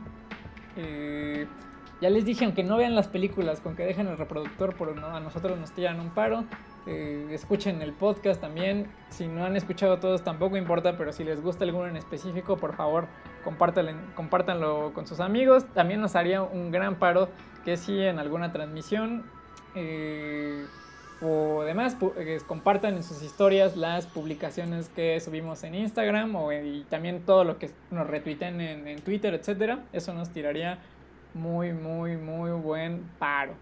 Eh, 0.77 1.47
ya 2.01 2.09
les 2.09 2.23
dije, 2.23 2.45
aunque 2.45 2.63
no 2.63 2.77
vean 2.77 2.95
las 2.95 3.09
películas, 3.09 3.59
con 3.59 3.75
que 3.75 3.83
dejen 3.83 4.07
el 4.07 4.17
reproductor, 4.17 4.73
por 4.75 4.95
no, 4.95 5.07
a 5.07 5.19
nosotros 5.19 5.59
nos 5.59 5.71
tiran 5.73 5.99
un 5.99 6.11
paro. 6.11 6.45
Eh, 6.85 7.27
escuchen 7.31 7.81
el 7.81 7.91
podcast 7.91 8.39
también. 8.39 8.87
Si 9.09 9.27
no 9.27 9.43
han 9.43 9.57
escuchado 9.57 9.99
todos, 9.99 10.23
tampoco 10.23 10.55
importa, 10.55 10.97
pero 10.97 11.11
si 11.11 11.25
les 11.25 11.41
gusta 11.41 11.65
alguno 11.65 11.87
en 11.87 11.97
específico, 11.97 12.55
por 12.55 12.73
favor, 12.75 13.07
compártanlo 13.43 14.93
con 14.93 15.07
sus 15.07 15.19
amigos. 15.19 15.65
También 15.73 15.99
nos 15.99 16.15
haría 16.15 16.41
un 16.41 16.71
gran 16.71 16.95
paro 16.95 17.27
que 17.65 17.75
si 17.75 17.99
en 17.99 18.17
alguna 18.17 18.53
transmisión 18.53 19.25
eh, 19.75 20.65
o 21.21 21.63
demás, 21.63 21.97
eh, 22.17 22.39
compartan 22.47 22.95
en 22.95 23.03
sus 23.03 23.21
historias 23.21 23.75
las 23.75 24.07
publicaciones 24.07 24.89
que 24.89 25.19
subimos 25.19 25.63
en 25.63 25.75
Instagram 25.75 26.35
o, 26.35 26.53
y 26.53 26.85
también 26.89 27.21
todo 27.25 27.43
lo 27.43 27.57
que 27.57 27.71
nos 27.91 28.07
retuiten 28.07 28.61
en, 28.61 28.87
en 28.87 29.01
Twitter, 29.01 29.33
etcétera. 29.33 29.79
Eso 29.91 30.13
nos 30.13 30.29
tiraría 30.29 30.79
muy, 31.33 31.73
muy, 31.73 32.15
muy 32.15 32.51
buen 32.51 33.03
paro. 33.19 33.53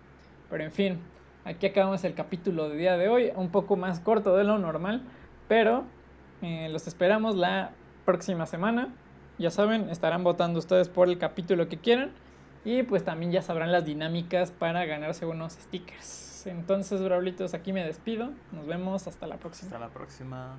Pero 0.49 0.63
en 0.63 0.71
fin, 0.71 0.99
aquí 1.45 1.65
acabamos 1.65 2.03
el 2.03 2.13
capítulo 2.13 2.69
de 2.69 2.77
día 2.77 2.97
de 2.97 3.09
hoy, 3.09 3.31
un 3.35 3.49
poco 3.49 3.75
más 3.75 3.99
corto 3.99 4.35
de 4.37 4.43
lo 4.43 4.57
normal, 4.59 5.01
pero 5.47 5.83
eh, 6.41 6.69
los 6.71 6.87
esperamos 6.87 7.35
la 7.35 7.71
próxima 8.05 8.45
semana. 8.45 8.89
Ya 9.39 9.51
saben, 9.51 9.89
estarán 9.89 10.23
votando 10.23 10.59
ustedes 10.59 10.89
por 10.89 11.09
el 11.09 11.17
capítulo 11.17 11.67
que 11.67 11.77
quieran 11.77 12.11
y 12.65 12.83
pues 12.83 13.03
también 13.03 13.31
ya 13.31 13.41
sabrán 13.41 13.71
las 13.71 13.85
dinámicas 13.85 14.51
para 14.51 14.85
ganarse 14.85 15.25
unos 15.25 15.53
stickers. 15.53 16.26
Entonces, 16.45 17.01
Braulitos, 17.01 17.53
aquí 17.53 17.73
me 17.73 17.83
despido. 17.83 18.29
Nos 18.51 18.67
vemos 18.67 19.07
hasta 19.07 19.25
la 19.27 19.37
próxima. 19.37 19.69
Hasta 19.69 19.79
la 19.79 19.89
próxima. 19.89 20.57